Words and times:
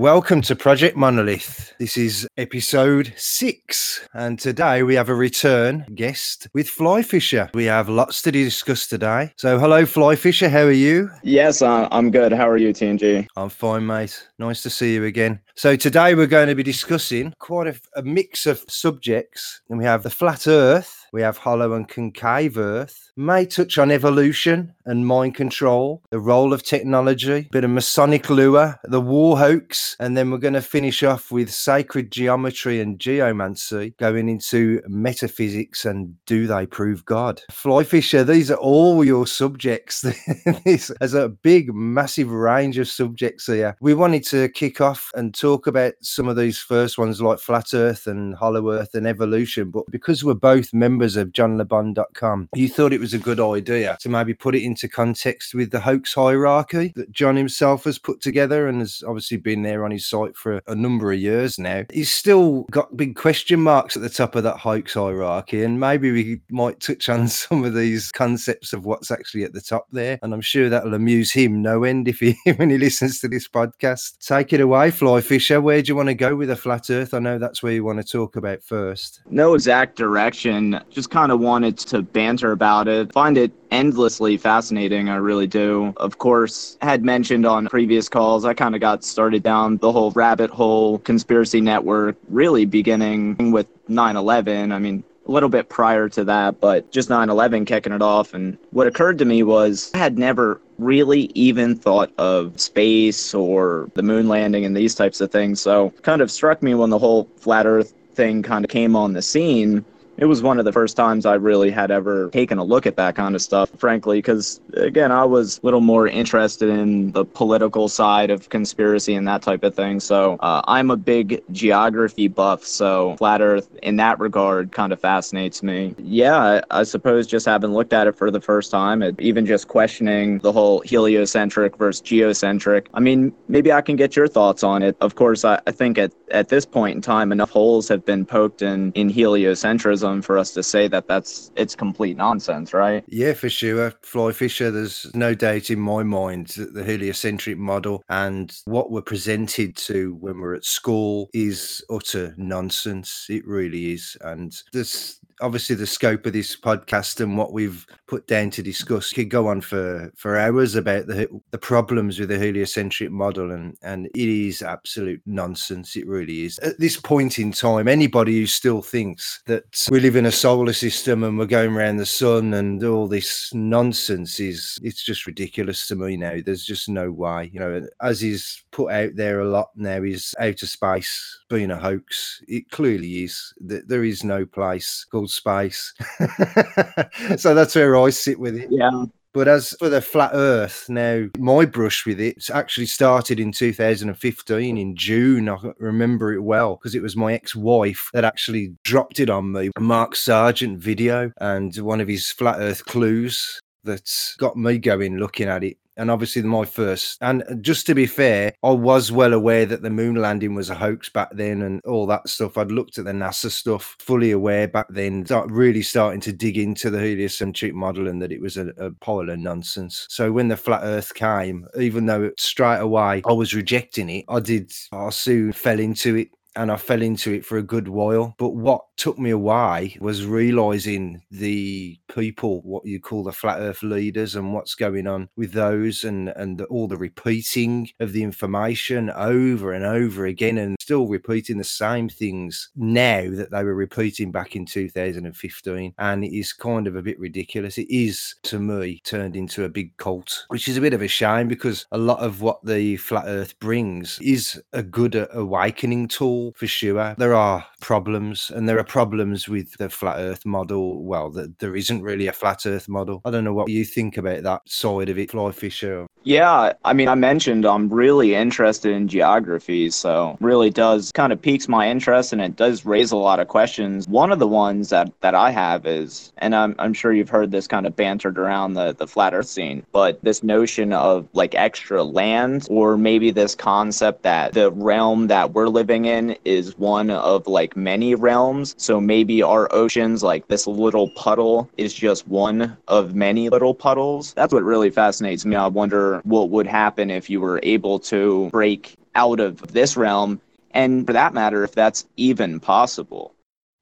Welcome 0.00 0.40
to 0.42 0.56
Project 0.56 0.96
Monolith. 0.96 1.72
This 1.78 1.96
is 1.96 2.26
episode 2.36 3.12
six, 3.16 4.06
and 4.12 4.40
today 4.40 4.82
we 4.82 4.96
have 4.96 5.08
a 5.08 5.14
return 5.14 5.86
guest 5.94 6.48
with 6.52 6.68
Fly 6.68 7.02
Fisher. 7.02 7.48
We 7.54 7.66
have 7.66 7.88
lots 7.88 8.20
to 8.22 8.32
discuss 8.32 8.88
today. 8.88 9.32
So, 9.36 9.56
hello, 9.56 9.86
Fly 9.86 10.16
Fisher. 10.16 10.48
How 10.48 10.62
are 10.62 10.72
you? 10.72 11.10
Yes, 11.22 11.62
uh, 11.62 11.86
I'm 11.92 12.10
good. 12.10 12.32
How 12.32 12.48
are 12.50 12.56
you, 12.56 12.70
TNG? 12.70 13.28
I'm 13.36 13.48
fine, 13.48 13.86
mate. 13.86 14.28
Nice 14.40 14.64
to 14.64 14.70
see 14.70 14.94
you 14.94 15.04
again. 15.04 15.38
So, 15.54 15.76
today 15.76 16.16
we're 16.16 16.26
going 16.26 16.48
to 16.48 16.56
be 16.56 16.64
discussing 16.64 17.32
quite 17.38 17.68
a, 17.68 17.80
a 17.94 18.02
mix 18.02 18.46
of 18.46 18.64
subjects, 18.68 19.62
and 19.70 19.78
we 19.78 19.84
have 19.84 20.02
the 20.02 20.10
flat 20.10 20.48
Earth, 20.48 21.03
we 21.14 21.22
have 21.22 21.38
hollow 21.38 21.74
and 21.74 21.88
concave 21.88 22.58
Earth, 22.58 23.12
may 23.16 23.46
touch 23.46 23.78
on 23.78 23.92
evolution 23.92 24.74
and 24.84 25.06
mind 25.06 25.36
control, 25.36 26.02
the 26.10 26.18
role 26.18 26.52
of 26.52 26.64
technology, 26.64 27.48
bit 27.52 27.62
of 27.62 27.70
Masonic 27.70 28.28
lure, 28.28 28.80
the 28.82 29.00
war 29.00 29.38
hoax, 29.38 29.96
and 30.00 30.16
then 30.16 30.32
we're 30.32 30.38
going 30.38 30.54
to 30.54 30.60
finish 30.60 31.04
off 31.04 31.30
with 31.30 31.52
sacred 31.52 32.10
geometry 32.10 32.80
and 32.80 32.98
geomancy, 32.98 33.94
going 34.00 34.28
into 34.28 34.82
metaphysics 34.88 35.84
and 35.84 36.16
do 36.26 36.48
they 36.48 36.66
prove 36.66 37.04
God? 37.04 37.40
Fly 37.48 37.84
Fisher, 37.84 38.24
these 38.24 38.50
are 38.50 38.56
all 38.56 39.04
your 39.04 39.24
subjects. 39.24 40.00
this 40.64 40.90
has 41.00 41.14
a 41.14 41.28
big, 41.28 41.72
massive 41.72 42.32
range 42.32 42.76
of 42.76 42.88
subjects 42.88 43.46
here. 43.46 43.76
We 43.80 43.94
wanted 43.94 44.24
to 44.24 44.48
kick 44.48 44.80
off 44.80 45.12
and 45.14 45.32
talk 45.32 45.68
about 45.68 45.94
some 46.00 46.26
of 46.26 46.34
these 46.34 46.58
first 46.58 46.98
ones 46.98 47.22
like 47.22 47.38
flat 47.38 47.72
Earth 47.72 48.08
and 48.08 48.34
hollow 48.34 48.72
Earth 48.72 48.96
and 48.96 49.06
evolution, 49.06 49.70
but 49.70 49.88
because 49.92 50.24
we're 50.24 50.34
both 50.34 50.74
members 50.74 51.03
members 51.04 51.16
of 51.16 51.32
johnlebon.com, 51.32 52.48
you 52.54 52.66
thought 52.66 52.92
it 52.94 53.00
was 53.00 53.12
a 53.12 53.18
good 53.18 53.38
idea 53.38 53.98
to 54.00 54.08
maybe 54.08 54.32
put 54.32 54.54
it 54.54 54.62
into 54.62 54.88
context 54.88 55.54
with 55.54 55.70
the 55.70 55.80
hoax 55.80 56.14
hierarchy 56.14 56.94
that 56.96 57.12
John 57.12 57.36
himself 57.36 57.84
has 57.84 57.98
put 57.98 58.22
together 58.22 58.68
and 58.68 58.80
has 58.80 59.02
obviously 59.06 59.36
been 59.36 59.62
there 59.62 59.84
on 59.84 59.90
his 59.90 60.06
site 60.06 60.34
for 60.34 60.62
a 60.66 60.74
number 60.74 61.12
of 61.12 61.18
years 61.18 61.58
now. 61.58 61.84
He's 61.92 62.10
still 62.10 62.62
got 62.70 62.96
big 62.96 63.16
question 63.16 63.60
marks 63.60 63.96
at 63.96 64.02
the 64.02 64.08
top 64.08 64.34
of 64.34 64.44
that 64.44 64.56
hoax 64.56 64.94
hierarchy, 64.94 65.62
and 65.62 65.78
maybe 65.78 66.10
we 66.10 66.40
might 66.50 66.80
touch 66.80 67.10
on 67.10 67.28
some 67.28 67.64
of 67.64 67.74
these 67.74 68.10
concepts 68.10 68.72
of 68.72 68.86
what's 68.86 69.10
actually 69.10 69.44
at 69.44 69.52
the 69.52 69.60
top 69.60 69.86
there. 69.92 70.18
And 70.22 70.32
I'm 70.32 70.40
sure 70.40 70.70
that'll 70.70 70.94
amuse 70.94 71.32
him 71.32 71.60
no 71.60 71.84
end 71.84 72.08
if 72.08 72.20
he 72.20 72.34
when 72.56 72.70
he 72.70 72.78
listens 72.78 73.20
to 73.20 73.28
this 73.28 73.46
podcast. 73.46 74.16
Take 74.26 74.54
it 74.54 74.60
away, 74.62 74.90
Fly 74.90 75.20
Fisher. 75.20 75.60
Where 75.60 75.82
do 75.82 75.88
you 75.88 75.96
want 75.96 76.08
to 76.08 76.14
go 76.14 76.34
with 76.34 76.48
a 76.48 76.56
flat 76.56 76.88
Earth? 76.88 77.12
I 77.12 77.18
know 77.18 77.38
that's 77.38 77.62
where 77.62 77.72
you 77.72 77.84
want 77.84 77.98
to 77.98 78.10
talk 78.10 78.36
about 78.36 78.62
first. 78.62 79.20
No 79.28 79.52
exact 79.52 79.96
direction 79.96 80.80
just 80.94 81.10
kind 81.10 81.32
of 81.32 81.40
wanted 81.40 81.76
to 81.76 82.02
banter 82.02 82.52
about 82.52 82.88
it. 82.88 83.12
Find 83.12 83.36
it 83.36 83.52
endlessly 83.70 84.36
fascinating. 84.36 85.08
I 85.08 85.16
really 85.16 85.48
do. 85.48 85.92
Of 85.96 86.18
course, 86.18 86.78
had 86.80 87.04
mentioned 87.04 87.44
on 87.44 87.66
previous 87.66 88.08
calls, 88.08 88.44
I 88.44 88.54
kind 88.54 88.74
of 88.74 88.80
got 88.80 89.04
started 89.04 89.42
down 89.42 89.78
the 89.78 89.92
whole 89.92 90.12
rabbit 90.12 90.50
hole 90.50 90.98
conspiracy 91.00 91.60
network, 91.60 92.16
really 92.28 92.64
beginning 92.64 93.50
with 93.50 93.66
9 93.88 94.16
11. 94.16 94.72
I 94.72 94.78
mean, 94.78 95.02
a 95.26 95.30
little 95.30 95.48
bit 95.48 95.68
prior 95.68 96.08
to 96.10 96.24
that, 96.24 96.60
but 96.60 96.90
just 96.92 97.10
9 97.10 97.28
11 97.28 97.64
kicking 97.64 97.92
it 97.92 98.02
off. 98.02 98.32
And 98.32 98.56
what 98.70 98.86
occurred 98.86 99.18
to 99.18 99.24
me 99.24 99.42
was 99.42 99.90
I 99.94 99.98
had 99.98 100.18
never 100.18 100.60
really 100.78 101.30
even 101.34 101.76
thought 101.76 102.12
of 102.18 102.60
space 102.60 103.34
or 103.34 103.90
the 103.94 104.02
moon 104.02 104.28
landing 104.28 104.64
and 104.64 104.76
these 104.76 104.94
types 104.94 105.20
of 105.20 105.30
things. 105.30 105.60
So 105.60 105.90
kind 106.02 106.22
of 106.22 106.30
struck 106.30 106.62
me 106.62 106.74
when 106.74 106.90
the 106.90 106.98
whole 106.98 107.28
flat 107.36 107.66
earth 107.66 107.94
thing 108.14 108.42
kind 108.42 108.64
of 108.64 108.70
came 108.70 108.94
on 108.94 109.12
the 109.12 109.22
scene 109.22 109.84
it 110.16 110.26
was 110.26 110.42
one 110.42 110.58
of 110.58 110.64
the 110.64 110.72
first 110.72 110.96
times 110.96 111.26
I 111.26 111.34
really 111.34 111.70
had 111.70 111.90
ever 111.90 112.30
taken 112.30 112.58
a 112.58 112.64
look 112.64 112.86
at 112.86 112.96
that 112.96 113.16
kind 113.16 113.34
of 113.34 113.42
stuff, 113.42 113.70
frankly, 113.78 114.18
because 114.18 114.60
again, 114.74 115.10
I 115.10 115.24
was 115.24 115.58
a 115.58 115.66
little 115.66 115.80
more 115.80 116.06
interested 116.06 116.68
in 116.68 117.12
the 117.12 117.24
political 117.24 117.88
side 117.88 118.30
of 118.30 118.48
conspiracy 118.48 119.14
and 119.14 119.26
that 119.26 119.42
type 119.42 119.64
of 119.64 119.74
thing. 119.74 120.00
So 120.00 120.36
uh, 120.40 120.62
I'm 120.66 120.90
a 120.90 120.96
big 120.96 121.42
geography 121.50 122.28
buff, 122.28 122.64
so 122.64 123.16
flat 123.16 123.40
Earth 123.40 123.68
in 123.82 123.96
that 123.96 124.20
regard 124.20 124.72
kind 124.72 124.92
of 124.92 125.00
fascinates 125.00 125.62
me. 125.62 125.94
Yeah, 125.98 126.60
I, 126.70 126.80
I 126.80 126.82
suppose 126.84 127.26
just 127.26 127.46
having 127.46 127.72
looked 127.72 127.92
at 127.92 128.06
it 128.06 128.16
for 128.16 128.30
the 128.30 128.40
first 128.40 128.70
time, 128.70 129.02
it, 129.02 129.20
even 129.20 129.46
just 129.46 129.68
questioning 129.68 130.38
the 130.38 130.52
whole 130.52 130.80
heliocentric 130.80 131.76
versus 131.76 132.00
geocentric. 132.00 132.86
I 132.94 133.00
mean, 133.00 133.32
maybe 133.48 133.72
I 133.72 133.80
can 133.80 133.96
get 133.96 134.14
your 134.14 134.28
thoughts 134.28 134.62
on 134.62 134.82
it. 134.82 134.96
Of 135.00 135.16
course, 135.16 135.44
I, 135.44 135.60
I 135.66 135.72
think 135.72 135.98
at, 135.98 136.12
at 136.30 136.48
this 136.50 136.64
point 136.64 136.94
in 136.94 137.02
time, 137.02 137.32
enough 137.32 137.50
holes 137.50 137.88
have 137.88 138.04
been 138.04 138.24
poked 138.24 138.62
in, 138.62 138.92
in 138.92 139.10
heliocentrism 139.10 140.03
for 140.22 140.38
us 140.38 140.52
to 140.52 140.62
say 140.62 140.88
that 140.88 141.08
that's 141.08 141.50
it's 141.56 141.74
complete 141.74 142.16
nonsense, 142.16 142.72
right? 142.72 143.04
Yeah, 143.08 143.32
for 143.32 143.48
sure. 143.48 143.92
Fly 144.02 144.32
Fisher, 144.32 144.70
there's 144.70 145.12
no 145.14 145.34
doubt 145.34 145.70
in 145.70 145.80
my 145.80 146.02
mind 146.02 146.48
that 146.48 146.74
the 146.74 146.84
heliocentric 146.84 147.58
model 147.58 148.04
and 148.08 148.56
what 148.64 148.90
we're 148.90 149.02
presented 149.02 149.76
to 149.76 150.14
when 150.20 150.40
we're 150.40 150.54
at 150.54 150.64
school 150.64 151.28
is 151.32 151.84
utter 151.90 152.34
nonsense. 152.36 153.26
It 153.28 153.46
really 153.46 153.92
is. 153.92 154.16
And 154.20 154.54
there's 154.72 155.20
obviously 155.40 155.76
the 155.76 155.86
scope 155.86 156.26
of 156.26 156.32
this 156.32 156.56
podcast 156.56 157.20
and 157.20 157.36
what 157.36 157.52
we've 157.52 157.86
put 158.06 158.26
down 158.26 158.50
to 158.50 158.62
discuss 158.62 159.12
could 159.12 159.30
go 159.30 159.48
on 159.48 159.60
for 159.60 160.10
for 160.16 160.38
hours 160.38 160.74
about 160.74 161.06
the 161.06 161.28
the 161.50 161.58
problems 161.58 162.18
with 162.18 162.28
the 162.28 162.38
heliocentric 162.38 163.10
model 163.10 163.50
and 163.50 163.76
and 163.82 164.06
it 164.06 164.28
is 164.28 164.62
absolute 164.62 165.20
nonsense. 165.26 165.96
It 165.96 166.06
really 166.06 166.44
is. 166.44 166.58
At 166.60 166.78
this 166.78 166.98
point 166.98 167.38
in 167.38 167.52
time 167.52 167.88
anybody 167.88 168.38
who 168.38 168.46
still 168.46 168.82
thinks 168.82 169.42
that 169.46 169.64
we 169.90 170.00
live 170.00 170.16
in 170.16 170.26
a 170.26 170.32
solar 170.32 170.72
system 170.72 171.24
and 171.24 171.38
we're 171.38 171.46
going 171.46 171.74
around 171.74 171.96
the 171.96 172.06
sun 172.06 172.54
and 172.54 172.82
all 172.84 173.08
this 173.08 173.52
nonsense 173.54 174.40
is 174.40 174.78
it's 174.82 175.02
just 175.02 175.26
ridiculous 175.26 175.86
to 175.88 175.96
me 175.96 176.16
now. 176.16 176.38
There's 176.44 176.64
just 176.64 176.88
no 176.88 177.10
way. 177.10 177.50
You 177.52 177.60
know 177.60 177.86
as 178.00 178.22
is 178.22 178.62
put 178.70 178.90
out 178.90 179.10
there 179.14 179.40
a 179.40 179.48
lot 179.48 179.70
now 179.76 180.02
is 180.02 180.34
outer 180.38 180.66
space 180.66 181.40
being 181.54 181.70
a 181.70 181.78
hoax 181.78 182.42
it 182.48 182.68
clearly 182.70 183.22
is 183.22 183.54
that 183.60 183.88
there 183.88 184.02
is 184.02 184.24
no 184.24 184.44
place 184.44 185.06
called 185.08 185.30
space. 185.30 185.94
so 187.36 187.54
that's 187.54 187.76
where 187.76 187.96
I 187.96 188.10
sit 188.10 188.40
with 188.40 188.56
it. 188.56 188.68
Yeah. 188.72 189.04
But 189.32 189.48
as 189.48 189.74
for 189.78 189.88
the 189.88 190.00
flat 190.00 190.30
earth, 190.32 190.86
now 190.88 191.26
my 191.38 191.64
brush 191.64 192.06
with 192.06 192.20
it 192.20 192.50
actually 192.50 192.86
started 192.86 193.40
in 193.40 193.50
2015 193.50 194.78
in 194.78 194.96
June. 194.96 195.48
I 195.48 195.56
remember 195.78 196.32
it 196.32 196.42
well 196.42 196.76
because 196.76 196.94
it 196.94 197.02
was 197.02 197.16
my 197.16 197.32
ex 197.32 197.54
wife 197.54 198.10
that 198.12 198.24
actually 198.24 198.74
dropped 198.84 199.18
it 199.18 199.30
on 199.30 199.52
me. 199.52 199.70
Mark 199.78 200.14
Sargent 200.14 200.78
video 200.78 201.32
and 201.38 201.74
one 201.76 202.00
of 202.00 202.08
his 202.08 202.30
flat 202.30 202.56
earth 202.58 202.84
clues 202.84 203.60
that 203.84 204.34
got 204.38 204.56
me 204.56 204.78
going 204.78 205.18
looking 205.18 205.48
at 205.48 205.64
it 205.64 205.78
and 205.96 206.10
obviously 206.10 206.42
my 206.42 206.64
first. 206.64 207.18
And 207.20 207.44
just 207.60 207.86
to 207.86 207.94
be 207.94 208.06
fair, 208.06 208.52
I 208.62 208.70
was 208.70 209.12
well 209.12 209.32
aware 209.32 209.66
that 209.66 209.82
the 209.82 209.90
moon 209.90 210.16
landing 210.16 210.54
was 210.54 210.70
a 210.70 210.74
hoax 210.74 211.08
back 211.08 211.30
then 211.32 211.62
and 211.62 211.80
all 211.84 212.06
that 212.06 212.28
stuff. 212.28 212.58
I'd 212.58 212.72
looked 212.72 212.98
at 212.98 213.04
the 213.04 213.12
NASA 213.12 213.50
stuff, 213.50 213.96
fully 213.98 214.30
aware 214.30 214.68
back 214.68 214.86
then, 214.90 215.24
start 215.26 215.50
really 215.50 215.82
starting 215.82 216.20
to 216.22 216.32
dig 216.32 216.58
into 216.58 216.90
the 216.90 217.00
heliocentric 217.00 217.74
model 217.74 218.08
and 218.08 218.20
that 218.22 218.32
it 218.32 218.40
was 218.40 218.56
a, 218.56 218.68
a 218.78 218.90
pile 218.92 219.30
of 219.30 219.38
nonsense. 219.38 220.06
So 220.10 220.32
when 220.32 220.48
the 220.48 220.56
flat 220.56 220.82
Earth 220.82 221.14
came, 221.14 221.66
even 221.78 222.06
though 222.06 222.30
straight 222.38 222.80
away 222.80 223.22
I 223.26 223.32
was 223.32 223.54
rejecting 223.54 224.10
it, 224.10 224.24
I 224.28 224.40
did. 224.40 224.72
I 224.92 225.10
soon 225.10 225.52
fell 225.52 225.78
into 225.78 226.16
it 226.16 226.28
and 226.56 226.70
I 226.70 226.76
fell 226.76 227.02
into 227.02 227.32
it 227.32 227.44
for 227.44 227.58
a 227.58 227.62
good 227.62 227.88
while. 227.88 228.34
But 228.38 228.50
what 228.50 228.82
took 228.96 229.18
me 229.18 229.30
away 229.30 229.96
was 230.00 230.26
realizing 230.26 231.22
the 231.30 231.98
people, 232.14 232.62
what 232.62 232.86
you 232.86 233.00
call 233.00 233.24
the 233.24 233.32
flat 233.32 233.58
earth 233.60 233.82
leaders, 233.82 234.36
and 234.36 234.54
what's 234.54 234.74
going 234.74 235.06
on 235.06 235.28
with 235.36 235.52
those, 235.52 236.04
and 236.04 236.28
and 236.30 236.58
the, 236.58 236.64
all 236.66 236.88
the 236.88 236.96
repeating 236.96 237.90
of 238.00 238.12
the 238.12 238.22
information 238.22 239.10
over 239.10 239.72
and 239.72 239.84
over 239.84 240.26
again, 240.26 240.58
and 240.58 240.76
still 240.80 241.06
repeating 241.06 241.58
the 241.58 241.64
same 241.64 242.08
things 242.08 242.70
now 242.76 243.28
that 243.30 243.50
they 243.50 243.64
were 243.64 243.74
repeating 243.74 244.30
back 244.30 244.56
in 244.56 244.66
2015. 244.66 245.94
And 245.98 246.24
it 246.24 246.36
is 246.36 246.52
kind 246.52 246.86
of 246.86 246.96
a 246.96 247.02
bit 247.02 247.18
ridiculous. 247.18 247.78
It 247.78 247.90
is 247.90 248.34
to 248.44 248.58
me 248.58 249.00
turned 249.04 249.36
into 249.36 249.64
a 249.64 249.68
big 249.68 249.96
cult, 249.96 250.44
which 250.48 250.68
is 250.68 250.76
a 250.76 250.80
bit 250.80 250.94
of 250.94 251.02
a 251.02 251.08
shame 251.08 251.48
because 251.48 251.86
a 251.92 251.98
lot 251.98 252.20
of 252.20 252.40
what 252.40 252.64
the 252.64 252.96
flat 252.96 253.24
earth 253.26 253.58
brings 253.58 254.18
is 254.20 254.62
a 254.72 254.82
good 254.82 255.26
awakening 255.32 256.08
tool 256.08 256.43
for 256.52 256.66
sure. 256.66 257.14
There 257.18 257.34
are 257.34 257.66
problems, 257.84 258.50
and 258.50 258.66
there 258.66 258.78
are 258.78 258.84
problems 258.84 259.46
with 259.46 259.76
the 259.76 259.90
flat 259.90 260.16
Earth 260.18 260.46
model. 260.46 261.04
Well, 261.04 261.30
the, 261.30 261.52
there 261.58 261.76
isn't 261.76 262.02
really 262.02 262.26
a 262.26 262.32
flat 262.32 262.64
Earth 262.64 262.88
model. 262.88 263.20
I 263.26 263.30
don't 263.30 263.44
know 263.44 263.52
what 263.52 263.68
you 263.68 263.84
think 263.84 264.16
about 264.16 264.42
that 264.42 264.62
side 264.66 265.10
of 265.10 265.18
it, 265.18 265.30
Fly 265.30 265.52
Fisher. 265.52 266.06
Yeah, 266.24 266.72
I 266.86 266.94
mean, 266.94 267.08
I 267.08 267.14
mentioned 267.14 267.66
I'm 267.66 267.90
really 267.90 268.34
interested 268.34 268.92
in 268.92 269.08
geography, 269.08 269.90
so 269.90 270.38
really 270.40 270.70
does 270.70 271.12
kind 271.12 271.34
of 271.34 271.42
piques 271.42 271.68
my 271.68 271.90
interest, 271.90 272.32
and 272.32 272.40
it 272.40 272.56
does 272.56 272.86
raise 272.86 273.12
a 273.12 273.16
lot 273.16 273.40
of 273.40 273.48
questions. 273.48 274.08
One 274.08 274.32
of 274.32 274.38
the 274.38 274.48
ones 274.48 274.88
that 274.88 275.12
that 275.20 275.34
I 275.34 275.50
have 275.50 275.86
is, 275.86 276.32
and 276.38 276.54
I'm 276.54 276.74
I'm 276.78 276.94
sure 276.94 277.12
you've 277.12 277.28
heard 277.28 277.50
this 277.50 277.66
kind 277.68 277.86
of 277.86 277.94
bantered 277.94 278.38
around 278.38 278.72
the 278.72 278.94
the 278.94 279.06
flat 279.06 279.34
Earth 279.34 279.48
scene, 279.48 279.84
but 279.92 280.18
this 280.24 280.42
notion 280.42 280.94
of 280.94 281.28
like 281.34 281.54
extra 281.54 282.02
land, 282.02 282.66
or 282.70 282.96
maybe 282.96 283.30
this 283.30 283.54
concept 283.54 284.22
that 284.22 284.54
the 284.54 284.72
realm 284.72 285.26
that 285.26 285.52
we're 285.52 285.68
living 285.68 286.06
in 286.06 286.38
is 286.46 286.78
one 286.78 287.10
of 287.10 287.46
like 287.46 287.73
many 287.76 288.14
realms. 288.14 288.74
So 288.78 289.00
maybe 289.00 289.42
our 289.42 289.68
oceans, 289.72 290.22
like 290.22 290.48
this 290.48 290.66
little 290.66 291.10
puddle, 291.10 291.70
is 291.76 291.94
just 291.94 292.26
one 292.28 292.76
of 292.88 293.14
many 293.14 293.48
little 293.48 293.74
puddles. 293.74 294.32
That's 294.34 294.52
what 294.52 294.62
really 294.62 294.90
fascinates 294.90 295.44
me. 295.44 295.56
I 295.56 295.66
wonder 295.66 296.20
what 296.24 296.50
would 296.50 296.66
happen 296.66 297.10
if 297.10 297.28
you 297.28 297.40
were 297.40 297.60
able 297.62 297.98
to 298.00 298.48
break 298.50 298.96
out 299.14 299.40
of 299.40 299.60
this 299.72 299.96
realm. 299.96 300.40
And 300.72 301.06
for 301.06 301.12
that 301.12 301.34
matter, 301.34 301.62
if 301.64 301.72
that's 301.72 302.06
even 302.16 302.60
possible. 302.60 303.34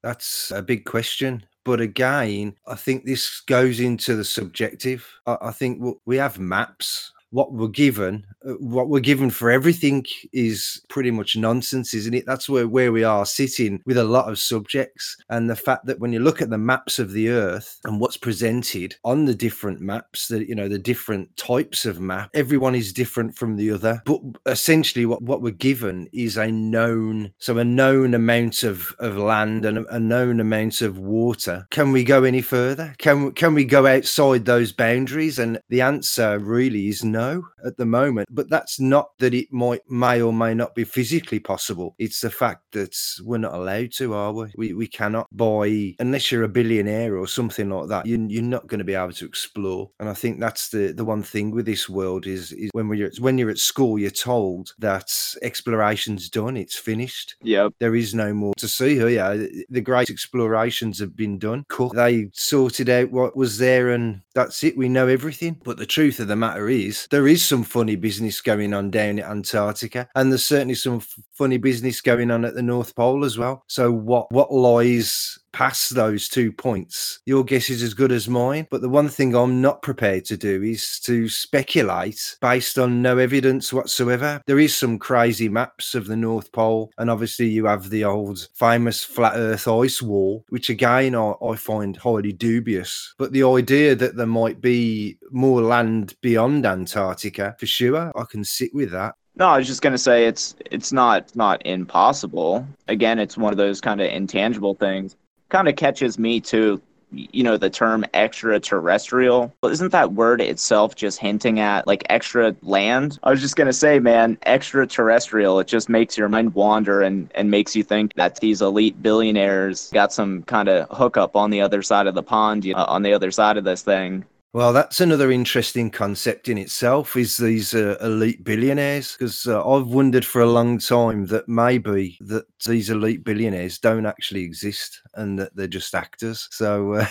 That's 0.02 0.50
a 0.50 0.62
big 0.62 0.84
question. 0.84 1.44
But 1.64 1.80
again, 1.80 2.56
I 2.66 2.74
think 2.74 3.04
this 3.04 3.40
goes 3.40 3.78
into 3.78 4.16
the 4.16 4.24
subjective. 4.24 5.08
I, 5.26 5.38
I 5.42 5.50
think 5.52 5.96
we 6.04 6.16
have 6.16 6.38
maps 6.38 7.12
what 7.32 7.52
we're 7.52 7.68
given, 7.68 8.24
uh, 8.46 8.52
what 8.52 8.88
we're 8.88 9.00
given 9.00 9.30
for 9.30 9.50
everything 9.50 10.04
is 10.32 10.80
pretty 10.88 11.10
much 11.10 11.36
nonsense, 11.36 11.94
isn't 11.94 12.14
it? 12.14 12.26
That's 12.26 12.48
where, 12.48 12.68
where 12.68 12.92
we 12.92 13.02
are 13.02 13.26
sitting 13.26 13.82
with 13.86 13.96
a 13.96 14.04
lot 14.04 14.30
of 14.30 14.38
subjects. 14.38 15.16
And 15.30 15.48
the 15.48 15.56
fact 15.56 15.86
that 15.86 15.98
when 15.98 16.12
you 16.12 16.20
look 16.20 16.42
at 16.42 16.50
the 16.50 16.58
maps 16.58 16.98
of 16.98 17.12
the 17.12 17.30
earth 17.30 17.80
and 17.84 17.98
what's 17.98 18.16
presented 18.16 18.96
on 19.04 19.24
the 19.24 19.34
different 19.34 19.80
maps, 19.80 20.28
the 20.28 20.46
you 20.46 20.54
know, 20.54 20.68
the 20.68 20.78
different 20.78 21.34
types 21.36 21.86
of 21.86 22.00
map, 22.00 22.30
everyone 22.34 22.74
is 22.74 22.92
different 22.92 23.34
from 23.34 23.56
the 23.56 23.70
other. 23.70 24.02
But 24.04 24.20
essentially 24.46 25.06
what, 25.06 25.22
what 25.22 25.40
we're 25.40 25.50
given 25.50 26.08
is 26.12 26.36
a 26.36 26.50
known 26.50 27.32
so 27.38 27.56
a 27.58 27.64
known 27.64 28.14
amount 28.14 28.62
of, 28.62 28.94
of 28.98 29.16
land 29.16 29.64
and 29.64 29.86
a, 29.88 30.02
known 30.02 30.40
amount 30.40 30.82
of 30.82 30.98
water. 30.98 31.66
Can 31.70 31.92
we 31.92 32.04
go 32.04 32.24
any 32.24 32.42
further? 32.42 32.94
Can 32.98 33.32
can 33.32 33.54
we 33.54 33.64
go 33.64 33.86
outside 33.86 34.44
those 34.44 34.72
boundaries? 34.72 35.38
And 35.38 35.60
the 35.70 35.80
answer 35.80 36.38
really 36.38 36.88
is 36.88 37.02
no 37.02 37.21
know 37.22 37.44
at 37.64 37.76
the 37.76 37.86
moment. 37.86 38.28
But 38.30 38.50
that's 38.50 38.80
not 38.80 39.10
that 39.18 39.34
it 39.34 39.52
might 39.52 39.82
may 39.88 40.20
or 40.20 40.32
may 40.32 40.54
not 40.54 40.74
be 40.74 40.84
physically 40.84 41.40
possible. 41.40 41.94
It's 41.98 42.20
the 42.20 42.30
fact 42.30 42.62
that 42.72 42.96
we're 43.24 43.38
not 43.38 43.54
allowed 43.54 43.92
to, 43.98 44.14
are 44.14 44.32
we? 44.32 44.52
We, 44.56 44.72
we 44.72 44.86
cannot 44.86 45.26
buy 45.32 45.94
unless 45.98 46.30
you're 46.30 46.42
a 46.44 46.48
billionaire 46.48 47.16
or 47.16 47.26
something 47.26 47.70
like 47.70 47.88
that. 47.88 48.06
You, 48.06 48.26
you're 48.28 48.42
not 48.42 48.66
going 48.66 48.78
to 48.78 48.84
be 48.84 48.94
able 48.94 49.12
to 49.12 49.26
explore. 49.26 49.90
And 50.00 50.08
I 50.08 50.14
think 50.14 50.40
that's 50.40 50.68
the 50.68 50.92
the 50.92 51.04
one 51.04 51.22
thing 51.22 51.50
with 51.50 51.66
this 51.66 51.88
world 51.88 52.26
is 52.26 52.52
is 52.52 52.70
when 52.72 52.88
we're 52.88 53.10
when 53.18 53.38
you're 53.38 53.50
at 53.50 53.58
school, 53.58 53.98
you're 53.98 54.10
told 54.10 54.74
that 54.78 55.10
exploration's 55.42 56.28
done, 56.28 56.56
it's 56.56 56.76
finished. 56.76 57.36
Yeah, 57.42 57.68
there 57.78 57.94
is 57.94 58.14
no 58.14 58.32
more 58.32 58.54
to 58.58 58.68
see 58.68 58.94
here. 58.94 59.08
Yeah, 59.08 59.46
the 59.68 59.80
great 59.80 60.10
explorations 60.10 60.98
have 60.98 61.16
been 61.16 61.38
done. 61.38 61.64
Cool. 61.68 61.90
They 61.90 62.28
sorted 62.32 62.88
out 62.88 63.10
what 63.10 63.36
was 63.36 63.58
there, 63.58 63.90
and 63.90 64.22
that's 64.34 64.62
it. 64.64 64.76
We 64.76 64.88
know 64.88 65.08
everything. 65.08 65.60
But 65.64 65.78
the 65.78 65.86
truth 65.86 66.20
of 66.20 66.28
the 66.28 66.36
matter 66.36 66.68
is, 66.68 67.06
there 67.12 67.28
is 67.28 67.44
some 67.44 67.62
funny 67.62 67.94
business 67.94 68.40
going 68.40 68.72
on 68.72 68.90
down 68.90 69.18
at 69.18 69.30
Antarctica, 69.30 70.08
and 70.14 70.32
there's 70.32 70.46
certainly 70.46 70.74
some 70.74 70.96
f- 70.96 71.14
funny 71.34 71.58
business 71.58 72.00
going 72.00 72.30
on 72.30 72.42
at 72.46 72.54
the 72.54 72.62
North 72.62 72.96
Pole 72.96 73.26
as 73.26 73.36
well. 73.36 73.64
So 73.68 73.92
what 73.92 74.32
what 74.32 74.50
lies 74.50 75.38
past 75.52 75.94
those 75.94 76.28
two 76.28 76.52
points, 76.52 77.20
your 77.26 77.44
guess 77.44 77.70
is 77.70 77.82
as 77.82 77.94
good 77.94 78.12
as 78.12 78.28
mine. 78.28 78.66
But 78.70 78.80
the 78.80 78.88
one 78.88 79.08
thing 79.08 79.34
I'm 79.34 79.60
not 79.60 79.82
prepared 79.82 80.24
to 80.26 80.36
do 80.36 80.62
is 80.62 80.98
to 81.00 81.28
speculate 81.28 82.36
based 82.40 82.78
on 82.78 83.02
no 83.02 83.18
evidence 83.18 83.72
whatsoever. 83.72 84.42
There 84.46 84.58
is 84.58 84.76
some 84.76 84.98
crazy 84.98 85.48
maps 85.48 85.94
of 85.94 86.06
the 86.06 86.16
North 86.16 86.52
Pole, 86.52 86.90
and 86.98 87.10
obviously 87.10 87.46
you 87.48 87.66
have 87.66 87.90
the 87.90 88.04
old 88.04 88.48
famous 88.54 89.04
flat 89.04 89.34
Earth 89.36 89.68
ice 89.68 90.02
wall, 90.02 90.44
which 90.48 90.70
again 90.70 91.14
I, 91.14 91.32
I 91.42 91.56
find 91.56 91.96
highly 91.96 92.32
dubious. 92.32 93.14
But 93.18 93.32
the 93.32 93.44
idea 93.44 93.94
that 93.94 94.16
there 94.16 94.26
might 94.26 94.60
be 94.60 95.18
more 95.30 95.62
land 95.62 96.14
beyond 96.20 96.66
Antarctica, 96.66 97.56
for 97.58 97.66
sure, 97.66 98.12
I 98.16 98.24
can 98.24 98.44
sit 98.44 98.74
with 98.74 98.90
that. 98.92 99.14
No, 99.34 99.48
I 99.48 99.56
was 99.56 99.66
just 99.66 99.80
gonna 99.80 99.96
say 99.96 100.26
it's 100.26 100.54
it's 100.70 100.92
not 100.92 101.34
not 101.34 101.64
impossible. 101.64 102.66
Again, 102.88 103.18
it's 103.18 103.38
one 103.38 103.52
of 103.52 103.56
those 103.56 103.80
kind 103.80 104.00
of 104.00 104.10
intangible 104.10 104.74
things 104.74 105.16
kind 105.52 105.68
of 105.68 105.76
catches 105.76 106.18
me 106.18 106.40
too 106.40 106.80
you 107.12 107.44
know 107.44 107.58
the 107.58 107.68
term 107.68 108.06
extraterrestrial. 108.14 109.52
Isn't 109.62 109.92
that 109.92 110.14
word 110.14 110.40
itself 110.40 110.94
just 110.94 111.18
hinting 111.18 111.60
at 111.60 111.86
like 111.86 112.04
extra 112.08 112.56
land? 112.62 113.18
I 113.22 113.30
was 113.30 113.42
just 113.42 113.54
going 113.54 113.66
to 113.66 113.72
say 113.72 113.98
man 113.98 114.38
extraterrestrial 114.46 115.60
it 115.60 115.66
just 115.66 115.90
makes 115.90 116.16
your 116.16 116.30
mind 116.30 116.54
wander 116.54 117.02
and 117.02 117.30
and 117.34 117.50
makes 117.50 117.76
you 117.76 117.82
think 117.82 118.14
that 118.14 118.40
these 118.40 118.62
elite 118.62 119.02
billionaires 119.02 119.90
got 119.92 120.12
some 120.12 120.42
kind 120.44 120.70
of 120.70 120.88
hookup 120.96 121.36
on 121.36 121.50
the 121.50 121.60
other 121.60 121.82
side 121.82 122.06
of 122.06 122.14
the 122.14 122.22
pond 122.22 122.64
you 122.64 122.72
know, 122.74 122.84
on 122.84 123.02
the 123.02 123.12
other 123.12 123.30
side 123.30 123.58
of 123.58 123.64
this 123.64 123.82
thing 123.82 124.24
well, 124.54 124.74
that's 124.74 125.00
another 125.00 125.30
interesting 125.30 125.90
concept 125.90 126.46
in 126.46 126.58
itself. 126.58 127.16
Is 127.16 127.38
these 127.38 127.74
uh, 127.74 127.96
elite 128.02 128.44
billionaires? 128.44 129.16
Because 129.16 129.46
uh, 129.46 129.66
I've 129.66 129.86
wondered 129.86 130.26
for 130.26 130.42
a 130.42 130.50
long 130.50 130.78
time 130.78 131.24
that 131.26 131.48
maybe 131.48 132.18
that 132.20 132.44
these 132.66 132.90
elite 132.90 133.24
billionaires 133.24 133.78
don't 133.78 134.04
actually 134.04 134.42
exist 134.42 135.00
and 135.14 135.38
that 135.38 135.56
they're 135.56 135.66
just 135.66 135.94
actors. 135.94 136.48
So 136.50 136.92
uh... 136.92 137.06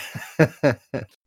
oh, 0.63 0.73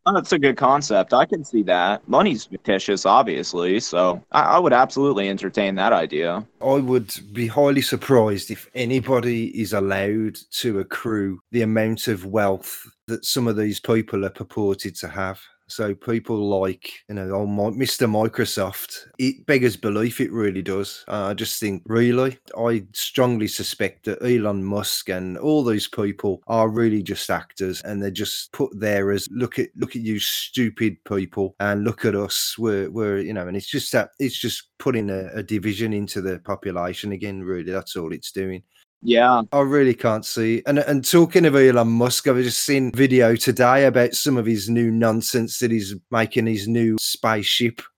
that's 0.14 0.32
a 0.32 0.38
good 0.38 0.56
concept. 0.56 1.12
I 1.12 1.25
can 1.25 1.44
see 1.44 1.64
that. 1.64 2.08
Money's 2.08 2.44
fictitious, 2.44 3.05
obviously, 3.05 3.81
so 3.81 4.22
I-, 4.31 4.55
I 4.55 4.58
would 4.61 4.72
absolutely 4.72 5.28
entertain 5.28 5.75
that 5.76 5.93
idea. 5.93 6.46
I 6.62 6.75
would 6.75 7.12
be 7.32 7.49
highly 7.49 7.82
surprised 7.82 8.52
if 8.52 8.70
anybody 8.76 9.46
is 9.61 9.72
allowed 9.72 10.38
to 10.52 10.78
accrue 10.78 11.40
the 11.50 11.62
amount 11.62 12.06
of 12.06 12.25
wealth 12.25 12.87
that 13.08 13.25
some 13.25 13.49
of 13.49 13.56
these 13.56 13.81
people 13.81 14.25
are 14.25 14.31
purported 14.31 14.94
to 14.96 15.08
have. 15.08 15.40
So 15.66 15.94
people 15.94 16.49
like, 16.49 16.93
you 17.08 17.14
know, 17.14 17.31
oh, 17.31 17.46
Mr. 17.46 18.08
Microsoft, 18.08 19.06
it 19.19 19.46
beggars 19.46 19.76
belief. 19.76 20.20
It 20.20 20.31
really 20.32 20.62
does. 20.62 21.05
Uh, 21.08 21.28
I 21.28 21.34
just 21.34 21.58
think, 21.58 21.82
really, 21.87 22.38
I 22.56 22.84
strongly 22.93 23.49
suspect 23.49 24.05
that 24.05 24.22
Elon 24.22 24.62
Musk 24.62 25.08
and 25.08 25.38
all 25.38 25.64
these 25.64 25.88
people 25.88 26.43
are 26.46 26.69
really 26.69 27.02
just 27.02 27.31
actors, 27.31 27.81
and 27.82 28.02
they're 28.02 28.11
just 28.11 28.52
put 28.52 28.78
there 28.78 29.11
as 29.11 29.26
look 29.31 29.58
at 29.58 29.70
look 29.76 29.96
at 29.96 30.02
you 30.02 30.19
stupid 30.19 31.02
people, 31.05 31.56
and 31.61 31.84
look 31.84 32.05
at 32.05 32.14
us. 32.14 32.56
We're 32.58 32.90
we're 32.90 33.19
you 33.19 33.32
know, 33.32 33.49
and 33.49 33.56
it's 33.56 33.70
just 33.70 33.90
that 33.93 34.11
it's 34.19 34.38
just 34.38 34.69
putting 34.78 35.08
a, 35.08 35.28
a 35.34 35.43
division 35.43 35.93
into 35.94 36.20
the 36.20 36.40
population 36.40 37.12
again. 37.12 37.43
Really, 37.43 37.72
that's 37.72 37.96
all 37.96 38.12
it's 38.12 38.32
doing. 38.32 38.62
Yeah. 39.05 39.43
I 39.53 39.61
really 39.61 39.95
can't 39.95 40.25
see. 40.25 40.62
And 40.67 40.79
and 40.79 41.05
talking 41.05 41.45
of 41.45 41.55
Elon 41.55 41.89
Musk, 41.89 42.27
I've 42.27 42.37
just 42.37 42.65
seen 42.65 42.91
video 42.93 43.37
today 43.37 43.85
about 43.85 44.15
some 44.15 44.39
of 44.39 44.47
his 44.47 44.71
new 44.71 44.91
nonsense 44.91 45.59
that 45.59 45.71
he's 45.71 45.95
making 46.11 46.47
his 46.47 46.67
new 46.67 46.97
spaceship. 46.99 47.83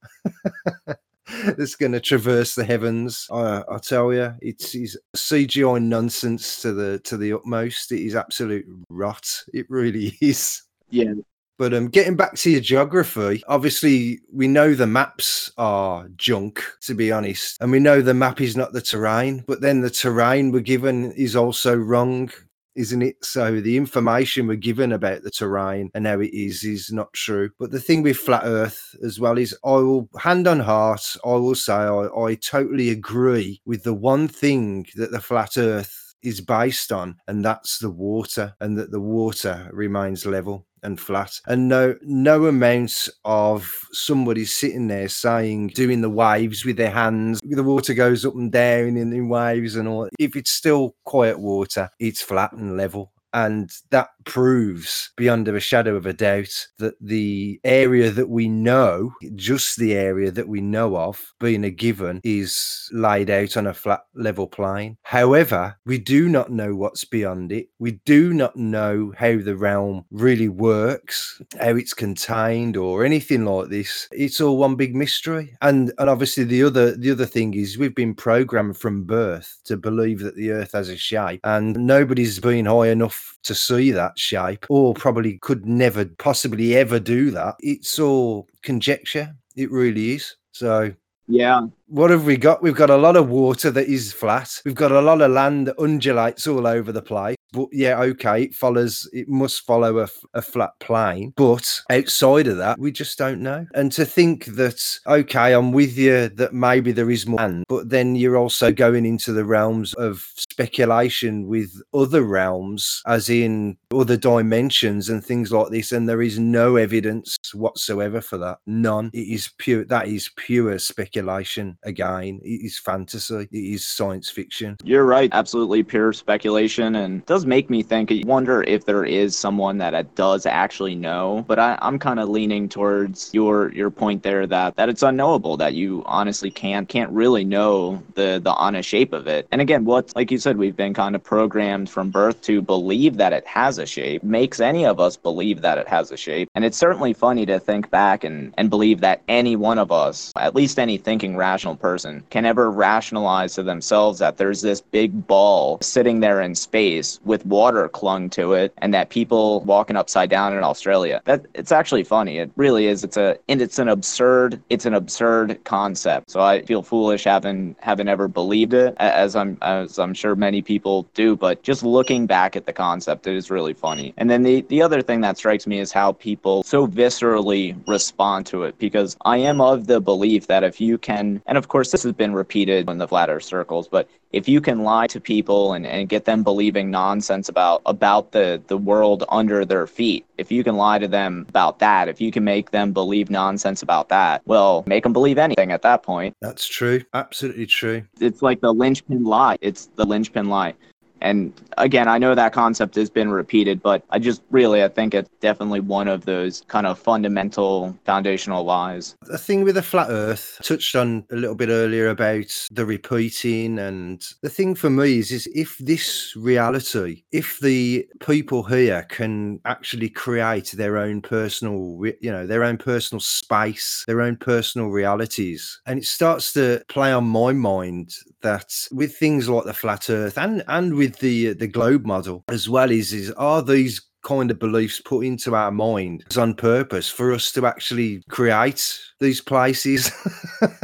that's 1.57 1.77
going 1.77 1.93
to 1.93 2.01
traverse 2.01 2.55
the 2.55 2.65
heavens. 2.65 3.27
I, 3.31 3.63
I 3.71 3.79
tell 3.79 4.13
you, 4.13 4.35
it's, 4.41 4.75
it's 4.75 4.97
CGI 5.17 5.83
nonsense 5.83 6.61
to 6.63 6.73
the 6.73 6.99
to 7.01 7.17
the 7.17 7.33
utmost. 7.33 7.93
It 7.93 8.05
is 8.05 8.17
absolute 8.17 8.67
rot. 8.91 9.29
It 9.55 9.67
really 9.69 10.17
is. 10.21 10.63
Yeah, 10.91 11.15
but 11.59 11.73
um, 11.73 11.89
getting 11.89 12.17
back 12.17 12.35
to 12.37 12.51
your 12.51 12.61
geography, 12.61 13.43
obviously 13.49 14.21
we 14.33 14.47
know 14.47 14.75
the 14.75 14.87
maps 14.87 15.51
are 15.57 16.09
junk, 16.17 16.63
to 16.83 16.95
be 16.95 17.11
honest, 17.11 17.57
and 17.61 17.71
we 17.71 17.79
know 17.79 18.03
the 18.03 18.15
map 18.15 18.41
is 18.41 18.57
not 18.57 18.73
the 18.73 18.83
terrain. 18.83 19.45
But 19.47 19.61
then 19.61 19.81
the 19.81 19.91
terrain 19.91 20.53
we're 20.53 20.61
given 20.61 21.13
is 21.13 21.35
also 21.35 21.75
wrong, 21.75 22.31
isn't 22.75 23.01
it? 23.03 23.25
So 23.25 23.61
the 23.61 23.77
information 23.77 24.47
we're 24.47 24.57
given 24.57 24.93
about 24.93 25.23
the 25.23 25.31
terrain 25.31 25.91
and 25.95 26.07
how 26.07 26.21
it 26.21 26.35
is 26.35 26.63
is 26.63 26.93
not 26.93 27.13
true. 27.15 27.51
But 27.59 27.71
the 27.71 27.81
thing 27.81 28.03
with 28.03 28.19
flat 28.19 28.43
Earth 28.45 28.95
as 29.03 29.19
well 29.19 29.39
is, 29.39 29.57
I 29.65 29.77
will 29.77 30.11
hand 30.19 30.47
on 30.47 30.61
heart, 30.61 31.17
I 31.25 31.31
will 31.31 31.55
say 31.55 31.73
I, 31.73 32.09
I 32.09 32.35
totally 32.35 32.91
agree 32.91 33.63
with 33.65 33.83
the 33.83 33.95
one 33.95 34.29
thing 34.29 34.87
that 34.97 35.11
the 35.11 35.21
flat 35.21 35.57
Earth 35.57 36.15
is 36.23 36.41
based 36.41 36.93
on, 36.93 37.17
and 37.29 37.45
that's 37.45 37.79
the 37.79 37.91
water, 37.91 38.55
and 38.61 38.77
that 38.79 38.91
the 38.91 39.01
water 39.01 39.71
remains 39.73 40.27
level 40.27 40.67
and 40.87 41.01
flat 41.01 41.41
and 41.49 41.69
no 41.69 41.97
no 42.03 42.47
amounts 42.47 43.11
of 43.25 43.71
somebody 43.91 44.45
sitting 44.45 44.87
there 44.87 45.09
saying 45.09 45.67
doing 45.69 46.01
the 46.01 46.09
waves 46.09 46.65
with 46.65 46.77
their 46.77 46.91
hands 46.91 47.41
the 47.43 47.63
water 47.63 47.93
goes 47.93 48.25
up 48.25 48.35
and 48.35 48.53
down 48.53 48.97
in, 48.97 49.13
in 49.13 49.29
waves 49.29 49.75
and 49.75 49.89
all. 49.89 50.09
If 50.19 50.37
it's 50.37 50.53
still 50.53 50.95
quiet 51.05 51.41
water 51.41 51.91
it's 51.99 52.23
flat 52.23 52.53
and 52.53 52.77
level 52.77 53.13
and 53.37 53.71
that 53.91 54.09
proves 54.25 55.11
beyond 55.15 55.47
a 55.47 55.61
shadow 55.61 55.95
of 55.95 56.07
a 56.07 56.13
doubt 56.15 56.67
that 56.79 56.95
the 57.03 57.61
area 57.65 58.11
that 58.11 58.31
we 58.31 58.49
know, 58.49 59.13
just 59.35 59.77
the 59.77 59.93
area 59.93 60.31
that 60.31 60.49
we 60.49 60.63
know 60.63 60.97
of, 60.97 61.35
being 61.39 61.63
a 61.63 61.71
given, 61.71 62.21
is 62.25 62.89
laid 62.93 63.29
out 63.29 63.59
on 63.59 63.67
a 63.67 63.75
flat 63.75 64.01
level 64.15 64.47
plane. 64.47 64.97
However, 65.03 65.77
we 65.85 65.99
do 65.99 66.31
not 66.31 66.51
know 66.51 66.75
what's 66.75 67.05
beyond 67.05 67.53
it. 67.53 67.69
We 67.79 68.01
do 68.07 68.33
not 68.33 68.57
know 68.57 69.13
how 69.19 69.37
the 69.37 69.55
realm 69.55 70.07
really 70.11 70.49
works, 70.49 71.41
how 71.61 71.77
it's 71.77 71.93
contained, 71.93 72.79
or 72.79 73.05
anything 73.05 73.45
like 73.45 73.69
this. 73.69 74.09
It's 74.13 74.41
all 74.41 74.57
one 74.57 74.77
big 74.77 74.97
mystery. 74.97 75.55
And 75.61 75.93
and 75.99 76.09
obviously 76.09 76.45
the 76.45 76.63
other 76.63 76.97
the 76.97 77.11
other 77.11 77.27
thing 77.27 77.53
is 77.53 77.77
we've 77.77 77.95
been 77.95 78.15
programmed 78.15 78.79
from 78.79 79.05
birth 79.05 79.59
to 79.65 79.77
believe 79.77 80.21
that 80.21 80.37
the 80.37 80.53
earth 80.53 80.73
has 80.73 80.89
a 80.89 80.97
shape, 80.97 81.41
and 81.45 81.77
nobody's 81.87 82.41
been 82.41 82.65
high 82.65 82.89
enough 82.89 83.26
to 83.45 83.55
see 83.55 83.91
that 83.93 84.19
shape, 84.19 84.67
or 84.69 84.95
probably 84.95 85.39
could 85.39 85.67
never 85.67 86.05
possibly 86.05 86.77
ever 86.77 86.99
do 86.99 87.31
that. 87.33 87.57
It's 87.61 87.99
all 87.99 88.49
conjecture. 88.63 89.35
It 89.57 89.71
really 89.71 90.13
is. 90.13 90.37
So 90.53 90.93
yeah, 91.29 91.63
what 91.89 92.11
have 92.11 92.25
we 92.25 92.37
got? 92.37 92.63
We've 92.63 92.75
got 92.75 92.91
a 92.91 92.97
lot 92.97 93.17
of 93.17 93.29
water 93.29 93.71
that 93.71 93.89
is 93.89 94.13
flat. 94.13 94.61
We've 94.65 94.75
got 94.75 94.93
a 94.93 95.01
lot 95.01 95.23
of 95.23 95.31
land 95.31 95.67
that 95.67 95.79
undulates 95.79 96.47
all 96.47 96.67
over 96.67 96.93
the 96.93 97.03
place. 97.03 97.37
But 97.57 97.69
yeah, 97.73 97.99
okay, 98.03 98.43
it 98.43 98.55
follows, 98.55 99.09
it 99.15 99.29
must 99.29 99.65
follow 99.65 100.01
a, 100.01 100.09
a 100.35 100.43
flat 100.43 100.79
plane. 100.79 101.33
But 101.37 101.81
outside 101.91 102.49
of 102.49 102.59
that, 102.59 102.79
we 102.79 102.93
just 102.93 103.17
don't 103.17 103.41
know. 103.41 103.67
And 103.75 103.91
to 103.93 104.05
think 104.05 104.45
that, 104.57 104.99
okay, 105.07 105.55
I'm 105.55 105.73
with 105.73 105.97
you 105.97 106.29
that 106.29 106.53
maybe 106.53 106.93
there 106.93 107.11
is 107.11 107.27
more 107.27 107.39
land, 107.39 107.65
but 107.67 107.89
then 107.89 108.15
you're 108.15 108.37
also 108.37 108.71
going 108.71 109.07
into 109.07 109.33
the 109.33 109.47
realms 109.47 109.95
of 109.95 110.31
speculation 110.37 111.47
with 111.47 111.81
other 111.95 112.23
realms, 112.23 113.01
as 113.07 113.31
in 113.31 113.79
other 113.91 114.19
dimensions 114.19 115.09
and 115.09 115.25
things 115.25 115.51
like 115.51 115.71
this. 115.71 115.93
And 115.93 116.07
there 116.07 116.21
is 116.21 116.39
no 116.39 116.77
evidence 116.77 117.39
whatsoever 117.55 118.21
for 118.21 118.37
that. 118.37 118.59
None. 118.67 119.11
It 119.15 119.29
is 119.29 119.51
pure, 119.57 119.87
that 119.87 120.09
is 120.09 120.31
pure 120.37 120.79
speculation 120.79 121.79
again. 121.85 122.41
It 122.43 122.67
is 122.67 122.79
fantasy, 122.79 123.49
it 123.51 123.57
is 123.57 123.87
science 123.87 124.29
fiction. 124.29 124.77
You're 124.85 125.07
right. 125.07 125.31
Absolutely 125.33 125.83
pure 125.83 126.13
speculation. 126.13 126.97
And 126.97 127.25
does 127.25 127.46
make 127.47 127.71
me 127.71 127.83
think, 127.83 128.11
I 128.13 128.23
wonder 128.25 128.63
if 128.63 128.85
there 128.85 129.05
is 129.05 129.37
someone 129.37 129.79
that 129.79 130.15
does 130.15 130.47
actually 130.47 130.95
know. 130.95 131.45
But 131.47 131.59
I, 131.59 131.79
I'm 131.81 131.99
kind 131.99 132.21
of 132.21 132.29
leaning 132.29 132.69
towards 132.69 133.31
your 133.33 133.73
your 133.73 133.91
point 133.91 134.23
there 134.23 134.47
that 134.47 134.77
that 134.77 134.89
it's 134.89 135.03
unknowable, 135.03 135.57
that 135.59 135.75
you 135.75 136.03
honestly 136.07 136.51
can't 136.51 136.89
can't 136.89 137.11
really 137.11 137.45
know 137.45 138.03
the 138.15 138.41
the 138.43 138.53
honest 138.55 138.89
shape 138.89 139.13
of 139.13 139.27
it. 139.27 139.47
And 139.53 139.61
again, 139.61 139.85
what 139.85 140.15
like 140.17 140.31
you 140.31 140.39
said, 140.39 140.57
we've 140.57 140.77
been 140.77 140.95
kind 140.95 141.15
of 141.15 141.23
programmed 141.23 141.89
from 141.91 142.11
birth 142.11 142.41
to 142.43 142.63
believe 142.63 143.17
that 143.17 143.33
it 143.33 143.47
has 143.47 143.79
a 143.79 143.87
shape, 143.87 144.23
makes 144.23 144.61
any 144.61 144.85
of 144.85 145.01
us 145.01 145.17
believe 145.17 145.61
that 145.63 145.79
it 145.79 145.89
has 145.89 146.11
a 146.11 146.17
shape. 146.17 146.51
And 146.55 146.65
it's 146.65 146.79
certainly 146.79 147.13
funny 147.13 147.47
to 147.47 147.59
think 147.59 147.91
back 147.91 148.25
and, 148.25 148.55
and 148.59 148.71
believe 148.71 149.01
that 149.01 149.23
any 149.29 149.57
one 149.57 149.79
of 149.79 149.93
us, 149.93 150.33
at 150.37 150.55
least 150.55 150.79
any 150.79 150.97
thinking 150.99 151.37
rational 151.37 151.77
person, 151.77 152.25
can 152.31 152.45
ever 152.45 152.71
rationalize 152.71 153.55
to 153.55 153.63
themselves 153.63 154.19
that 154.19 154.37
there's 154.37 154.63
this 154.63 154.81
big 154.81 155.27
ball 155.27 155.79
sitting 155.81 156.21
there 156.21 156.41
in 156.41 156.55
space 156.55 157.21
with 157.27 157.45
water 157.45 157.89
clung 157.89 158.31
to 158.31 158.53
it 158.55 158.73
and 158.79 158.95
that 158.95 159.11
people 159.11 159.61
walking 159.63 159.97
upside 159.97 160.31
down 160.31 160.57
in 160.57 160.63
Australia. 160.63 161.21
That 161.25 161.47
it's 161.55 161.73
actually 161.73 162.05
funny. 162.05 162.39
It 162.39 162.51
really 162.57 162.87
is. 162.87 163.05
It's 163.05 163.17
a 163.17 163.39
and 163.49 163.61
it's 163.61 163.79
an 163.79 163.89
absurd 163.89 164.63
it's 164.71 164.87
an 164.87 164.95
absurd 164.95 165.63
concept. 165.65 166.31
So 166.31 166.41
I 166.41 166.63
feel 166.63 166.83
foolish 166.83 167.25
having 167.25 167.77
having 167.81 168.09
ever 168.09 168.29
believed 168.29 168.73
it 168.73 168.95
as 168.99 169.37
I'm 169.37 169.59
as 169.63 169.99
I'm 169.99 170.15
sure 170.15 170.37
many 170.37 170.63
people 170.63 171.03
do, 171.15 171.37
but 171.37 171.63
just 171.63 171.83
looking 171.83 172.27
back 172.27 172.57
at 172.57 172.67
the 172.67 172.73
concept 172.73 173.27
it 173.27 173.35
is 173.35 173.51
really 173.51 173.75
funny. 173.75 174.15
And 174.17 174.31
then 174.31 174.43
the 174.43 174.63
the 174.63 174.81
other 174.81 175.03
thing 175.03 175.21
that 175.23 175.37
strikes 175.37 175.67
me 175.67 175.81
is 175.81 175.93
how 175.93 176.13
people 176.13 176.63
so 176.63 176.87
viscerally 176.87 177.77
respond 177.87 178.47
to 178.47 178.63
it 178.63 178.79
because 178.79 179.17
I 179.25 179.39
am 179.39 179.61
of 179.61 179.87
the 179.87 180.01
belief 180.01 180.47
that 180.47 180.63
if 180.63 180.81
you 180.81 180.97
can 180.99 181.43
and 181.47 181.59
of 181.59 181.69
course 181.69 181.91
this 181.91 182.05
has 182.05 182.13
been 182.13 182.33
repeated 182.33 182.89
in 182.89 182.99
the 182.99 183.09
flat 183.09 183.29
earth 183.29 183.45
circles, 183.45 183.89
but 183.89 184.09
if 184.33 184.49
you 184.49 184.61
can 184.61 184.83
lie 184.83 185.07
to 185.07 185.21
people 185.21 185.73
and, 185.73 185.87
and 185.87 186.09
get 186.09 186.25
them 186.25 186.43
believing 186.43 186.91
nonsense 186.91 187.49
about 187.49 187.83
about 187.87 188.33
the 188.33 188.61
the 188.67 188.77
world 188.77 189.25
under 189.29 189.65
their 189.65 189.87
feet 189.87 190.27
if 190.39 190.51
you 190.51 190.65
can 190.65 190.77
lie 190.77 190.99
to 190.99 191.09
them 191.09 191.47
about 191.49 191.79
that 191.79 192.09
if 192.09 192.21
you 192.21 192.31
can 192.31 192.45
make 192.45 192.71
them 192.71 192.93
believe 192.93 193.31
nonsense 193.31 193.83
about 193.83 194.09
that 194.09 194.43
well 194.47 194.85
make 194.87 195.03
them 195.03 195.13
believe 195.13 195.39
anything 195.39 195.73
at 195.73 195.83
that 195.83 196.03
point. 196.03 196.35
That's 196.41 196.67
true. 196.67 197.03
Absolutely 197.15 197.67
true. 197.67 198.05
It's 198.21 198.43
like 198.43 198.61
the 198.61 198.73
linchpin 198.73 199.25
lie. 199.25 199.57
It's 199.61 199.87
the 199.97 200.05
linchpin 200.05 200.49
lie 200.49 200.75
and 201.21 201.53
again, 201.79 202.09
I 202.09 202.19
know 202.19 202.35
that 202.35 202.53
concept 202.53 202.95
has 202.97 203.11
been 203.11 203.31
repeated, 203.31 203.83
but 203.83 204.05
I 204.11 204.19
just 204.19 204.43
really 204.51 204.83
I 204.85 204.89
think 204.89 205.15
it's 205.15 205.31
definitely 205.41 205.81
one 205.81 206.09
of 206.09 206.25
those 206.25 206.63
kind 206.69 206.87
of 206.87 206.99
fundamental 206.99 207.97
foundational 208.05 208.65
lies. 208.65 209.15
The 209.23 209.39
thing 209.39 209.65
with 209.65 209.77
the 209.77 209.83
flat 209.83 210.09
earth 210.11 210.61
touched 210.63 210.95
on 210.95 211.25
a 211.31 211.37
little 211.37 211.57
bit 211.57 211.69
earlier 211.69 212.09
about 212.09 212.47
the 212.71 212.85
repeating 212.85 213.79
and 213.79 214.23
the 214.43 214.51
thing 214.51 214.75
for 214.75 214.91
me 214.91 215.19
is 215.19 215.31
is 215.31 215.49
if 215.55 215.79
this 215.79 216.35
reality, 216.37 217.23
if 217.33 217.59
the 217.61 218.07
people 218.21 218.63
here 218.63 219.07
can 219.09 219.61
actually 219.65 220.09
create 220.09 220.73
their 220.73 220.99
own 220.99 221.23
personal 221.23 222.05
you 222.21 222.31
know, 222.31 222.47
their 222.47 222.65
own 222.65 222.77
personal 222.77 223.21
space, 223.21 224.05
their 224.07 224.21
own 224.21 224.37
personal 224.37 224.89
realities, 224.89 225.81
and 225.87 225.99
it 225.99 226.05
starts 226.05 226.53
to 226.53 226.83
play 226.89 227.13
on 227.13 227.25
my 227.25 227.53
mind 227.53 228.13
that 228.43 228.73
with 228.93 229.17
things 229.17 229.49
like 229.49 229.65
the 229.65 229.75
flat 229.75 230.11
earth 230.11 230.39
and 230.39 230.63
and 230.69 230.95
with 230.95 231.19
the 231.19 231.53
the 231.55 231.67
globe 231.67 232.05
model 232.05 232.45
as 232.49 232.69
well 232.69 232.91
is 232.91 233.13
is 233.13 233.31
are 233.33 233.63
these 233.63 234.01
kind 234.23 234.51
of 234.51 234.59
beliefs 234.59 235.01
put 235.05 235.25
into 235.25 235.55
our 235.55 235.71
mind 235.71 236.25
on 236.37 236.53
purpose 236.53 237.09
for 237.09 237.33
us 237.33 237.53
to 237.53 237.65
actually 237.65 238.23
create 238.29 238.99
these 239.21 239.41
places 239.41 240.11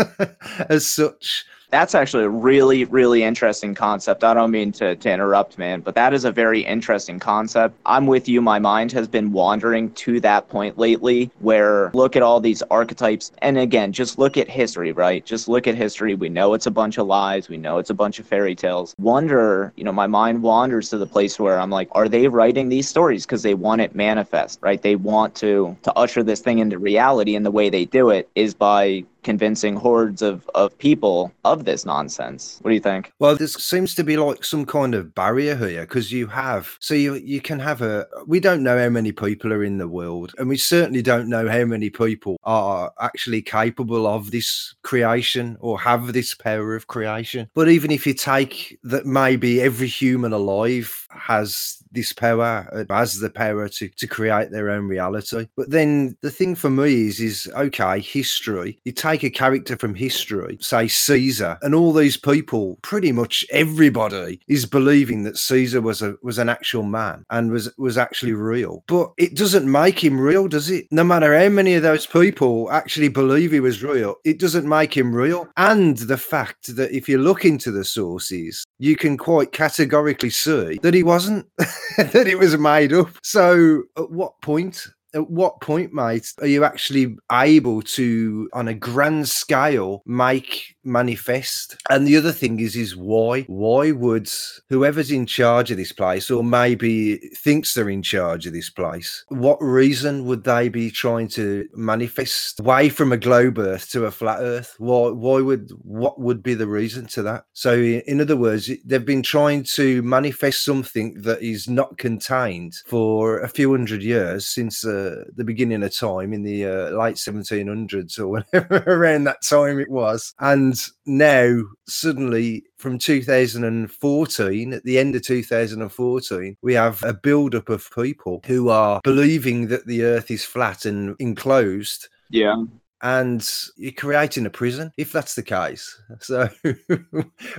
as 0.69 0.89
such 0.89 1.45
that's 1.73 1.95
actually 1.95 2.25
a 2.25 2.29
really, 2.29 2.85
really 2.85 3.23
interesting 3.23 3.75
concept. 3.75 4.23
I 4.23 4.35
don't 4.35 4.51
mean 4.51 4.73
to, 4.73 4.95
to 4.95 5.11
interrupt, 5.11 5.57
man, 5.57 5.81
but 5.81 5.95
that 5.95 6.13
is 6.13 6.27
a 6.27 6.31
very 6.31 6.61
interesting 6.61 7.19
concept. 7.19 7.75
I'm 7.87 8.07
with 8.07 8.29
you. 8.29 8.43
My 8.43 8.59
mind 8.59 8.93
has 8.93 9.09
been 9.09 9.33
wandering 9.33 9.91
to 9.93 10.21
that 10.21 10.51
point 10.51 10.77
lately 10.77 11.31
where 11.41 11.91
look 11.95 12.15
at 12.15 12.23
all 12.23 12.41
these 12.41 12.61
archetypes. 12.71 13.33
And 13.39 13.57
again, 13.57 13.91
just 13.91 14.19
look 14.19 14.37
at 14.37 14.51
history, 14.51 14.93
right? 14.93 15.25
Just 15.25 15.49
look 15.49 15.67
at 15.67 15.75
history. 15.75 16.15
We 16.15 16.29
know 16.29 16.53
it's 16.53 16.67
a 16.67 16.71
bunch 16.71 16.99
of 16.99 17.07
lies. 17.07 17.49
We 17.49 17.57
know 17.57 17.79
it's 17.79 17.91
a 17.91 17.95
bunch 17.95 18.19
of 18.19 18.27
fairy 18.27 18.55
tales. 18.55 18.95
Wonder, 18.99 19.73
you 19.77 19.85
know, 19.85 19.93
my 19.93 20.07
mind 20.07 20.43
wanders 20.43 20.91
to 20.91 20.99
the 20.99 21.07
place 21.07 21.41
where 21.41 21.59
I'm 21.59 21.71
like, 21.71 21.89
are 21.93 22.09
they 22.09 22.29
writing 22.29 22.69
these 22.69 22.87
stories 22.87 23.25
because 23.25 23.43
they 23.43 23.55
want 23.55 23.81
it 23.81 23.95
manifest, 23.95 24.59
right? 24.61 24.83
They 24.83 24.97
want 24.97 25.35
to 25.37 25.75
to 25.85 25.93
usher 25.95 26.23
this 26.23 26.41
thing 26.41 26.59
into 26.59 26.79
reality. 26.79 27.35
And 27.35 27.47
the 27.47 27.51
way 27.51 27.71
they 27.71 27.87
do 27.87 28.11
it 28.11 28.29
is 28.35 28.53
by 28.53 29.05
convincing 29.23 29.77
hordes 29.77 30.23
of, 30.23 30.49
of 30.55 30.77
people 30.79 31.33
of 31.45 31.65
this 31.65 31.85
nonsense. 31.85 32.59
What 32.63 32.71
do 32.71 32.75
you 32.75 32.81
think? 32.81 33.13
Well, 33.19 33.37
this 33.37 33.55
seems 33.55 33.95
to 33.95 34.05
be 34.05 34.17
like 34.17 34.45
some 34.45 34.67
kind 34.67 34.95
of 34.95 35.15
barrier 35.15 35.55
here 35.55 35.83
because 35.83 36.13
you 36.13 36.27
have, 36.29 36.77
so 36.81 36.95
you, 36.95 37.15
you 37.15 37.41
can 37.41 37.59
have 37.59 37.83
a, 37.83 38.07
we 38.27 38.41
don't 38.41 38.63
know 38.63 38.79
how 38.79 38.89
many 38.89 39.13
people 39.13 39.53
are 39.53 39.65
in 39.65 39.79
the 39.79 39.89
world, 39.89 40.35
and 40.39 40.49
we 40.49 40.57
certainly 40.57 41.03
don't 41.03 41.29
know 41.29 41.49
how 41.49 41.65
many 41.65 41.91
people 41.91 42.39
are 42.45 42.93
actually 43.01 43.43
capable 43.43 44.07
of 44.07 44.31
this 44.31 44.75
creation 44.83 45.57
or 45.61 45.79
have 45.79 46.13
this 46.13 46.35
power 46.35 46.75
of 46.75 46.87
creation. 46.87 47.49
But 47.55 47.69
even 47.69 47.91
if 47.91 48.07
you 48.07 48.15
take 48.15 48.79
that, 48.85 49.07
maybe 49.07 49.61
every 49.61 49.89
human 49.89 50.33
alive 50.33 51.07
has 51.11 51.83
this 51.93 52.13
power, 52.13 52.87
has 52.89 53.19
the 53.19 53.31
power 53.31 53.69
to, 53.69 53.89
to 53.89 54.07
create 54.07 54.51
their 54.51 54.71
own 54.71 54.89
reality. 54.89 55.47
But 55.57 55.71
then 55.71 56.17
the 56.23 56.31
thing 56.31 56.55
for 56.55 56.71
me 56.71 57.09
is, 57.09 57.21
is 57.21 57.51
okay, 57.55 58.01
history, 58.01 58.81
you 58.85 58.93
take 58.93 59.12
take 59.13 59.25
a 59.25 59.31
character 59.31 59.77
from 59.77 59.95
history, 59.95 60.57
say 60.61 60.89
Caesar, 60.89 61.59
and 61.63 61.75
all 61.75 61.93
these 61.93 62.17
people, 62.17 62.79
pretty 62.83 63.13
much 63.13 63.45
everybody 63.51 64.41
is 64.49 64.65
believing 64.65 65.23
that 65.25 65.37
Caesar 65.37 65.81
was 65.81 66.01
a 66.01 66.17
was 66.23 66.39
an 66.39 66.49
actual 66.49 66.83
man 66.83 67.25
and 67.31 67.51
was 67.51 67.71
was 67.77 67.99
actually 67.99 68.33
real. 68.33 68.85
But 68.87 69.13
it 69.19 69.37
doesn't 69.37 69.71
make 69.71 70.03
him 70.03 70.19
real, 70.19 70.49
does 70.49 70.71
it? 70.71 70.87
No 70.91 71.05
matter 71.05 71.39
how 71.39 71.49
many 71.51 71.75
of 71.75 71.83
those 71.83 72.07
people 72.07 72.71
actually 72.71 73.09
believe 73.09 73.53
he 73.53 73.61
was 73.61 73.83
real, 73.83 74.17
it 74.25 74.39
doesn't 74.39 74.69
make 74.69 74.97
him 74.97 75.15
real. 75.15 75.49
And 75.57 75.99
the 75.99 76.19
fact 76.19 76.75
that 76.77 76.97
if 76.97 77.09
you 77.09 77.19
look 77.19 77.45
into 77.45 77.71
the 77.71 77.85
sources, 77.85 78.65
you 78.79 78.97
can 78.97 79.19
quite 79.19 79.53
categorically 79.53 80.31
see 80.31 80.79
that 80.83 80.95
he 80.95 81.03
wasn't, 81.03 81.47
that 81.59 82.27
it 82.27 82.39
was 82.39 82.57
made 82.57 82.93
up. 82.93 83.11
So 83.23 83.83
at 83.99 84.11
what 84.11 84.41
point 84.41 84.87
at 85.15 85.31
what 85.31 85.61
point, 85.61 85.93
mate, 85.93 86.33
are 86.41 86.47
you 86.47 86.65
actually 86.65 87.17
able 87.31 87.83
to, 87.83 88.49
on 88.53 88.69
a 88.69 88.75
grand 88.75 89.29
scale, 89.29 90.03
make 90.07 90.77
manifest? 90.85 91.77
And 91.91 92.07
the 92.07 92.17
other 92.17 92.33
thing 92.33 92.61
is, 92.61 92.77
is 92.77 92.97
why? 92.97 93.43
Why 93.43 93.93
would 93.93 94.31
whoever's 94.69 95.11
in 95.11 95.27
charge 95.27 95.71
of 95.71 95.77
this 95.77 95.93
place, 95.93 96.31
or 96.31 96.43
maybe 96.43 97.17
thinks 97.17 97.75
they're 97.75 97.89
in 97.89 98.03
charge 98.03 98.47
of 98.47 98.53
this 98.53 98.71
place, 98.71 99.25
what 99.29 99.59
reason 99.61 100.25
would 100.25 100.45
they 100.45 100.69
be 100.69 100.91
trying 100.91 101.29
to 101.29 101.69
manifest 101.75 102.61
away 102.61 102.89
from 102.89 103.13
a 103.13 103.17
globe 103.17 103.59
Earth 103.59 103.91
to 103.91 104.07
a 104.07 104.11
flat 104.11 104.41
Earth? 104.41 104.75
Why? 104.79 105.11
Why 105.11 105.41
would? 105.41 105.71
What 105.83 106.21
would 106.21 106.43
be 106.43 106.55
the 106.55 106.67
reason 106.67 107.07
to 107.09 107.23
that? 107.23 107.45
So, 107.53 107.75
in 107.75 108.21
other 108.21 108.37
words, 108.37 108.71
they've 108.85 109.05
been 109.05 109.23
trying 109.23 109.65
to 109.75 110.03
manifest 110.03 110.65
something 110.65 111.21
that 111.23 111.43
is 111.43 111.69
not 111.69 111.99
contained 111.99 112.75
for 112.87 113.41
a 113.41 113.49
few 113.49 113.73
hundred 113.73 114.03
years 114.03 114.47
since. 114.47 114.85
Uh, 114.85 115.02
the 115.35 115.45
beginning 115.45 115.83
of 115.83 115.95
time 115.95 116.33
in 116.33 116.43
the 116.43 116.67
uh, 116.67 116.91
late 116.91 117.17
1700s 117.17 118.19
or 118.19 118.29
whatever 118.53 118.85
around 118.87 119.25
that 119.25 119.43
time 119.43 119.79
it 119.79 119.91
was. 119.91 120.35
And 120.39 120.81
now, 121.07 121.63
suddenly, 121.87 122.65
from 122.79 122.99
2014, 122.99 124.73
at 124.73 124.85
the 124.85 124.99
end 124.99 125.15
of 125.15 125.23
2014, 125.23 126.57
we 126.63 126.75
have 126.75 127.03
a 127.03 127.15
buildup 127.15 127.69
of 127.69 127.91
people 127.95 128.43
who 128.47 128.69
are 128.69 129.01
believing 129.05 129.69
that 129.69 129.87
the 129.87 130.05
earth 130.05 130.31
is 130.31 130.45
flat 130.45 130.85
and 130.85 131.17
enclosed. 131.19 132.09
Yeah 132.31 132.65
and 133.03 133.49
you're 133.77 133.93
creating 133.93 134.47
a 134.47 134.51
prison 134.51 134.93
if 134.97 135.13
that's 135.13 135.35
the 135.35 135.43
case. 135.43 136.01
So 136.21 136.49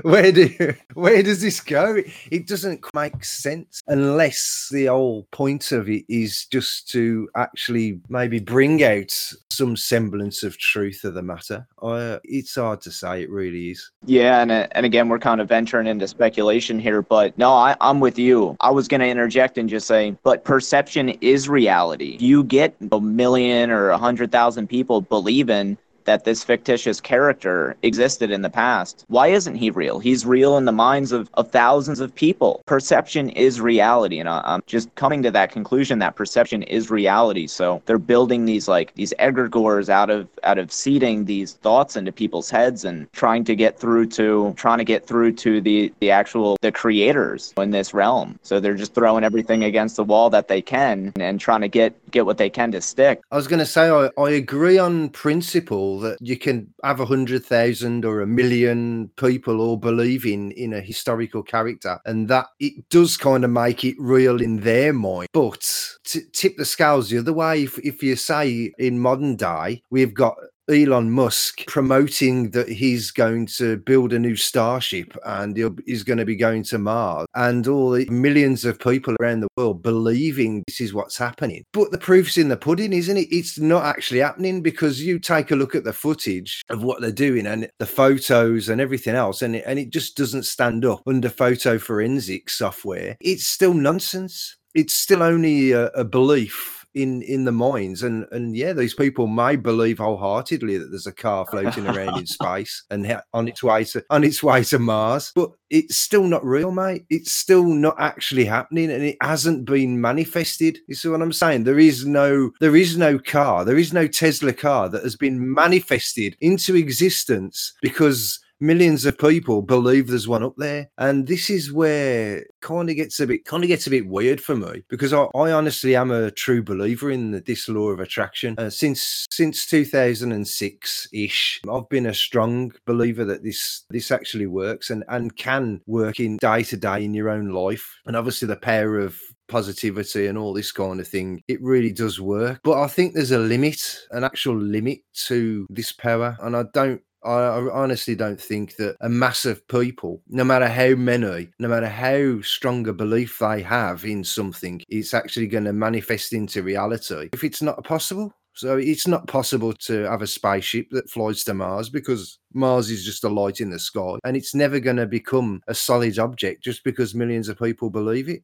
where 0.03 0.31
do 0.31 0.73
where 0.93 1.21
does 1.21 1.41
this 1.41 1.59
go? 1.59 2.01
It 2.31 2.47
doesn't 2.47 2.81
make 2.93 3.25
sense 3.25 3.81
unless 3.87 4.69
the 4.71 4.85
whole 4.85 5.27
point 5.31 5.71
of 5.71 5.89
it 5.89 6.05
is 6.07 6.45
just 6.45 6.89
to 6.91 7.29
actually 7.35 7.99
maybe 8.09 8.39
bring 8.39 8.83
out 8.83 9.11
some 9.49 9.75
semblance 9.75 10.43
of 10.43 10.57
truth 10.57 11.03
of 11.03 11.13
the 11.13 11.21
matter. 11.21 11.67
Uh, 11.81 12.19
it's 12.23 12.55
hard 12.55 12.81
to 12.81 12.91
say. 12.91 13.23
It 13.23 13.29
really 13.29 13.71
is. 13.71 13.91
Yeah, 14.05 14.41
and 14.41 14.51
uh, 14.51 14.67
and 14.71 14.85
again, 14.85 15.09
we're 15.09 15.19
kind 15.19 15.41
of 15.41 15.49
venturing 15.49 15.87
into 15.87 16.07
speculation 16.07 16.79
here, 16.79 17.01
but 17.01 17.37
no, 17.37 17.51
I, 17.51 17.75
I'm 17.81 17.99
with 17.99 18.17
you. 18.17 18.55
I 18.61 18.71
was 18.71 18.87
going 18.87 19.01
to 19.01 19.07
interject 19.07 19.57
and 19.57 19.69
just 19.69 19.87
say, 19.87 20.15
but 20.23 20.43
perception 20.43 21.09
is 21.21 21.49
reality. 21.49 22.17
You 22.19 22.43
get 22.43 22.75
a 22.91 22.99
million 22.99 23.69
or 23.69 23.89
a 23.89 23.97
hundred 23.97 24.31
thousand 24.31 24.67
people 24.67 25.01
believing 25.33 25.77
that 26.05 26.25
this 26.25 26.43
fictitious 26.43 26.99
character 26.99 27.75
existed 27.83 28.31
in 28.31 28.41
the 28.41 28.49
past. 28.49 29.05
Why 29.07 29.27
isn't 29.27 29.55
he 29.55 29.69
real? 29.69 29.99
He's 29.99 30.25
real 30.25 30.57
in 30.57 30.65
the 30.65 30.71
minds 30.71 31.11
of, 31.11 31.29
of 31.35 31.51
thousands 31.51 31.99
of 31.99 32.13
people. 32.13 32.61
Perception 32.65 33.29
is 33.29 33.61
reality. 33.61 34.19
And 34.19 34.29
uh, 34.29 34.41
I'm 34.45 34.61
just 34.65 34.93
coming 34.95 35.23
to 35.23 35.31
that 35.31 35.51
conclusion 35.51 35.99
that 35.99 36.15
perception 36.15 36.63
is 36.63 36.89
reality. 36.89 37.47
So 37.47 37.81
they're 37.85 37.97
building 37.97 38.45
these 38.45 38.67
like 38.67 38.93
these 38.95 39.13
egregores 39.19 39.89
out 39.89 40.09
of 40.09 40.27
out 40.43 40.57
of 40.57 40.71
seeding 40.71 41.25
these 41.25 41.53
thoughts 41.53 41.95
into 41.95 42.11
people's 42.11 42.49
heads 42.49 42.85
and 42.85 43.11
trying 43.13 43.43
to 43.45 43.55
get 43.55 43.79
through 43.79 44.07
to 44.07 44.53
trying 44.57 44.79
to 44.79 44.83
get 44.83 45.07
through 45.07 45.33
to 45.33 45.61
the 45.61 45.93
the 45.99 46.11
actual 46.11 46.57
the 46.61 46.71
creators 46.71 47.53
in 47.57 47.71
this 47.71 47.93
realm. 47.93 48.39
So 48.43 48.59
they're 48.59 48.73
just 48.75 48.93
throwing 48.93 49.23
everything 49.23 49.63
against 49.63 49.95
the 49.95 50.03
wall 50.03 50.29
that 50.31 50.47
they 50.47 50.61
can 50.61 51.11
and, 51.15 51.23
and 51.23 51.39
trying 51.39 51.61
to 51.61 51.69
get 51.69 51.95
get 52.13 52.25
what 52.25 52.37
they 52.37 52.49
can 52.49 52.71
to 52.71 52.81
stick. 52.81 53.21
I 53.31 53.35
was 53.35 53.47
gonna 53.47 53.65
say 53.65 53.89
I, 53.89 54.09
I 54.17 54.29
agree 54.29 54.77
on 54.77 55.09
principle 55.09 55.99
that 55.99 56.17
you 56.21 56.37
can 56.37 56.73
have 56.83 56.99
a 56.99 57.05
hundred 57.05 57.43
thousand 57.43 58.05
or 58.05 58.21
a 58.21 58.27
million 58.27 59.09
people 59.17 59.59
all 59.59 59.77
believing 59.77 60.51
in 60.51 60.73
a 60.73 60.79
historical 60.79 61.43
character, 61.43 61.99
and 62.05 62.29
that 62.29 62.47
it 62.59 62.87
does 62.89 63.17
kind 63.17 63.43
of 63.43 63.51
make 63.51 63.83
it 63.83 63.95
real 63.99 64.41
in 64.41 64.61
their 64.61 64.93
mind. 64.93 65.27
But 65.33 65.69
to 66.05 66.21
tip 66.31 66.55
the 66.57 66.65
scales 66.65 67.09
the 67.09 67.17
other 67.17 67.33
way, 67.33 67.63
if, 67.63 67.77
if 67.79 68.01
you 68.01 68.15
say 68.15 68.71
in 68.77 68.99
modern 68.99 69.35
day, 69.35 69.83
we've 69.89 70.13
got 70.13 70.35
Elon 70.69 71.11
Musk 71.11 71.65
promoting 71.67 72.51
that 72.51 72.69
he's 72.69 73.11
going 73.11 73.45
to 73.45 73.77
build 73.77 74.13
a 74.13 74.19
new 74.19 74.35
starship 74.35 75.15
and 75.25 75.57
he's 75.85 76.03
going 76.03 76.17
to 76.17 76.25
be 76.25 76.35
going 76.35 76.63
to 76.63 76.77
Mars, 76.77 77.27
and 77.35 77.67
all 77.67 77.91
the 77.91 78.05
millions 78.09 78.63
of 78.63 78.79
people 78.79 79.15
around 79.19 79.41
the 79.41 79.47
world 79.57 79.81
believing 79.81 80.63
this 80.67 80.79
is 80.79 80.93
what's 80.93 81.17
happening. 81.17 81.63
But 81.73 81.91
the 81.91 81.97
proof's 81.97 82.37
in 82.37 82.47
the 82.47 82.57
pudding, 82.57 82.93
isn't 82.93 83.17
it? 83.17 83.27
It's 83.29 83.59
not 83.59 83.83
actually 83.83 84.19
happening 84.19 84.61
because 84.61 85.01
you 85.01 85.19
take 85.19 85.51
a 85.51 85.55
look 85.55 85.75
at 85.75 85.83
the 85.83 85.93
footage 85.93 86.61
of 86.69 86.83
what 86.83 87.01
they're 87.01 87.11
doing 87.11 87.45
and 87.45 87.69
the 87.79 87.85
photos 87.85 88.69
and 88.69 88.79
everything 88.79 89.15
else, 89.15 89.41
and 89.41 89.57
it, 89.57 89.63
and 89.67 89.77
it 89.77 89.89
just 89.89 90.15
doesn't 90.15 90.43
stand 90.43 90.85
up 90.85 91.01
under 91.07 91.29
photo 91.29 91.77
forensic 91.77 92.49
software. 92.49 93.17
It's 93.19 93.45
still 93.45 93.73
nonsense. 93.73 94.57
It's 94.75 94.93
still 94.93 95.21
only 95.21 95.71
a, 95.71 95.87
a 95.89 96.03
belief 96.03 96.82
in 96.95 97.21
in 97.23 97.45
the 97.45 97.51
minds 97.51 98.03
and 98.03 98.25
and 98.31 98.55
yeah 98.55 98.73
these 98.73 98.93
people 98.93 99.27
may 99.27 99.55
believe 99.55 99.97
wholeheartedly 99.97 100.77
that 100.77 100.89
there's 100.91 101.07
a 101.07 101.11
car 101.11 101.45
floating 101.45 101.87
around 101.87 102.17
in 102.17 102.25
space 102.27 102.83
and 102.89 103.21
on 103.33 103.47
its 103.47 103.63
way 103.63 103.83
to 103.83 104.03
on 104.09 104.23
its 104.23 104.43
way 104.43 104.63
to 104.63 104.79
mars 104.79 105.31
but 105.35 105.51
it's 105.73 105.97
still 105.97 106.25
not 106.25 106.45
real 106.45 106.71
mate. 106.71 107.03
It's 107.09 107.31
still 107.31 107.63
not 107.63 107.95
actually 107.97 108.45
happening 108.45 108.91
and 108.91 109.03
it 109.03 109.17
hasn't 109.23 109.65
been 109.65 109.99
manifested. 109.99 110.77
You 110.87 110.93
see 110.93 111.09
what 111.09 111.21
i'm 111.21 111.33
saying? 111.33 111.63
There 111.63 111.79
is 111.79 112.05
no 112.05 112.51
there 112.59 112.75
is 112.75 112.95
no 112.95 113.17
car 113.17 113.65
there 113.65 113.77
is 113.77 113.91
no 113.91 114.07
tesla 114.07 114.53
car 114.53 114.87
that 114.89 115.03
has 115.03 115.15
been 115.15 115.53
manifested 115.53 116.37
into 116.41 116.75
existence 116.75 117.73
because 117.81 118.39
millions 118.59 119.05
of 119.05 119.17
people 119.17 119.61
believe 119.61 120.07
there's 120.07 120.27
one 120.27 120.43
up 120.43 120.53
there 120.57 120.89
and 120.97 121.27
this 121.27 121.49
is 121.49 121.71
where 121.71 122.45
kind 122.61 122.89
of 122.89 122.95
gets 122.95 123.19
a 123.19 123.27
bit 123.27 123.45
kind 123.45 123.63
of 123.63 123.67
gets 123.67 123.87
a 123.87 123.89
bit 123.89 124.07
weird 124.07 124.39
for 124.39 124.55
me 124.55 124.83
because 124.89 125.13
I, 125.13 125.23
I 125.35 125.51
honestly 125.51 125.95
am 125.95 126.11
a 126.11 126.31
true 126.31 126.63
believer 126.63 127.11
in 127.11 127.31
the, 127.31 127.41
this 127.41 127.67
law 127.67 127.89
of 127.89 127.99
attraction 127.99 128.55
uh, 128.57 128.69
since 128.69 129.25
since 129.29 129.65
2006 129.65 131.07
ish 131.11 131.61
I've 131.69 131.89
been 131.89 132.05
a 132.05 132.13
strong 132.13 132.71
believer 132.85 133.25
that 133.25 133.43
this 133.43 133.83
this 133.89 134.11
actually 134.11 134.47
works 134.47 134.89
and 134.89 135.03
and 135.09 135.35
can 135.35 135.81
work 135.85 136.19
in 136.19 136.37
day 136.37 136.63
to 136.63 136.77
day 136.77 137.03
in 137.03 137.13
your 137.13 137.29
own 137.29 137.49
life 137.49 137.99
and 138.05 138.15
obviously 138.15 138.47
the 138.47 138.55
power 138.55 138.99
of 138.99 139.19
positivity 139.47 140.27
and 140.27 140.37
all 140.37 140.53
this 140.53 140.71
kind 140.71 140.99
of 140.99 141.07
thing, 141.07 141.43
it 141.47 141.61
really 141.61 141.91
does 141.91 142.19
work. 142.19 142.59
But 142.63 142.81
I 142.81 142.87
think 142.87 143.13
there's 143.13 143.31
a 143.31 143.37
limit, 143.37 143.99
an 144.11 144.23
actual 144.23 144.57
limit 144.57 144.99
to 145.27 145.67
this 145.69 145.91
power. 145.91 146.35
And 146.41 146.55
I 146.55 146.63
don't 146.73 147.01
I, 147.25 147.69
honestly 147.71 148.15
don't 148.15 148.39
think 148.39 148.75
that 148.77 148.95
a 149.01 149.09
mass 149.09 149.45
of 149.45 149.67
people, 149.67 150.21
no 150.27 150.43
matter 150.43 150.67
how 150.67 150.95
many, 150.95 151.49
no 151.59 151.67
matter 151.67 151.87
how 151.87 152.41
strong 152.41 152.87
a 152.87 152.93
belief 152.93 153.39
they 153.39 153.61
have 153.61 154.05
in 154.05 154.23
something, 154.23 154.81
it's 154.89 155.13
actually 155.13 155.47
going 155.47 155.65
to 155.65 155.73
manifest 155.73 156.33
into 156.33 156.63
reality. 156.63 157.29
If 157.33 157.43
it's 157.43 157.61
not 157.61 157.83
possible, 157.83 158.33
so 158.55 158.77
it's 158.77 159.07
not 159.07 159.27
possible 159.27 159.73
to 159.73 160.03
have 160.03 160.21
a 160.21 160.27
spaceship 160.27 160.87
that 160.91 161.09
flies 161.09 161.43
to 161.45 161.53
Mars 161.53 161.89
because 161.89 162.39
Mars 162.53 162.91
is 162.91 163.03
just 163.03 163.23
a 163.23 163.29
light 163.29 163.61
in 163.61 163.71
the 163.71 163.79
sky 163.79 164.17
and 164.23 164.37
it's 164.37 164.53
never 164.53 164.79
going 164.79 164.97
to 164.97 165.07
become 165.07 165.61
a 165.67 165.73
solid 165.73 166.19
object 166.19 166.63
just 166.63 166.83
because 166.83 167.15
millions 167.15 167.49
of 167.49 167.57
people 167.57 167.89
believe 167.89 168.29
it. 168.29 168.43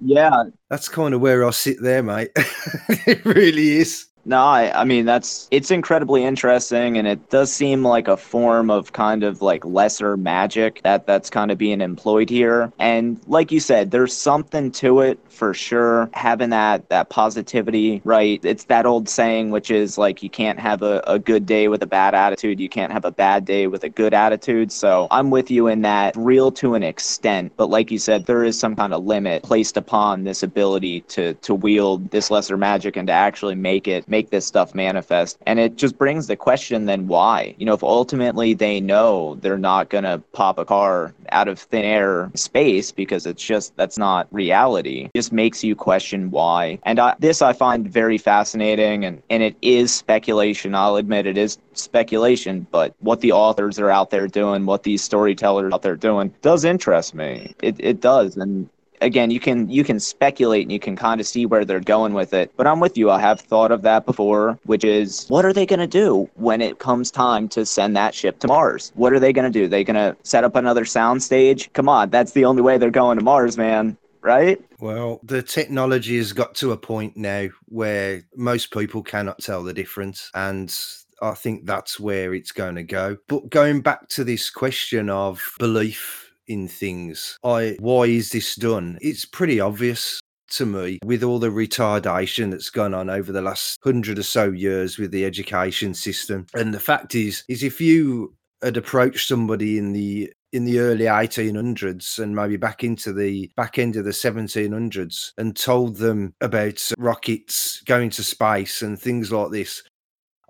Yeah. 0.00 0.44
That's 0.70 0.88
kind 0.88 1.12
of 1.12 1.20
where 1.20 1.44
I 1.44 1.50
sit 1.50 1.82
there, 1.82 2.02
mate. 2.02 2.30
it 2.36 3.24
really 3.24 3.78
is. 3.78 4.06
No, 4.28 4.42
I, 4.42 4.82
I 4.82 4.84
mean 4.84 5.06
that's 5.06 5.48
it's 5.50 5.70
incredibly 5.70 6.22
interesting, 6.22 6.98
and 6.98 7.08
it 7.08 7.30
does 7.30 7.50
seem 7.50 7.82
like 7.82 8.08
a 8.08 8.16
form 8.18 8.70
of 8.70 8.92
kind 8.92 9.22
of 9.24 9.40
like 9.40 9.64
lesser 9.64 10.18
magic 10.18 10.82
that 10.82 11.06
that's 11.06 11.30
kind 11.30 11.50
of 11.50 11.56
being 11.56 11.80
employed 11.80 12.28
here. 12.28 12.70
And 12.78 13.18
like 13.26 13.50
you 13.50 13.58
said, 13.58 13.90
there's 13.90 14.14
something 14.14 14.70
to 14.72 15.00
it 15.00 15.18
for 15.30 15.54
sure. 15.54 16.10
Having 16.12 16.50
that 16.50 16.90
that 16.90 17.08
positivity, 17.08 18.02
right? 18.04 18.38
It's 18.44 18.64
that 18.64 18.84
old 18.84 19.08
saying, 19.08 19.48
which 19.50 19.70
is 19.70 19.96
like 19.96 20.22
you 20.22 20.28
can't 20.28 20.60
have 20.60 20.82
a, 20.82 21.02
a 21.06 21.18
good 21.18 21.46
day 21.46 21.68
with 21.68 21.82
a 21.82 21.86
bad 21.86 22.14
attitude, 22.14 22.60
you 22.60 22.68
can't 22.68 22.92
have 22.92 23.06
a 23.06 23.10
bad 23.10 23.46
day 23.46 23.66
with 23.66 23.82
a 23.82 23.88
good 23.88 24.12
attitude. 24.12 24.70
So 24.70 25.08
I'm 25.10 25.30
with 25.30 25.50
you 25.50 25.68
in 25.68 25.80
that, 25.82 26.14
real 26.18 26.52
to 26.52 26.74
an 26.74 26.82
extent. 26.82 27.52
But 27.56 27.70
like 27.70 27.90
you 27.90 27.98
said, 27.98 28.26
there 28.26 28.44
is 28.44 28.58
some 28.58 28.76
kind 28.76 28.92
of 28.92 29.06
limit 29.06 29.42
placed 29.42 29.78
upon 29.78 30.24
this 30.24 30.42
ability 30.42 31.00
to 31.16 31.32
to 31.32 31.54
wield 31.54 32.10
this 32.10 32.30
lesser 32.30 32.58
magic 32.58 32.94
and 32.94 33.06
to 33.06 33.14
actually 33.14 33.54
make 33.54 33.88
it. 33.88 34.06
Make 34.06 34.17
make 34.18 34.30
this 34.30 34.46
stuff 34.46 34.74
manifest. 34.74 35.38
And 35.46 35.60
it 35.60 35.76
just 35.76 35.96
brings 35.96 36.26
the 36.26 36.34
question 36.34 36.86
then 36.86 37.06
why? 37.06 37.54
You 37.58 37.66
know, 37.66 37.74
if 37.74 37.84
ultimately 37.84 38.52
they 38.52 38.80
know 38.80 39.36
they're 39.36 39.66
not 39.72 39.90
going 39.90 40.02
to 40.02 40.18
pop 40.32 40.58
a 40.58 40.64
car 40.64 41.14
out 41.30 41.46
of 41.46 41.60
thin 41.60 41.84
air 41.84 42.28
space 42.34 42.90
because 42.90 43.26
it's 43.26 43.44
just 43.44 43.76
that's 43.76 43.96
not 43.96 44.26
reality, 44.32 45.04
it 45.14 45.18
just 45.18 45.32
makes 45.32 45.62
you 45.62 45.76
question 45.76 46.32
why. 46.32 46.80
And 46.82 46.98
I, 46.98 47.14
this 47.20 47.42
I 47.42 47.52
find 47.52 47.88
very 47.88 48.18
fascinating 48.18 49.04
and, 49.04 49.22
and 49.30 49.40
it 49.44 49.54
is 49.62 49.94
speculation. 49.94 50.74
I'll 50.74 50.96
admit 50.96 51.26
it 51.26 51.38
is 51.38 51.58
speculation, 51.74 52.66
but 52.72 52.94
what 52.98 53.20
the 53.20 53.30
authors 53.30 53.78
are 53.78 53.90
out 53.90 54.10
there 54.10 54.26
doing, 54.26 54.66
what 54.66 54.82
these 54.82 55.02
storytellers 55.02 55.72
out 55.72 55.82
there 55.82 55.94
doing 55.94 56.34
does 56.42 56.64
interest 56.64 57.14
me. 57.14 57.54
It, 57.62 57.76
it 57.78 58.00
does. 58.00 58.36
And 58.36 58.68
again, 59.00 59.30
you 59.30 59.40
can 59.40 59.68
you 59.68 59.84
can 59.84 60.00
speculate 60.00 60.62
and 60.62 60.72
you 60.72 60.78
can 60.78 60.96
kind 60.96 61.20
of 61.20 61.26
see 61.26 61.46
where 61.46 61.64
they're 61.64 61.80
going 61.80 62.14
with 62.14 62.32
it. 62.32 62.52
But 62.56 62.66
I'm 62.66 62.80
with 62.80 62.96
you. 62.96 63.10
I 63.10 63.20
have 63.20 63.40
thought 63.40 63.72
of 63.72 63.82
that 63.82 64.06
before, 64.06 64.58
which 64.64 64.84
is 64.84 65.26
what 65.28 65.44
are 65.44 65.52
they 65.52 65.66
going 65.66 65.80
to 65.80 65.86
do 65.86 66.28
when 66.34 66.60
it 66.60 66.78
comes 66.78 67.10
time 67.10 67.48
to 67.50 67.64
send 67.64 67.96
that 67.96 68.14
ship 68.14 68.38
to 68.40 68.48
Mars? 68.48 68.92
What 68.94 69.12
are 69.12 69.20
they 69.20 69.32
going 69.32 69.50
to 69.50 69.58
do? 69.58 69.68
They 69.68 69.84
going 69.84 69.96
to 69.96 70.16
set 70.22 70.44
up 70.44 70.56
another 70.56 70.84
sound 70.84 71.22
stage? 71.22 71.72
Come 71.72 71.88
on, 71.88 72.10
that's 72.10 72.32
the 72.32 72.44
only 72.44 72.62
way 72.62 72.78
they're 72.78 72.90
going 72.90 73.18
to 73.18 73.24
Mars, 73.24 73.56
man. 73.56 73.96
Right? 74.20 74.60
Well, 74.80 75.20
the 75.22 75.42
technology 75.42 76.16
has 76.18 76.32
got 76.32 76.54
to 76.56 76.72
a 76.72 76.76
point 76.76 77.16
now 77.16 77.48
where 77.66 78.24
most 78.34 78.72
people 78.72 79.02
cannot 79.02 79.38
tell 79.38 79.62
the 79.62 79.72
difference. 79.72 80.30
And 80.34 80.76
I 81.22 81.32
think 81.32 81.66
that's 81.66 81.98
where 81.98 82.34
it's 82.34 82.52
going 82.52 82.74
to 82.74 82.82
go. 82.82 83.16
But 83.28 83.48
going 83.48 83.80
back 83.80 84.08
to 84.10 84.24
this 84.24 84.50
question 84.50 85.08
of 85.08 85.54
belief 85.58 86.17
in 86.48 86.68
things. 86.68 87.38
I 87.44 87.76
why 87.80 88.04
is 88.04 88.30
this 88.30 88.56
done? 88.56 88.98
It's 89.00 89.24
pretty 89.24 89.60
obvious 89.60 90.20
to 90.50 90.66
me 90.66 90.98
with 91.04 91.22
all 91.22 91.38
the 91.38 91.48
retardation 91.48 92.50
that's 92.50 92.70
gone 92.70 92.94
on 92.94 93.10
over 93.10 93.32
the 93.32 93.42
last 93.42 93.78
hundred 93.84 94.18
or 94.18 94.22
so 94.22 94.50
years 94.50 94.98
with 94.98 95.10
the 95.10 95.24
education 95.24 95.94
system. 95.94 96.46
And 96.54 96.72
the 96.72 96.80
fact 96.80 97.14
is, 97.14 97.44
is 97.48 97.62
if 97.62 97.80
you 97.80 98.34
had 98.62 98.76
approached 98.76 99.28
somebody 99.28 99.78
in 99.78 99.92
the 99.92 100.32
in 100.52 100.64
the 100.64 100.78
early 100.78 101.04
1800s 101.04 102.18
and 102.18 102.34
maybe 102.34 102.56
back 102.56 102.82
into 102.82 103.12
the 103.12 103.50
back 103.54 103.78
end 103.78 103.96
of 103.96 104.06
the 104.06 104.12
1700s 104.12 105.32
and 105.36 105.54
told 105.54 105.96
them 105.96 106.32
about 106.40 106.90
rockets 106.96 107.82
going 107.82 108.08
to 108.08 108.24
space 108.24 108.80
and 108.80 108.98
things 108.98 109.30
like 109.30 109.50
this 109.50 109.82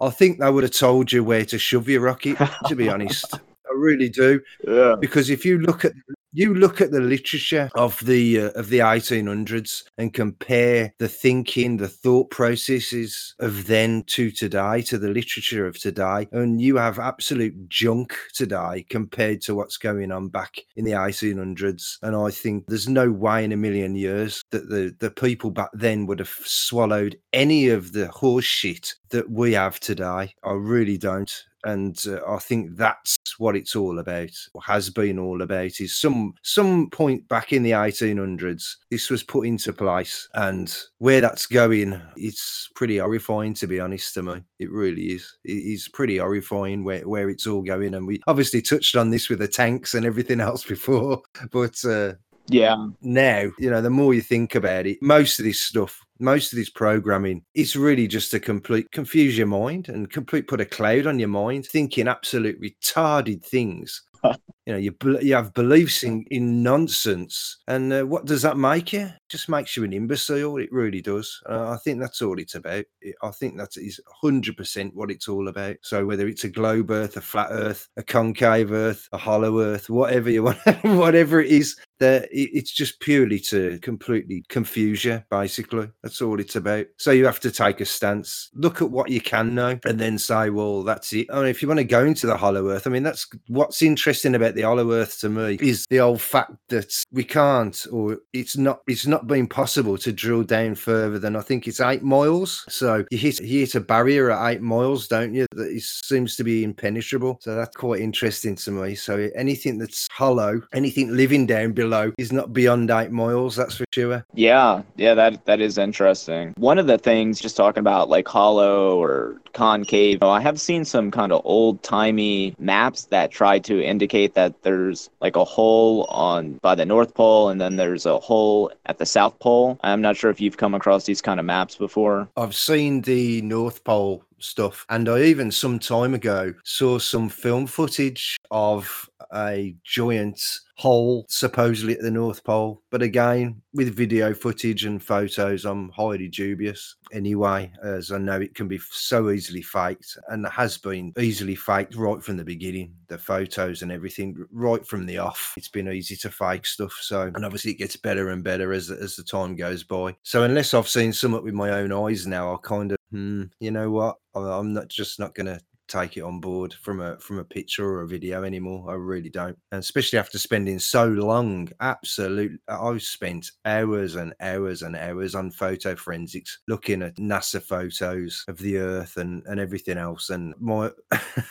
I 0.00 0.10
think 0.10 0.38
they 0.38 0.50
would 0.50 0.62
have 0.62 0.72
told 0.72 1.10
you 1.10 1.24
where 1.24 1.44
to 1.46 1.58
shove 1.58 1.88
your 1.88 2.02
rocket, 2.02 2.38
to 2.66 2.76
be 2.76 2.88
honest. 2.88 3.40
Really 3.78 4.08
do. 4.08 4.40
Yeah. 4.66 4.96
Because 5.00 5.30
if 5.30 5.44
you 5.44 5.58
look 5.58 5.84
at 5.84 5.92
you 6.32 6.54
look 6.54 6.80
at 6.80 6.90
the 6.90 7.00
literature 7.00 7.70
of 7.74 7.98
the 8.04 8.40
uh, 8.40 8.50
of 8.50 8.68
the 8.68 8.80
1800s 8.80 9.84
and 9.96 10.12
compare 10.12 10.92
the 10.98 11.08
thinking 11.08 11.76
the 11.76 11.88
thought 11.88 12.30
processes 12.30 13.34
of 13.38 13.66
then 13.66 14.02
to 14.04 14.30
today 14.30 14.82
to 14.82 14.98
the 14.98 15.08
literature 15.08 15.66
of 15.66 15.78
today 15.78 16.28
and 16.32 16.60
you 16.60 16.76
have 16.76 16.98
absolute 16.98 17.68
junk 17.68 18.14
today 18.34 18.84
compared 18.90 19.40
to 19.40 19.54
what's 19.54 19.78
going 19.78 20.12
on 20.12 20.28
back 20.28 20.60
in 20.76 20.84
the 20.84 20.92
1800s 20.92 21.98
and 22.02 22.14
i 22.14 22.30
think 22.30 22.66
there's 22.66 22.88
no 22.88 23.10
way 23.10 23.42
in 23.42 23.52
a 23.52 23.56
million 23.56 23.94
years 23.94 24.42
that 24.50 24.68
the 24.68 24.94
the 24.98 25.10
people 25.10 25.50
back 25.50 25.70
then 25.72 26.06
would 26.06 26.18
have 26.18 26.36
swallowed 26.44 27.16
any 27.32 27.68
of 27.68 27.92
the 27.92 28.08
horse 28.08 28.44
shit 28.44 28.94
that 29.10 29.30
we 29.30 29.52
have 29.52 29.78
today 29.80 30.34
i 30.44 30.52
really 30.52 30.96
don't 30.96 31.44
and 31.64 32.02
uh, 32.06 32.20
I 32.26 32.38
think 32.38 32.76
that's 32.76 33.18
what 33.38 33.56
it's 33.56 33.74
all 33.74 33.98
about, 33.98 34.30
or 34.54 34.62
has 34.62 34.90
been 34.90 35.18
all 35.18 35.42
about. 35.42 35.80
Is 35.80 35.94
some 35.94 36.34
some 36.42 36.88
point 36.90 37.28
back 37.28 37.52
in 37.52 37.62
the 37.62 37.72
1800s, 37.72 38.76
this 38.90 39.10
was 39.10 39.22
put 39.22 39.46
into 39.46 39.72
place, 39.72 40.28
and 40.34 40.74
where 40.98 41.20
that's 41.20 41.46
going, 41.46 42.00
it's 42.16 42.68
pretty 42.74 42.98
horrifying 42.98 43.54
to 43.54 43.66
be 43.66 43.80
honest 43.80 44.14
to 44.14 44.22
me. 44.22 44.42
It 44.58 44.70
really 44.70 45.06
is. 45.12 45.36
It 45.44 45.52
is 45.52 45.88
pretty 45.88 46.18
horrifying 46.18 46.84
where 46.84 47.06
where 47.08 47.28
it's 47.28 47.46
all 47.46 47.62
going, 47.62 47.94
and 47.94 48.06
we 48.06 48.20
obviously 48.26 48.62
touched 48.62 48.96
on 48.96 49.10
this 49.10 49.28
with 49.28 49.40
the 49.40 49.48
tanks 49.48 49.94
and 49.94 50.06
everything 50.06 50.40
else 50.48 50.64
before, 50.64 51.22
but. 51.50 51.84
Uh, 51.84 52.14
yeah. 52.50 52.76
Now, 53.02 53.50
you 53.58 53.68
know, 53.68 53.82
the 53.82 53.90
more 53.90 54.14
you 54.14 54.22
think 54.22 54.54
about 54.54 54.86
it, 54.86 54.96
most 55.02 55.38
of 55.38 55.44
this 55.44 55.60
stuff 55.60 56.02
most 56.18 56.52
of 56.52 56.56
this 56.56 56.70
programming 56.70 57.44
is 57.54 57.76
really 57.76 58.06
just 58.06 58.30
to 58.32 58.40
complete 58.40 58.90
confuse 58.92 59.38
your 59.38 59.46
mind 59.46 59.88
and 59.88 60.10
complete 60.10 60.48
put 60.48 60.60
a 60.60 60.66
cloud 60.66 61.06
on 61.06 61.18
your 61.18 61.28
mind, 61.28 61.66
thinking 61.66 62.08
absolute 62.08 62.60
retarded 62.60 63.44
things. 63.44 64.02
you 64.68 64.74
know, 64.74 64.80
you 64.80 64.94
you 65.22 65.34
have 65.34 65.54
beliefs 65.54 66.02
in, 66.02 66.26
in 66.30 66.62
nonsense, 66.62 67.56
and 67.68 67.90
uh, 67.90 68.02
what 68.02 68.26
does 68.26 68.42
that 68.42 68.58
make 68.58 68.92
you? 68.92 69.08
Just 69.30 69.48
makes 69.48 69.78
you 69.78 69.84
an 69.84 69.94
imbecile. 69.94 70.58
It 70.58 70.70
really 70.70 71.00
does. 71.00 71.40
Uh, 71.48 71.70
I 71.70 71.78
think 71.78 72.00
that's 72.00 72.20
all 72.20 72.38
it's 72.38 72.54
about. 72.54 72.84
I 73.22 73.30
think 73.30 73.56
that 73.56 73.78
is 73.78 73.98
hundred 74.20 74.58
percent 74.58 74.94
what 74.94 75.10
it's 75.10 75.26
all 75.26 75.48
about. 75.48 75.76
So 75.80 76.04
whether 76.04 76.28
it's 76.28 76.44
a 76.44 76.50
globe 76.50 76.90
Earth, 76.90 77.16
a 77.16 77.22
flat 77.22 77.48
Earth, 77.50 77.88
a 77.96 78.02
concave 78.02 78.70
Earth, 78.70 79.08
a 79.10 79.16
hollow 79.16 79.58
Earth, 79.58 79.88
whatever 79.88 80.28
you 80.28 80.42
want, 80.42 80.58
whatever 80.82 81.40
it 81.40 81.50
is, 81.50 81.74
that 81.98 82.28
it's 82.30 82.70
just 82.70 83.00
purely 83.00 83.38
to 83.40 83.78
completely 83.80 84.44
confuse 84.48 85.04
you 85.04 85.22
basically 85.30 85.88
that's 86.02 86.22
all 86.22 86.38
it's 86.38 86.56
about 86.56 86.86
so 86.96 87.10
you 87.10 87.24
have 87.24 87.40
to 87.40 87.50
take 87.50 87.80
a 87.80 87.84
stance 87.84 88.50
look 88.54 88.80
at 88.80 88.90
what 88.90 89.10
you 89.10 89.20
can 89.20 89.54
know 89.54 89.78
and 89.84 89.98
then 89.98 90.18
say 90.18 90.50
well 90.50 90.82
that's 90.82 91.12
it 91.12 91.26
I 91.32 91.40
mean, 91.40 91.46
if 91.46 91.60
you 91.60 91.68
want 91.68 91.78
to 91.78 91.84
go 91.84 92.04
into 92.04 92.26
the 92.26 92.36
hollow 92.36 92.68
earth 92.68 92.86
i 92.86 92.90
mean 92.90 93.02
that's 93.02 93.26
what's 93.48 93.82
interesting 93.82 94.34
about 94.34 94.54
the 94.58 94.66
hollow 94.66 94.92
earth 94.92 95.18
to 95.20 95.28
me 95.28 95.58
is 95.60 95.86
the 95.90 96.00
old 96.00 96.20
fact 96.20 96.52
that 96.68 96.92
we 97.12 97.24
can't 97.24 97.86
or 97.90 98.18
it's 98.32 98.56
not 98.56 98.80
it's 98.86 99.06
not 99.06 99.26
been 99.26 99.46
possible 99.46 99.98
to 99.98 100.12
drill 100.12 100.42
down 100.42 100.74
further 100.74 101.18
than 101.18 101.34
i 101.34 101.40
think 101.40 101.66
it's 101.66 101.80
eight 101.80 102.02
miles 102.02 102.64
so 102.68 103.04
you 103.10 103.18
hit, 103.18 103.40
you 103.40 103.60
hit 103.60 103.74
a 103.74 103.80
barrier 103.80 104.30
at 104.30 104.52
eight 104.52 104.62
miles 104.62 105.08
don't 105.08 105.34
you 105.34 105.46
that 105.52 105.80
seems 105.80 106.36
to 106.36 106.44
be 106.44 106.62
impenetrable 106.62 107.38
so 107.40 107.54
that's 107.54 107.76
quite 107.76 108.00
interesting 108.00 108.54
to 108.54 108.70
me 108.70 108.94
so 108.94 109.28
anything 109.34 109.78
that's 109.78 110.06
hollow 110.12 110.60
anything 110.72 111.14
living 111.14 111.44
down 111.44 111.72
below 111.72 111.88
below 111.88 112.12
is 112.18 112.32
not 112.32 112.52
beyond 112.52 112.90
eight 112.90 113.10
miles, 113.10 113.56
that's 113.56 113.76
for 113.76 113.84
sure. 113.92 114.24
Yeah, 114.34 114.82
yeah, 114.96 115.14
that 115.14 115.44
that 115.46 115.60
is 115.60 115.78
interesting. 115.78 116.54
One 116.56 116.78
of 116.78 116.86
the 116.86 116.98
things, 116.98 117.40
just 117.40 117.56
talking 117.56 117.80
about 117.80 118.08
like 118.08 118.28
hollow 118.28 119.00
or 119.02 119.40
concave, 119.54 120.22
I 120.22 120.40
have 120.40 120.60
seen 120.60 120.84
some 120.84 121.10
kind 121.10 121.32
of 121.32 121.40
old 121.44 121.82
timey 121.82 122.54
maps 122.58 123.04
that 123.06 123.30
try 123.30 123.58
to 123.60 123.82
indicate 123.82 124.34
that 124.34 124.47
there's 124.62 125.10
like 125.20 125.36
a 125.36 125.44
hole 125.44 126.04
on 126.04 126.54
by 126.62 126.74
the 126.74 126.84
North 126.84 127.14
Pole 127.14 127.48
and 127.48 127.60
then 127.60 127.76
there's 127.76 128.06
a 128.06 128.18
hole 128.18 128.72
at 128.86 128.98
the 128.98 129.06
South 129.06 129.38
Pole. 129.38 129.78
I'm 129.82 130.00
not 130.00 130.16
sure 130.16 130.30
if 130.30 130.40
you've 130.40 130.56
come 130.56 130.74
across 130.74 131.04
these 131.04 131.22
kind 131.22 131.40
of 131.40 131.46
maps 131.46 131.76
before. 131.76 132.28
I've 132.36 132.54
seen 132.54 133.02
the 133.02 133.42
North 133.42 133.84
Pole 133.84 134.24
stuff. 134.38 134.86
And 134.88 135.08
I 135.08 135.22
even 135.22 135.50
some 135.50 135.78
time 135.78 136.14
ago 136.14 136.54
saw 136.64 136.98
some 136.98 137.28
film 137.28 137.66
footage 137.66 138.36
of 138.50 139.07
a 139.34 139.74
giant 139.84 140.40
hole 140.76 141.26
supposedly 141.28 141.94
at 141.94 142.00
the 142.00 142.10
North 142.10 142.44
Pole. 142.44 142.82
But 142.90 143.02
again, 143.02 143.60
with 143.74 143.96
video 143.96 144.32
footage 144.32 144.84
and 144.84 145.02
photos, 145.02 145.64
I'm 145.64 145.90
highly 145.90 146.28
dubious 146.28 146.96
anyway, 147.12 147.72
as 147.82 148.12
I 148.12 148.18
know 148.18 148.40
it 148.40 148.54
can 148.54 148.68
be 148.68 148.78
so 148.90 149.30
easily 149.30 149.62
faked 149.62 150.16
and 150.28 150.46
has 150.46 150.78
been 150.78 151.12
easily 151.18 151.54
faked 151.54 151.96
right 151.96 152.22
from 152.22 152.36
the 152.36 152.44
beginning. 152.44 152.94
The 153.08 153.18
photos 153.18 153.82
and 153.82 153.90
everything, 153.90 154.46
right 154.52 154.86
from 154.86 155.06
the 155.06 155.18
off, 155.18 155.54
it's 155.56 155.68
been 155.68 155.88
easy 155.88 156.16
to 156.16 156.30
fake 156.30 156.66
stuff. 156.66 156.96
So, 157.00 157.22
and 157.22 157.44
obviously 157.44 157.72
it 157.72 157.78
gets 157.78 157.96
better 157.96 158.30
and 158.30 158.44
better 158.44 158.72
as, 158.72 158.90
as 158.90 159.16
the 159.16 159.24
time 159.24 159.56
goes 159.56 159.82
by. 159.82 160.16
So, 160.22 160.44
unless 160.44 160.74
I've 160.74 160.88
seen 160.88 161.12
something 161.12 161.42
with 161.42 161.54
my 161.54 161.70
own 161.70 161.92
eyes 161.92 162.26
now, 162.26 162.54
I 162.54 162.56
kind 162.62 162.92
of, 162.92 162.98
hmm, 163.10 163.44
you 163.60 163.70
know 163.70 163.90
what? 163.90 164.16
I'm 164.34 164.72
not 164.72 164.88
just 164.88 165.18
not 165.18 165.34
going 165.34 165.46
to 165.46 165.60
take 165.88 166.16
it 166.16 166.22
on 166.22 166.40
board 166.40 166.74
from 166.74 167.00
a 167.00 167.18
from 167.18 167.38
a 167.38 167.44
picture 167.44 167.86
or 167.86 168.02
a 168.02 168.08
video 168.08 168.44
anymore. 168.44 168.90
I 168.90 168.94
really 168.94 169.30
don't, 169.30 169.58
and 169.72 169.80
especially 169.80 170.18
after 170.18 170.38
spending 170.38 170.78
so 170.78 171.06
long. 171.06 171.70
Absolute, 171.80 172.60
I've 172.68 173.02
spent 173.02 173.50
hours 173.64 174.14
and 174.14 174.34
hours 174.40 174.82
and 174.82 174.96
hours 174.96 175.34
on 175.34 175.50
photo 175.50 175.96
forensics, 175.96 176.58
looking 176.68 177.02
at 177.02 177.16
NASA 177.16 177.62
photos 177.62 178.44
of 178.48 178.58
the 178.58 178.78
Earth 178.78 179.16
and 179.16 179.42
and 179.46 179.58
everything 179.58 179.98
else. 179.98 180.30
And 180.30 180.54
my 180.60 180.90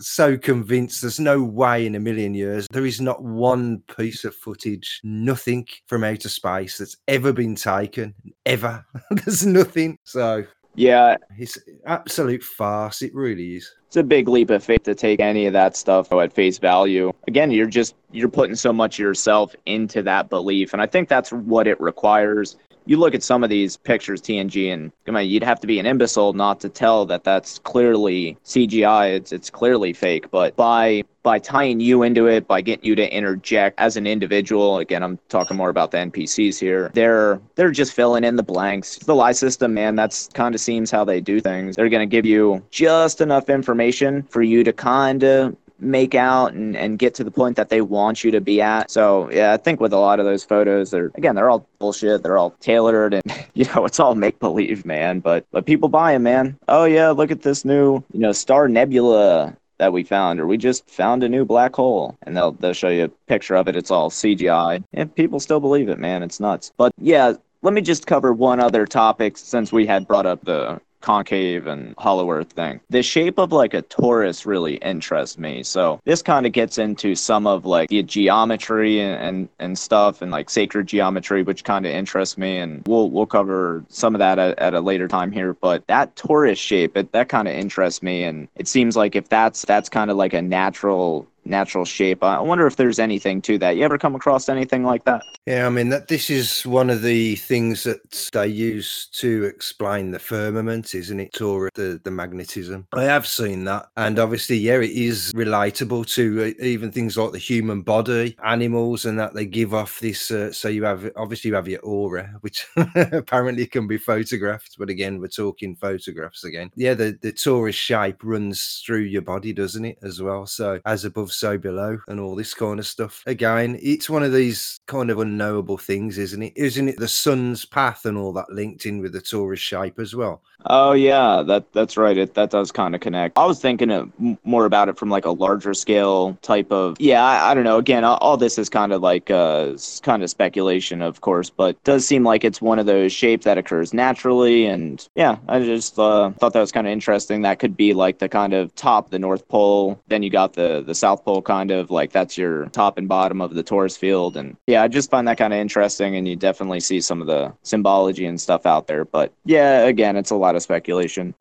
so 0.00 0.36
convinced 0.36 1.02
there's 1.02 1.20
no 1.20 1.42
way 1.42 1.86
in 1.86 1.94
a 1.94 2.00
million 2.00 2.34
years 2.34 2.66
there 2.72 2.86
is 2.86 3.00
not 3.00 3.22
one 3.22 3.82
piece 3.96 4.24
of 4.24 4.34
footage, 4.34 5.00
nothing 5.04 5.66
from 5.86 6.04
outer 6.04 6.28
space 6.28 6.78
that's 6.78 6.96
ever 7.08 7.32
been 7.32 7.54
taken 7.54 8.14
ever. 8.46 8.84
there's 9.10 9.46
nothing. 9.46 9.98
So 10.04 10.44
yeah. 10.74 11.16
It's 11.38 11.58
absolute 11.86 12.42
farce. 12.42 13.02
It 13.02 13.14
really 13.14 13.56
is. 13.56 13.74
It's 13.86 13.96
a 13.96 14.02
big 14.02 14.26
leap 14.28 14.50
of 14.50 14.64
faith 14.64 14.84
to 14.84 14.94
take 14.94 15.20
any 15.20 15.46
of 15.46 15.52
that 15.52 15.76
stuff 15.76 16.10
at 16.12 16.32
face 16.32 16.58
value. 16.58 17.12
Again, 17.28 17.50
you're 17.50 17.66
just 17.66 17.94
you're 18.10 18.28
putting 18.28 18.56
so 18.56 18.72
much 18.72 18.98
yourself 18.98 19.54
into 19.66 20.02
that 20.02 20.30
belief. 20.30 20.72
And 20.72 20.80
I 20.80 20.86
think 20.86 21.08
that's 21.08 21.30
what 21.30 21.66
it 21.66 21.78
requires 21.80 22.56
you 22.86 22.96
look 22.96 23.14
at 23.14 23.22
some 23.22 23.44
of 23.44 23.50
these 23.50 23.76
pictures, 23.76 24.20
TNG, 24.20 24.72
and 24.72 24.92
come 25.06 25.16
on, 25.16 25.28
you'd 25.28 25.42
have 25.42 25.60
to 25.60 25.66
be 25.66 25.78
an 25.78 25.86
imbecile 25.86 26.32
not 26.32 26.60
to 26.60 26.68
tell 26.68 27.06
that 27.06 27.24
that's 27.24 27.58
clearly 27.60 28.36
CGI. 28.44 29.14
It's 29.14 29.32
it's 29.32 29.50
clearly 29.50 29.92
fake. 29.92 30.30
But 30.30 30.56
by 30.56 31.04
by 31.22 31.38
tying 31.38 31.78
you 31.78 32.02
into 32.02 32.26
it, 32.26 32.48
by 32.48 32.60
getting 32.60 32.84
you 32.84 32.94
to 32.96 33.14
interject 33.14 33.78
as 33.78 33.96
an 33.96 34.06
individual, 34.06 34.78
again, 34.78 35.02
I'm 35.02 35.18
talking 35.28 35.56
more 35.56 35.68
about 35.68 35.92
the 35.92 35.98
NPCs 35.98 36.58
here. 36.58 36.90
They're 36.94 37.40
they're 37.54 37.70
just 37.70 37.92
filling 37.92 38.24
in 38.24 38.36
the 38.36 38.42
blanks. 38.42 38.98
The 38.98 39.14
lie 39.14 39.32
system, 39.32 39.74
man, 39.74 39.94
that's 39.94 40.28
kind 40.28 40.54
of 40.54 40.60
seems 40.60 40.90
how 40.90 41.04
they 41.04 41.20
do 41.20 41.40
things. 41.40 41.76
They're 41.76 41.88
gonna 41.88 42.06
give 42.06 42.26
you 42.26 42.64
just 42.70 43.20
enough 43.20 43.48
information 43.48 44.24
for 44.24 44.42
you 44.42 44.64
to 44.64 44.72
kind 44.72 45.22
of 45.22 45.56
make 45.82 46.14
out 46.14 46.52
and, 46.52 46.76
and 46.76 46.98
get 46.98 47.14
to 47.14 47.24
the 47.24 47.30
point 47.30 47.56
that 47.56 47.68
they 47.68 47.80
want 47.80 48.24
you 48.24 48.30
to 48.30 48.40
be 48.40 48.60
at. 48.60 48.90
So 48.90 49.30
yeah, 49.30 49.52
I 49.52 49.56
think 49.56 49.80
with 49.80 49.92
a 49.92 49.98
lot 49.98 50.20
of 50.20 50.26
those 50.26 50.44
photos, 50.44 50.90
they're 50.90 51.10
again 51.14 51.34
they're 51.34 51.50
all 51.50 51.66
bullshit. 51.78 52.22
They're 52.22 52.38
all 52.38 52.50
tailored 52.60 53.14
and 53.14 53.22
you 53.54 53.66
know 53.74 53.84
it's 53.84 54.00
all 54.00 54.14
make 54.14 54.38
believe, 54.38 54.84
man. 54.84 55.20
But 55.20 55.46
but 55.50 55.66
people 55.66 55.88
buy 55.88 56.12
them, 56.12 56.22
man. 56.22 56.58
Oh 56.68 56.84
yeah, 56.84 57.10
look 57.10 57.30
at 57.30 57.42
this 57.42 57.64
new 57.64 58.02
you 58.12 58.20
know 58.20 58.32
star 58.32 58.68
nebula 58.68 59.56
that 59.78 59.92
we 59.92 60.04
found, 60.04 60.38
or 60.38 60.46
we 60.46 60.56
just 60.56 60.88
found 60.88 61.24
a 61.24 61.28
new 61.28 61.44
black 61.44 61.74
hole, 61.74 62.16
and 62.22 62.36
they'll 62.36 62.52
they'll 62.52 62.72
show 62.72 62.88
you 62.88 63.04
a 63.04 63.08
picture 63.08 63.56
of 63.56 63.66
it. 63.68 63.76
It's 63.76 63.90
all 63.90 64.10
CGI, 64.10 64.84
and 64.92 65.14
people 65.14 65.40
still 65.40 65.60
believe 65.60 65.88
it, 65.88 65.98
man. 65.98 66.22
It's 66.22 66.38
nuts. 66.38 66.72
But 66.76 66.92
yeah, 66.98 67.34
let 67.62 67.74
me 67.74 67.80
just 67.80 68.06
cover 68.06 68.32
one 68.32 68.60
other 68.60 68.86
topic 68.86 69.36
since 69.36 69.72
we 69.72 69.86
had 69.86 70.06
brought 70.06 70.26
up 70.26 70.44
the 70.44 70.80
concave 71.02 71.66
and 71.66 71.94
hollow 71.98 72.30
earth 72.30 72.52
thing. 72.52 72.80
The 72.90 73.02
shape 73.02 73.38
of 73.38 73.52
like 73.52 73.74
a 73.74 73.82
torus 73.82 74.46
really 74.46 74.76
interests 74.76 75.38
me. 75.38 75.62
So 75.62 76.00
this 76.04 76.22
kind 76.22 76.46
of 76.46 76.52
gets 76.52 76.78
into 76.78 77.14
some 77.14 77.46
of 77.46 77.66
like 77.66 77.88
the 77.90 78.02
geometry 78.02 79.00
and, 79.00 79.22
and, 79.22 79.48
and 79.58 79.78
stuff 79.78 80.22
and 80.22 80.30
like 80.30 80.48
sacred 80.50 80.86
geometry, 80.86 81.42
which 81.42 81.64
kind 81.64 81.84
of 81.86 81.92
interests 81.92 82.38
me. 82.38 82.58
And 82.58 82.82
we'll, 82.86 83.10
we'll 83.10 83.26
cover 83.26 83.84
some 83.88 84.14
of 84.14 84.20
that 84.20 84.38
at, 84.38 84.58
at 84.58 84.74
a 84.74 84.80
later 84.80 85.08
time 85.08 85.32
here. 85.32 85.54
But 85.54 85.86
that 85.88 86.16
torus 86.16 86.56
shape, 86.56 86.96
it, 86.96 87.12
that 87.12 87.28
kind 87.28 87.48
of 87.48 87.54
interests 87.54 88.02
me. 88.02 88.24
And 88.24 88.48
it 88.56 88.68
seems 88.68 88.96
like 88.96 89.16
if 89.16 89.28
that's, 89.28 89.64
that's 89.64 89.88
kind 89.88 90.10
of 90.10 90.16
like 90.16 90.32
a 90.32 90.42
natural 90.42 91.26
natural 91.44 91.84
shape. 91.84 92.22
I 92.22 92.40
wonder 92.40 92.66
if 92.66 92.76
there's 92.76 92.98
anything 92.98 93.42
to 93.42 93.58
that. 93.58 93.76
You 93.76 93.84
ever 93.84 93.98
come 93.98 94.14
across 94.14 94.48
anything 94.48 94.84
like 94.84 95.04
that? 95.04 95.22
Yeah, 95.46 95.66
I 95.66 95.70
mean 95.70 95.88
that 95.88 96.08
this 96.08 96.30
is 96.30 96.64
one 96.66 96.90
of 96.90 97.02
the 97.02 97.36
things 97.36 97.82
that 97.84 98.30
they 98.32 98.46
use 98.46 99.06
to 99.14 99.44
explain 99.44 100.10
the 100.12 100.18
firmament, 100.18 100.94
isn't 100.94 101.18
it? 101.18 101.40
Or 101.40 101.70
the 101.74 102.00
the 102.02 102.10
magnetism. 102.10 102.86
I 102.92 103.04
have 103.04 103.26
seen 103.26 103.64
that, 103.64 103.88
and 103.96 104.18
obviously, 104.18 104.56
yeah, 104.56 104.80
it 104.80 104.90
is 104.90 105.32
relatable 105.32 106.06
to 106.14 106.54
uh, 106.60 106.64
even 106.64 106.92
things 106.92 107.16
like 107.16 107.32
the 107.32 107.38
human 107.38 107.82
body, 107.82 108.36
animals, 108.44 109.04
and 109.04 109.18
that 109.18 109.34
they 109.34 109.46
give 109.46 109.74
off 109.74 109.98
this. 110.00 110.30
Uh, 110.30 110.52
so 110.52 110.68
you 110.68 110.84
have 110.84 111.10
obviously 111.16 111.48
you 111.48 111.54
have 111.54 111.68
your 111.68 111.80
aura, 111.80 112.34
which 112.42 112.66
apparently 112.96 113.66
can 113.66 113.86
be 113.86 113.98
photographed, 113.98 114.76
but 114.78 114.90
again, 114.90 115.20
we're 115.20 115.28
talking 115.28 115.74
photographs 115.74 116.44
again. 116.44 116.70
Yeah, 116.76 116.94
the 116.94 117.18
the 117.20 117.32
torus 117.32 117.74
shape 117.74 118.22
runs 118.22 118.82
through 118.86 119.00
your 119.00 119.22
body, 119.22 119.52
doesn't 119.52 119.84
it, 119.84 119.98
as 120.02 120.22
well? 120.22 120.46
So 120.46 120.80
as 120.84 121.04
above 121.04 121.22
above, 121.22 121.31
so 121.32 121.58
below, 121.58 121.98
and 122.08 122.20
all 122.20 122.36
this 122.36 122.54
kind 122.54 122.78
of 122.78 122.86
stuff. 122.86 123.22
Again, 123.26 123.78
it's 123.82 124.10
one 124.10 124.22
of 124.22 124.32
these 124.32 124.80
kind 124.92 125.10
of 125.10 125.18
unknowable 125.18 125.78
things, 125.78 126.18
isn't 126.18 126.42
it? 126.42 126.52
Isn't 126.54 126.86
it 126.86 126.98
the 126.98 127.08
sun's 127.08 127.64
path 127.64 128.04
and 128.04 128.18
all 128.18 128.34
that 128.34 128.50
linked 128.50 128.84
in 128.84 129.00
with 129.00 129.12
the 129.12 129.20
torus 129.20 129.56
shape 129.56 129.98
as 129.98 130.14
well? 130.14 130.42
Oh 130.66 130.92
yeah, 130.92 131.42
that 131.42 131.72
that's 131.72 131.96
right. 131.96 132.16
It 132.16 132.34
that 132.34 132.50
does 132.50 132.70
kind 132.70 132.94
of 132.94 133.00
connect. 133.00 133.36
I 133.36 133.46
was 133.46 133.60
thinking 133.60 133.90
of, 133.90 134.10
more 134.44 134.64
about 134.64 134.88
it 134.88 134.98
from 134.98 135.10
like 135.10 135.24
a 135.24 135.30
larger 135.30 135.74
scale 135.74 136.38
type 136.42 136.70
of. 136.70 136.96
Yeah, 137.00 137.24
I, 137.24 137.50
I 137.50 137.54
don't 137.54 137.64
know. 137.64 137.78
Again, 137.78 138.04
all, 138.04 138.18
all, 138.18 138.36
this 138.36 138.58
is 138.58 138.68
kind 138.68 138.92
of 138.92 139.02
like 139.02 139.30
uh, 139.30 139.76
kind 140.02 140.22
of 140.22 140.30
speculation, 140.30 141.02
of 141.02 141.20
course, 141.20 141.50
but 141.50 141.82
does 141.84 142.06
seem 142.06 142.22
like 142.22 142.44
it's 142.44 142.62
one 142.62 142.78
of 142.78 142.86
those 142.86 143.12
shapes 143.12 143.44
that 143.44 143.58
occurs 143.58 143.92
naturally. 143.92 144.66
And 144.66 145.06
yeah, 145.14 145.38
I 145.48 145.60
just 145.60 145.98
uh, 145.98 146.30
thought 146.32 146.52
that 146.52 146.60
was 146.60 146.72
kind 146.72 146.86
of 146.86 146.92
interesting. 146.92 147.42
That 147.42 147.58
could 147.58 147.76
be 147.76 147.92
like 147.92 148.18
the 148.18 148.28
kind 148.28 148.54
of 148.54 148.74
top, 148.76 149.10
the 149.10 149.18
North 149.18 149.48
Pole. 149.48 150.00
Then 150.08 150.22
you 150.22 150.30
got 150.30 150.52
the 150.52 150.82
the 150.86 150.94
South 150.94 151.24
Pole, 151.24 151.42
kind 151.42 151.70
of 151.70 151.90
like 151.90 152.12
that's 152.12 152.38
your 152.38 152.66
top 152.66 152.98
and 152.98 153.08
bottom 153.08 153.40
of 153.40 153.54
the 153.54 153.64
torus 153.64 153.98
field. 153.98 154.36
And 154.36 154.56
yeah, 154.66 154.81
I 154.82 154.88
just 154.88 155.10
find 155.10 155.28
that 155.28 155.38
kind 155.38 155.52
of 155.52 155.60
interesting. 155.60 156.16
And 156.16 156.26
you 156.26 156.34
definitely 156.34 156.80
see 156.80 157.00
some 157.00 157.20
of 157.20 157.28
the 157.28 157.54
symbology 157.62 158.26
and 158.26 158.40
stuff 158.40 158.66
out 158.66 158.88
there. 158.88 159.04
But 159.04 159.32
yeah, 159.44 159.82
again, 159.82 160.16
it's 160.16 160.32
a 160.32 160.36
lot 160.36 160.56
of 160.56 160.62
speculation. 160.62 161.34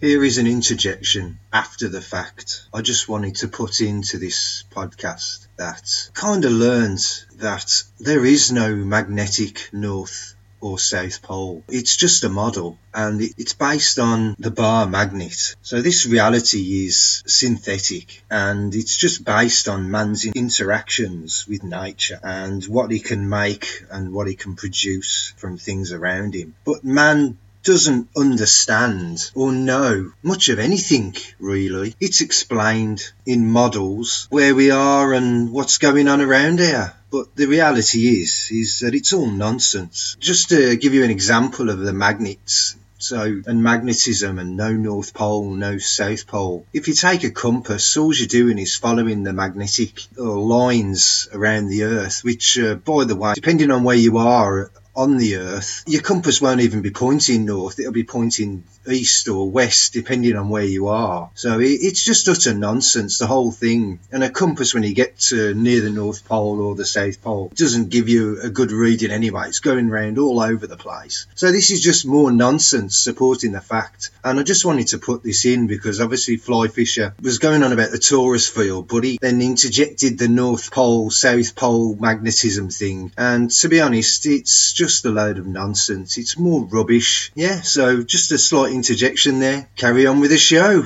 Here 0.00 0.22
is 0.22 0.38
an 0.38 0.46
interjection 0.46 1.40
after 1.52 1.88
the 1.88 2.00
fact. 2.00 2.68
I 2.72 2.82
just 2.82 3.08
wanted 3.08 3.34
to 3.36 3.48
put 3.48 3.80
into 3.80 4.18
this 4.18 4.64
podcast 4.70 5.48
that 5.56 6.10
kind 6.14 6.44
of 6.44 6.52
learned 6.52 7.04
that 7.38 7.82
there 7.98 8.24
is 8.24 8.52
no 8.52 8.76
magnetic 8.76 9.70
north 9.72 10.36
or 10.60 10.78
south 10.78 11.22
pole. 11.22 11.62
It's 11.68 11.96
just 11.96 12.24
a 12.24 12.28
model 12.28 12.78
and 12.92 13.20
it's 13.20 13.54
based 13.54 13.98
on 13.98 14.36
the 14.38 14.50
bar 14.50 14.86
magnet. 14.86 15.56
So 15.62 15.82
this 15.82 16.06
reality 16.06 16.86
is 16.86 17.22
synthetic 17.26 18.22
and 18.30 18.74
it's 18.74 18.96
just 18.96 19.24
based 19.24 19.68
on 19.68 19.90
man's 19.90 20.24
interactions 20.24 21.46
with 21.46 21.62
nature 21.62 22.20
and 22.22 22.64
what 22.64 22.90
he 22.90 23.00
can 23.00 23.28
make 23.28 23.84
and 23.90 24.12
what 24.12 24.28
he 24.28 24.34
can 24.34 24.56
produce 24.56 25.32
from 25.36 25.58
things 25.58 25.92
around 25.92 26.34
him. 26.34 26.54
But 26.64 26.84
man 26.84 27.38
doesn't 27.62 28.08
understand 28.16 29.30
or 29.34 29.52
know 29.52 30.12
much 30.22 30.48
of 30.48 30.58
anything, 30.58 31.14
really. 31.38 31.94
It's 32.00 32.20
explained 32.20 33.02
in 33.26 33.50
models 33.50 34.26
where 34.30 34.54
we 34.54 34.70
are 34.70 35.12
and 35.12 35.52
what's 35.52 35.78
going 35.78 36.08
on 36.08 36.20
around 36.20 36.60
here. 36.60 36.94
But 37.10 37.34
the 37.36 37.46
reality 37.46 38.20
is, 38.22 38.48
is 38.50 38.80
that 38.80 38.94
it's 38.94 39.12
all 39.12 39.26
nonsense. 39.26 40.16
Just 40.20 40.50
to 40.50 40.76
give 40.76 40.94
you 40.94 41.04
an 41.04 41.10
example 41.10 41.70
of 41.70 41.78
the 41.78 41.92
magnets, 41.92 42.76
so, 42.98 43.42
and 43.46 43.62
magnetism 43.62 44.38
and 44.38 44.56
no 44.56 44.72
North 44.72 45.14
Pole, 45.14 45.54
no 45.54 45.78
South 45.78 46.26
Pole. 46.26 46.66
If 46.72 46.88
you 46.88 46.94
take 46.94 47.22
a 47.22 47.30
compass, 47.30 47.96
all 47.96 48.12
you're 48.12 48.26
doing 48.26 48.58
is 48.58 48.74
following 48.76 49.22
the 49.22 49.32
magnetic 49.32 50.02
lines 50.16 51.28
around 51.32 51.68
the 51.68 51.84
Earth, 51.84 52.24
which, 52.24 52.58
uh, 52.58 52.74
by 52.74 53.04
the 53.04 53.16
way, 53.16 53.34
depending 53.34 53.70
on 53.70 53.84
where 53.84 53.96
you 53.96 54.18
are 54.18 54.70
on 54.98 55.16
the 55.16 55.36
Earth, 55.36 55.84
your 55.86 56.02
compass 56.02 56.42
won't 56.42 56.60
even 56.60 56.82
be 56.82 56.90
pointing 56.90 57.44
north, 57.44 57.78
it'll 57.78 57.92
be 57.92 58.02
pointing 58.02 58.64
east 58.90 59.28
or 59.28 59.48
west, 59.48 59.92
depending 59.92 60.34
on 60.36 60.48
where 60.48 60.64
you 60.64 60.88
are. 60.88 61.30
So 61.34 61.60
it's 61.60 62.04
just 62.04 62.28
utter 62.28 62.52
nonsense, 62.52 63.18
the 63.18 63.26
whole 63.26 63.52
thing. 63.52 64.00
And 64.10 64.24
a 64.24 64.30
compass, 64.30 64.74
when 64.74 64.82
you 64.82 64.94
get 64.94 65.18
to 65.30 65.54
near 65.54 65.80
the 65.80 65.90
North 65.90 66.26
Pole 66.26 66.60
or 66.60 66.74
the 66.74 66.84
South 66.84 67.22
Pole, 67.22 67.52
doesn't 67.54 67.90
give 67.90 68.08
you 68.08 68.40
a 68.42 68.50
good 68.50 68.72
reading 68.72 69.10
anyway. 69.10 69.48
It's 69.48 69.60
going 69.60 69.90
around 69.90 70.18
all 70.18 70.40
over 70.40 70.66
the 70.66 70.76
place. 70.76 71.26
So 71.34 71.52
this 71.52 71.70
is 71.70 71.80
just 71.80 72.06
more 72.06 72.32
nonsense 72.32 72.96
supporting 72.96 73.52
the 73.52 73.60
fact. 73.60 74.10
And 74.24 74.40
I 74.40 74.42
just 74.42 74.64
wanted 74.64 74.88
to 74.88 74.98
put 74.98 75.22
this 75.22 75.44
in 75.44 75.66
because 75.66 76.00
obviously 76.00 76.38
Fly 76.38 76.68
Fisher 76.68 77.14
was 77.20 77.38
going 77.38 77.62
on 77.62 77.72
about 77.72 77.90
the 77.90 77.98
torus 77.98 78.50
field, 78.50 78.88
but 78.88 79.04
he 79.04 79.18
then 79.20 79.40
interjected 79.42 80.18
the 80.18 80.28
North 80.28 80.72
Pole, 80.72 81.10
South 81.10 81.54
Pole 81.54 81.94
magnetism 81.94 82.70
thing. 82.70 83.12
And 83.16 83.50
to 83.50 83.68
be 83.68 83.80
honest, 83.80 84.26
it's 84.26 84.72
just 84.72 84.87
a 85.04 85.10
load 85.10 85.38
of 85.38 85.46
nonsense. 85.46 86.18
It's 86.18 86.38
more 86.38 86.64
rubbish. 86.64 87.32
Yeah, 87.34 87.60
so 87.60 88.02
just 88.02 88.32
a 88.32 88.38
slight 88.38 88.72
interjection 88.72 89.38
there. 89.40 89.68
Carry 89.76 90.06
on 90.06 90.20
with 90.20 90.30
the 90.30 90.38
show. 90.38 90.84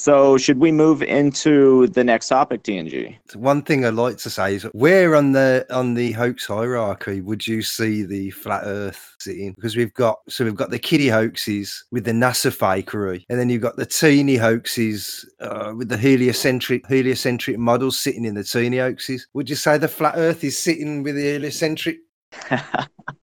So, 0.00 0.38
should 0.38 0.58
we 0.58 0.72
move 0.72 1.02
into 1.02 1.88
the 1.88 2.02
next 2.02 2.28
topic, 2.28 2.62
TNG? 2.62 3.18
One 3.34 3.60
thing 3.60 3.84
I'd 3.84 3.92
like 3.92 4.16
to 4.18 4.30
say 4.30 4.54
is 4.54 4.62
where 4.72 5.14
on 5.14 5.32
the 5.32 5.66
on 5.68 5.92
the 5.92 6.12
hoax 6.12 6.46
hierarchy 6.46 7.20
would 7.20 7.46
you 7.46 7.60
see 7.60 8.04
the 8.04 8.30
flat 8.30 8.62
Earth 8.64 9.14
sitting? 9.18 9.52
Because 9.52 9.76
we've 9.76 9.92
got 9.92 10.20
so 10.26 10.46
we've 10.46 10.56
got 10.56 10.70
the 10.70 10.78
kiddie 10.78 11.08
hoaxes 11.08 11.84
with 11.92 12.04
the 12.04 12.12
NASA 12.12 12.50
fakery, 12.50 13.26
and 13.28 13.38
then 13.38 13.50
you've 13.50 13.60
got 13.60 13.76
the 13.76 13.84
teeny 13.84 14.36
hoaxes 14.36 15.30
uh, 15.38 15.74
with 15.76 15.90
the 15.90 15.98
heliocentric 15.98 16.86
heliocentric 16.86 17.58
models 17.58 18.00
sitting 18.00 18.24
in 18.24 18.36
the 18.36 18.44
teeny 18.44 18.78
hoaxes. 18.78 19.26
Would 19.34 19.50
you 19.50 19.56
say 19.56 19.76
the 19.76 19.86
flat 19.86 20.14
Earth 20.16 20.42
is 20.44 20.56
sitting 20.56 21.02
with 21.02 21.16
the 21.16 21.32
heliocentric 21.32 21.98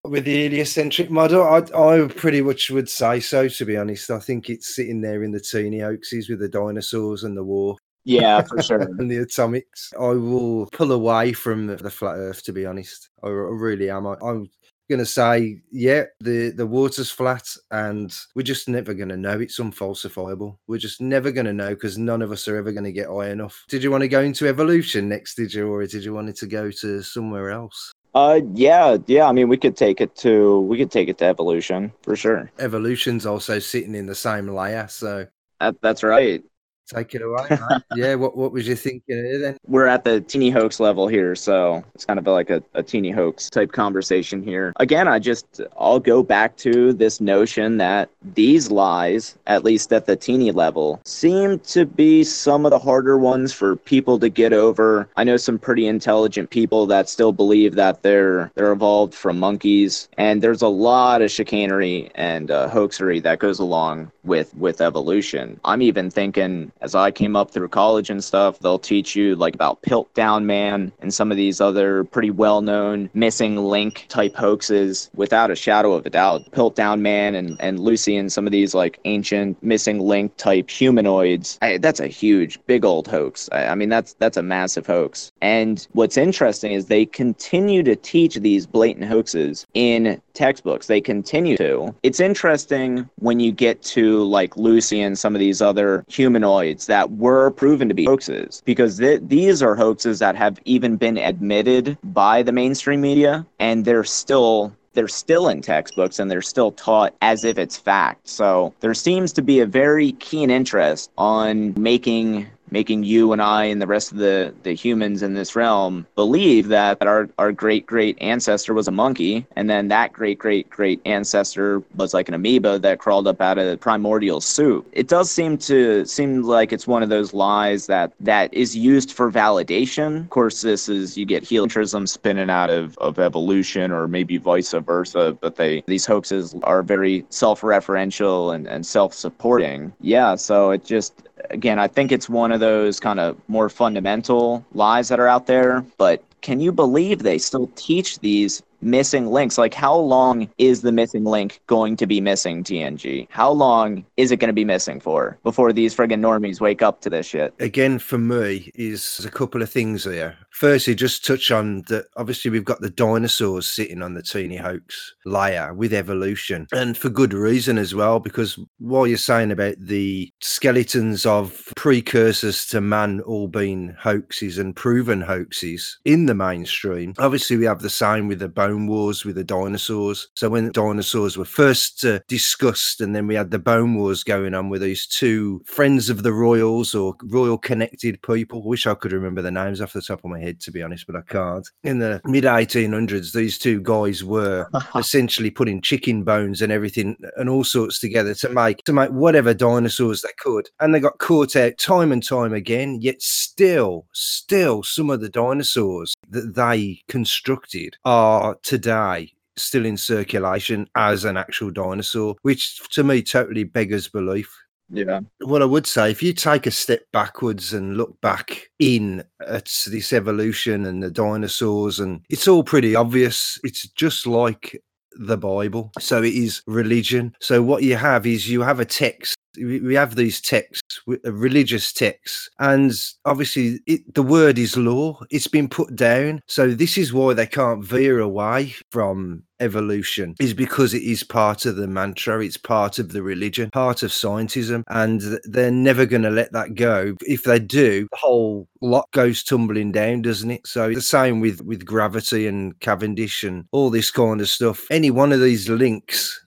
with 0.04 0.26
the 0.26 0.43
heliocentric 0.43 1.10
model, 1.10 1.43
I, 1.43 1.58
I 1.78 2.08
pretty 2.08 2.41
much 2.41 2.70
would 2.70 2.89
say 2.89 3.20
so. 3.20 3.48
To 3.48 3.65
be 3.65 3.78
honest, 3.78 4.10
I 4.12 4.20
think 4.20 4.50
it's 4.50 4.76
sitting 4.76 5.02
there 5.02 5.24
in 5.24 5.32
the 5.32 5.39
teeny 5.39 5.80
hoaxes 5.80 6.30
with 6.30 6.39
the 6.39 6.50
dinosaurs 6.50 7.24
and 7.24 7.36
the 7.36 7.43
war. 7.43 7.78
Yeah, 8.04 8.41
for 8.41 8.62
sure. 8.63 8.82
and 8.82 9.12
the 9.12 9.17
atomics. 9.17 9.93
I 10.00 10.10
will 10.10 10.67
pull 10.67 10.91
away 10.91 11.34
from 11.34 11.67
the 11.67 11.89
flat 11.89 12.15
Earth. 12.15 12.43
To 12.43 12.54
be 12.54 12.65
honest, 12.65 13.10
I, 13.24 13.28
I 13.28 13.32
really 13.32 13.89
am. 13.89 14.08
I, 14.08 14.15
I'm 14.22 14.50
going 14.89 15.00
to 15.00 15.06
say, 15.06 15.62
yeah, 15.72 16.04
the, 16.22 16.52
the 16.52 16.65
water's 16.65 17.12
flat 17.12 17.46
and 17.72 18.15
we're 18.36 18.43
just 18.43 18.70
never 18.70 18.93
going 18.93 19.10
to 19.10 19.17
know. 19.17 19.39
It's 19.39 19.60
unfalsifiable. 19.60 20.58
We're 20.67 20.78
just 20.78 21.02
never 21.02 21.32
going 21.32 21.46
to 21.46 21.54
know 21.54 21.70
because 21.70 21.98
none 21.98 22.22
of 22.22 22.32
us 22.32 22.48
are 22.48 22.56
ever 22.56 22.72
going 22.72 22.86
to 22.86 22.91
get 22.91 23.08
high 23.08 23.30
enough. 23.30 23.65
Did 23.67 23.84
you 23.84 23.91
want 23.91 24.04
to 24.04 24.08
go 24.08 24.22
into 24.22 24.48
evolution 24.48 25.10
next, 25.10 25.36
did 25.36 25.54
you? 25.54 25.67
Or 25.67 25.86
did 25.86 26.04
you 26.06 26.13
want 26.13 26.34
to 26.34 26.48
go 26.48 26.72
to 26.72 27.02
somewhere 27.02 27.52
else? 27.52 27.91
Uh, 28.13 28.41
yeah, 28.54 28.98
yeah. 29.06 29.28
I 29.28 29.32
mean, 29.32 29.48
we 29.48 29.58
could 29.58 29.78
take 29.78 30.02
it 30.02 30.15
to 30.17 30.62
we 30.62 30.78
could 30.78 30.91
take 30.91 31.10
it 31.10 31.17
to 31.20 31.26
evolution 31.26 31.91
for 32.02 32.15
sure. 32.15 32.52
Evolution's 32.60 33.26
also 33.26 33.60
sitting 33.60 33.96
in 33.96 34.06
the 34.06 34.15
same 34.15 34.48
layer, 34.48 34.88
so 34.89 35.28
that, 35.60 35.76
that's 35.82 36.04
right. 36.04 36.43
Take 36.88 37.15
it 37.15 37.21
away. 37.21 37.50
yeah, 37.95 38.15
what 38.15 38.38
what 38.38 38.54
was 38.54 38.65
you 38.65 38.76
thinking 38.76 39.41
then? 39.41 39.58
We're 39.67 39.88
at 39.88 40.06
the 40.06 40.21
teeny 40.21 40.50
hoax 40.50 40.80
level 40.80 41.10
here, 41.10 41.36
so 41.36 41.84
it's 41.93 42.06
kind 42.06 42.17
of 42.17 42.26
like 42.28 42.50
a, 42.50 42.63
a 42.76 42.82
teeny 42.82 43.12
hoax 43.12 43.50
type 43.50 43.73
conversation 43.73 44.41
here. 44.41 44.71
Again, 44.78 45.06
I 45.06 45.19
just 45.19 45.60
I'll 45.78 46.00
go 46.00 46.23
back 46.23 46.56
to 46.58 46.93
this 46.93 47.19
notion 47.19 47.76
that 47.78 48.10
these 48.36 48.71
lies, 48.71 49.38
at 49.47 49.65
least 49.65 49.91
at 49.91 50.06
the 50.06 50.15
teeny 50.15 50.52
level, 50.52 51.02
seem 51.04 51.60
to 51.60 51.86
be 51.86 52.23
some 52.23 52.65
of 52.65 52.71
the 52.71 52.80
harder 52.80 53.17
ones 53.17 53.52
for 53.52 53.76
people 53.76 54.17
to 54.19 54.30
get 54.30 54.54
over. 54.54 55.10
I 55.17 55.26
know 55.26 55.36
some 55.36 55.60
pretty 55.60 55.88
intelligent 55.88 56.52
people 56.52 56.86
that 56.86 57.10
still 57.10 57.34
believe 57.34 57.76
that 57.76 58.02
they're 58.02 58.50
they're 58.56 58.71
evolved 58.71 59.13
from 59.13 59.39
monkeys, 59.39 60.08
and 60.17 60.41
there's 60.41 60.62
a 60.62 60.69
lot 60.69 61.21
of 61.21 61.32
chicanery 61.32 62.10
and 62.15 62.50
uh, 62.50 62.69
hoaxery 62.69 63.19
that 63.19 63.39
goes 63.39 63.60
along 63.60 64.10
with 64.23 64.56
with 64.56 64.80
evolution. 64.80 65.60
I'm 65.65 65.82
even 65.82 66.10
thinking 66.10 66.71
as 66.82 66.96
I 66.96 67.12
came 67.12 67.36
up 67.36 67.52
through 67.52 67.70
college 67.70 68.10
and 68.10 68.24
stuff, 68.24 68.60
they'll 68.60 68.80
teach 68.80 69.16
you 69.16 69.36
like 69.36 69.56
about 69.56 69.82
Piltdown 69.82 70.46
Man 70.46 70.92
and 71.02 71.13
some 71.13 71.32
of 71.32 71.38
these 71.38 71.62
other 71.62 72.04
pretty 72.06 72.32
well 72.32 72.62
known 72.62 73.10
missing 73.13 73.58
link 73.58 74.06
type 74.10 74.36
hoaxes 74.36 75.10
without 75.16 75.52
a 75.52 75.56
shadow 75.56 75.94
of 75.94 76.06
a 76.06 76.10
doubt. 76.10 76.50
Piltdown 76.52 77.02
Man 77.02 77.36
and, 77.36 77.58
and 77.60 77.80
Lucy 77.80 78.16
and 78.18 78.32
some 78.32 78.46
of 78.46 78.52
these 78.52 78.74
like 78.74 79.00
ancient 79.06 79.62
missing 79.63 80.00
link 80.00 80.36
type 80.38 80.70
humanoids. 80.70 81.58
I, 81.62 81.78
that's 81.78 82.00
a 82.00 82.08
huge, 82.08 82.60
big 82.66 82.86
old 82.86 83.08
hoax. 83.08 83.50
I, 83.52 83.68
I 83.68 83.76
mean, 83.76 83.90
that's 83.90 84.13
that's 84.13 84.38
a 84.38 84.44
massive 84.44 84.86
hoax. 84.86 85.32
And 85.42 85.88
what's 85.94 86.18
interesting 86.18 86.72
is 86.72 86.86
they 86.86 87.06
continue 87.06 87.84
to 87.84 87.96
teach 87.96 88.36
these 88.36 88.66
blatant 88.66 89.06
hoaxes 89.06 89.66
in 89.74 90.22
textbooks. 90.34 90.88
They 90.88 91.02
continue 91.02 91.58
to. 91.58 91.96
It's 92.04 92.20
interesting 92.20 93.10
when 93.20 93.40
you 93.40 93.52
get 93.52 93.82
to 93.84 94.24
like 94.24 94.56
Lucy 94.56 95.02
and 95.02 95.18
some 95.18 95.36
of 95.36 95.40
these 95.40 95.62
other 95.62 96.06
humanoids 96.08 96.66
that 96.75 97.12
were 97.12 97.51
proven 97.51 97.88
to 97.88 97.93
be 97.93 98.06
hoaxes 98.06 98.62
because 98.65 98.97
th- 98.97 99.21
these 99.23 99.62
are 99.62 99.75
hoaxes 99.75 100.19
that 100.19 100.36
have 100.36 100.60
even 100.65 100.97
been 100.97 101.17
admitted 101.17 101.97
by 102.03 102.43
the 102.43 102.51
mainstream 102.51 103.01
media 103.01 103.45
and 103.60 103.86
they're 103.86 104.03
still 104.03 104.73
they're 104.93 105.08
still 105.08 105.47
in 105.47 105.62
textbooks 105.62 106.17
and 106.17 106.30
they're 106.32 106.41
still 106.41 106.71
taught 106.71 107.13
as 107.21 107.43
if 107.43 107.60
it's 107.60 107.77
fact. 107.77 108.27
So 108.27 108.73
there 108.80 108.95
seems 108.95 109.32
to 109.34 109.43
be 109.43 109.60
a 109.60 109.65
very 109.67 110.13
keen 110.13 110.49
interest 110.49 111.12
on 111.19 111.75
making 111.80 112.47
making 112.71 113.03
you 113.03 113.34
and 113.34 113.41
I 113.41 113.65
and 113.65 113.82
the 113.82 113.88
rest 113.88 114.12
of 114.12 114.17
the, 114.17 114.53
the 114.63 114.73
humans 114.73 115.23
in 115.23 115.34
this 115.34 115.56
realm 115.56 116.06
believe 116.15 116.67
that 116.67 117.01
our, 117.01 117.30
our 117.38 117.51
great 117.51 117.86
great 117.86 118.17
ancestor 118.21 118.73
was 118.73 118.88
a 118.88 118.91
monkey, 118.91 119.45
and 119.56 119.69
then 119.69 119.88
that 119.89 120.13
great 120.13 120.39
great 120.39 120.69
great 120.69 121.01
ancestor 121.06 121.82
was 121.95 122.13
like 122.13 122.27
an 122.27 122.34
amoeba 122.34 122.80
that 122.80 122.99
crawled 122.99 123.27
up 123.27 123.41
out 123.41 123.58
of 123.58 123.80
primordial 123.80 124.41
soup. 124.41 124.88
It 124.91 125.08
does 125.08 125.32
seem 125.32 125.58
to 125.60 126.06
seem 126.06 126.43
like 126.43 126.71
it's 126.73 126.88
one 126.88 127.03
of 127.03 127.10
those 127.10 127.34
lies 127.34 127.88
that 127.88 128.13
that 128.19 128.53
is 128.53 128.75
used 128.75 129.12
for 129.12 129.32
validation. 129.32 130.21
Of 130.21 130.30
course, 130.30 130.62
this 130.62 130.89
is 130.89 131.17
you 131.17 131.25
get 131.25 131.43
heliocentrism 131.43 132.08
spinning 132.08 132.49
out 132.49 132.69
of, 132.69 132.97
of 132.97 133.19
evolution 133.19 133.91
or 133.91 134.08
maybe 134.08 134.38
vice 134.38 134.73
versa, 134.73 135.38
but 135.39 135.56
they 135.56 135.84
these 135.88 136.06
hoaxes 136.06 136.56
are 136.63 136.84
very 136.84 137.25
self-referential 137.30 138.53
and, 138.53 138.67
and 138.67 138.86
self-supporting. 138.86 139.93
Yeah, 140.01 140.36
so 140.36 140.71
it 140.71 140.84
just 140.84 141.27
again, 141.50 141.80
I 141.80 141.88
think 141.88 142.12
it's 142.12 142.30
one 142.30 142.52
of 142.52 142.60
those 142.60 143.00
kind 143.00 143.19
of 143.19 143.38
more 143.47 143.69
fundamental 143.69 144.65
lies 144.73 145.10
that 145.10 145.19
are 145.19 145.28
out 145.28 145.47
there. 145.47 145.86
But 145.97 146.23
can 146.41 146.60
you 146.60 146.71
believe 146.71 147.19
they 147.19 147.38
still 147.38 147.69
teach 147.76 148.19
these 148.19 148.62
missing 148.82 149.28
links. 149.28 149.58
Like, 149.58 149.74
how 149.74 149.96
long 149.96 150.50
is 150.58 150.82
the 150.82 150.92
missing 150.92 151.24
link 151.24 151.62
going 151.68 151.96
to 151.98 152.08
be 152.08 152.22
missing, 152.22 152.63
TNG? 152.63 153.28
How 153.30 153.52
long 153.52 154.06
is 154.18 154.32
it 154.32 154.38
going 154.38 154.50
to 154.50 154.54
be 154.54 154.66
missing 154.66 155.00
for 155.00 155.38
before 155.44 155.74
these 155.74 155.96
friggin' 155.96 156.20
normies 156.20 156.62
wake 156.62 156.82
up 156.82 157.02
to 157.02 157.10
this 157.10 157.26
shit? 157.26 157.54
Again, 157.60 158.00
for 158.00 158.18
me, 158.18 158.72
is 158.76 159.24
a 159.26 159.32
couple 159.32 159.62
of 159.62 159.70
things 159.70 160.04
here. 160.04 160.38
Firstly, 160.52 160.96
just 160.96 161.26
touch 161.26 161.52
on 161.52 161.84
that. 161.84 162.06
Obviously, 162.16 162.50
we've 162.50 162.66
got 162.66 162.82
the 162.82 162.90
dinosaurs 162.90 163.68
sitting 163.68 164.02
on 164.02 164.13
the 164.13 164.24
Teeny 164.24 164.58
Hoax 164.58 165.16
layer 165.26 165.74
with 165.74 165.94
evolution, 165.94 166.68
and 166.72 166.98
for 166.98 167.10
good 167.10 167.34
reason 167.34 167.78
as 167.78 167.94
well. 167.94 168.20
Because 168.20 168.60
while 168.80 169.06
you're 169.06 169.18
saying 169.18 169.52
about 169.52 169.76
the 169.80 170.32
skeletons 170.42 171.26
of 171.26 171.72
precursors 171.76 172.66
to 172.68 172.82
man 172.82 173.22
all 173.22 173.48
being 173.48 173.96
hoaxes 174.00 174.58
and 174.58 174.76
proven 174.76 175.22
hoaxes 175.22 176.00
in 176.06 176.26
the 176.26 176.36
mainstream, 176.36 177.13
obviously 177.20 177.58
we 177.58 177.66
have 177.66 177.82
the 177.82 177.90
same 177.90 178.28
with 178.28 178.40
the 178.40 178.48
bone 178.50 178.66
wars 178.75 179.23
with 179.23 179.36
the 179.36 179.43
dinosaurs. 179.43 180.27
So 180.36 180.49
when 180.49 180.71
dinosaurs 180.71 181.38
were 181.38 181.45
first 181.45 182.03
uh, 182.03 182.19
discussed, 182.27 183.01
and 183.01 183.15
then 183.15 183.27
we 183.27 183.36
had 183.36 183.51
the 183.51 183.60
bone 183.60 183.95
wars 183.95 184.23
going 184.23 184.53
on 184.53 184.69
with 184.69 184.82
these 184.82 185.08
two 185.08 185.62
friends 185.65 186.10
of 186.10 186.23
the 186.23 186.34
royals 186.34 186.93
or 186.93 187.15
royal 187.23 187.58
connected 187.58 188.21
people. 188.21 188.62
I 188.63 188.67
wish 188.67 188.88
I 188.88 188.95
could 188.95 189.13
remember 189.13 189.41
the 189.41 189.51
names 189.51 189.82
off 189.82 189.93
the 189.93 190.01
top 190.01 190.23
of 190.23 190.30
my 190.30 190.39
head, 190.39 190.60
to 190.62 190.71
be 190.71 190.82
honest, 190.82 191.08
but 191.08 191.15
I 191.15 191.21
can't. 191.21 191.67
In 191.84 191.99
the 191.99 192.21
mid 192.25 192.43
1800s, 192.43 193.34
these 193.34 193.58
two 193.58 193.82
guys 193.82 194.23
were 194.23 194.67
essentially 194.95 195.51
putting 195.51 195.82
chicken 195.82 196.23
bones 196.23 196.62
and 196.62 196.71
everything 196.71 197.17
and 197.38 197.49
all 197.49 197.63
sorts 197.63 197.99
together 197.99 198.34
to 198.36 198.49
make 198.49 198.84
to 198.84 198.93
make 198.93 199.10
whatever 199.12 199.53
dinosaurs 199.53 200.21
they 200.21 200.30
could, 200.39 200.69
and 200.80 200.93
they 200.93 200.99
got 200.99 201.19
caught 201.19 201.56
out 201.56 201.77
time 201.77 202.12
and 202.12 202.23
time 202.23 202.53
again. 202.53 202.99
Yet 203.01 203.21
still, 203.21 204.08
still, 204.13 204.84
some 204.84 205.10
of 205.10 205.21
the 205.21 205.30
dinosaurs 205.30 206.15
that 206.30 206.56
they 206.56 207.01
constructed 207.08 207.97
are 208.06 208.57
today 208.63 209.32
still 209.56 209.86
in 209.86 209.98
circulation 209.98 210.88
as 210.96 211.26
an 211.26 211.38
actual 211.38 211.72
dinosaur, 211.72 212.36
which 212.43 212.80
to 212.89 213.04
me 213.04 213.22
totally 213.22 213.63
beggars 213.63 214.08
belief. 214.08 214.56
Yeah. 214.89 215.22
What 215.41 215.62
I 215.62 215.65
would 215.65 215.86
say, 215.86 216.12
if 216.12 216.24
you 216.24 216.32
take 216.32 216.65
a 216.65 216.72
step 216.72 217.02
backwards 217.12 217.74
and 217.74 217.98
look 217.98 218.20
back 218.22 218.70
in 218.80 219.24
at 219.46 219.65
this 219.88 220.13
evolution 220.13 220.86
and 220.86 221.04
the 221.04 221.12
dinosaurs, 221.12 222.00
and 222.00 222.22
it's 222.30 222.48
all 222.48 222.63
pretty 222.63 222.96
obvious. 222.96 223.60
It's 223.63 223.89
just 223.89 224.26
like 224.26 224.82
the 225.20 225.38
Bible. 225.38 225.91
So 226.00 226.24
it 226.24 226.34
is 226.34 226.62
religion. 226.67 227.36
So 227.41 227.62
what 227.62 227.84
you 227.84 227.96
have 227.96 228.26
is 228.26 228.50
you 228.50 228.62
have 228.62 228.80
a 228.80 228.86
text 228.86 229.37
we 229.58 229.96
have 229.96 230.15
these 230.15 230.41
texts, 230.41 231.02
uh, 231.10 231.32
religious 231.32 231.91
texts, 231.93 232.50
and 232.60 232.91
obviously 233.26 233.80
it, 233.86 234.13
the 234.13 234.24
word 234.24 234.58
is 234.58 234.78
law. 234.78 235.20
It's 235.30 235.48
been 235.48 235.70
put 235.70 235.96
down. 235.96 236.41
So 236.48 236.72
this 236.72 236.98
is 236.98 237.13
why 237.13 237.34
they 237.34 237.48
can't 237.48 237.84
veer 237.84 238.20
away 238.20 238.76
from 238.91 239.43
evolution 239.60 240.36
is 240.39 240.54
because 240.54 240.93
it 240.93 241.02
is 241.02 241.24
part 241.24 241.65
of 241.65 241.76
the 241.76 241.88
mantra 241.88 242.43
it's 242.43 242.58
part 242.58 243.00
of 243.00 243.12
the 243.12 243.24
religion 243.24 243.72
part 243.72 244.04
of 244.04 244.12
scientism 244.12 244.84
and 244.89 245.39
they're 245.46 245.72
never 245.72 246.06
going 246.06 246.22
to 246.22 246.30
let 246.30 246.52
that 246.52 246.76
go 246.76 247.15
if 247.22 247.43
they 247.43 247.60
do 247.60 248.08
the 248.12 248.17
whole 248.17 248.67
lot 248.82 249.10
goes 249.12 249.43
tumbling 249.43 249.91
down 249.91 250.22
doesn't 250.22 250.52
it 250.52 250.67
so 250.67 250.93
the 250.93 251.02
same 251.02 251.39
with 251.39 251.62
with 251.62 251.86
gravity 251.86 252.46
and 252.48 252.80
cavendish 252.82 253.43
and 253.43 253.65
all 253.72 253.89
this 253.89 254.12
kind 254.12 254.41
of 254.41 254.50
stuff 254.50 254.86
any 254.91 255.10
one 255.10 255.32
of 255.32 255.41
these 255.41 255.67
links 255.70 256.46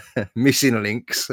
missing 0.34 0.82
links 0.82 1.30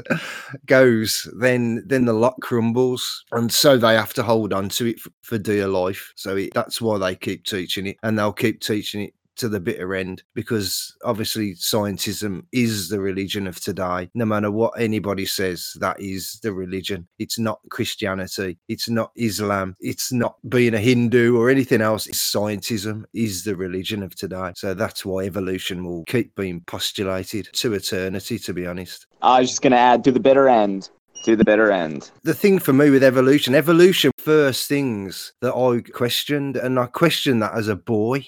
goes, 0.65 1.27
then 1.37 1.83
then 1.85 2.05
the 2.05 2.13
lot 2.13 2.35
crumbles, 2.41 3.23
and 3.31 3.51
so 3.51 3.77
they 3.77 3.95
have 3.95 4.13
to 4.13 4.23
hold 4.23 4.53
on 4.53 4.69
to 4.69 4.85
it 4.87 4.99
for, 4.99 5.11
for 5.21 5.37
dear 5.37 5.67
life. 5.67 6.11
So 6.15 6.35
it, 6.35 6.53
that's 6.53 6.81
why 6.81 6.97
they 6.97 7.15
keep 7.15 7.45
teaching 7.45 7.87
it, 7.87 7.97
and 8.03 8.17
they'll 8.17 8.33
keep 8.33 8.61
teaching 8.61 9.01
it 9.01 9.13
to 9.39 9.49
the 9.49 9.59
bitter 9.59 9.95
end 9.95 10.23
because 10.35 10.95
obviously 11.03 11.55
scientism 11.55 12.43
is 12.51 12.89
the 12.89 12.99
religion 12.99 13.47
of 13.47 13.59
today. 13.59 14.09
No 14.13 14.25
matter 14.25 14.51
what 14.51 14.79
anybody 14.79 15.25
says, 15.25 15.75
that 15.79 15.99
is 15.99 16.39
the 16.43 16.53
religion. 16.53 17.07
It's 17.17 17.39
not 17.39 17.59
Christianity, 17.69 18.57
it's 18.67 18.89
not 18.89 19.11
Islam, 19.15 19.75
it's 19.79 20.11
not 20.11 20.35
being 20.47 20.73
a 20.73 20.79
Hindu 20.79 21.37
or 21.37 21.49
anything 21.49 21.81
else. 21.81 22.07
It's 22.07 22.19
scientism 22.19 23.05
is 23.13 23.43
the 23.43 23.55
religion 23.55 24.03
of 24.03 24.15
today. 24.15 24.51
So 24.55 24.73
that's 24.73 25.05
why 25.05 25.23
evolution 25.23 25.85
will 25.85 26.03
keep 26.05 26.35
being 26.35 26.61
postulated 26.61 27.49
to 27.53 27.73
eternity, 27.73 28.39
to 28.39 28.53
be 28.53 28.67
honest. 28.67 29.07
I 29.21 29.39
was 29.39 29.49
just 29.49 29.61
going 29.61 29.71
to 29.71 29.79
add 29.79 30.03
to 30.03 30.11
the 30.11 30.19
bitter 30.19 30.47
end 30.47 30.89
to 31.23 31.35
the 31.35 31.43
bitter 31.43 31.71
end. 31.71 32.11
The 32.23 32.33
thing 32.33 32.59
for 32.59 32.71
me 32.71 32.89
with 32.89 33.03
evolution, 33.03 33.53
evolution 33.53 34.11
first 34.17 34.69
things 34.69 35.33
that 35.41 35.53
I 35.53 35.81
questioned, 35.91 36.55
and 36.55 36.79
I 36.79 36.85
questioned 36.85 37.41
that 37.41 37.53
as 37.55 37.67
a 37.67 37.75
boy 37.75 38.25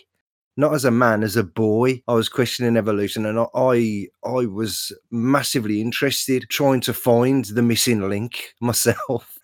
not 0.57 0.73
as 0.73 0.85
a 0.85 0.91
man, 0.91 1.23
as 1.23 1.35
a 1.35 1.43
boy, 1.43 2.01
I 2.07 2.13
was 2.13 2.29
questioning 2.29 2.77
evolution, 2.77 3.25
and 3.25 3.39
I 3.55 4.07
I 4.23 4.45
was 4.45 4.91
massively 5.09 5.81
interested 5.81 6.45
trying 6.49 6.81
to 6.81 6.93
find 6.93 7.45
the 7.45 7.61
missing 7.61 8.07
link 8.09 8.53
myself. 8.61 9.37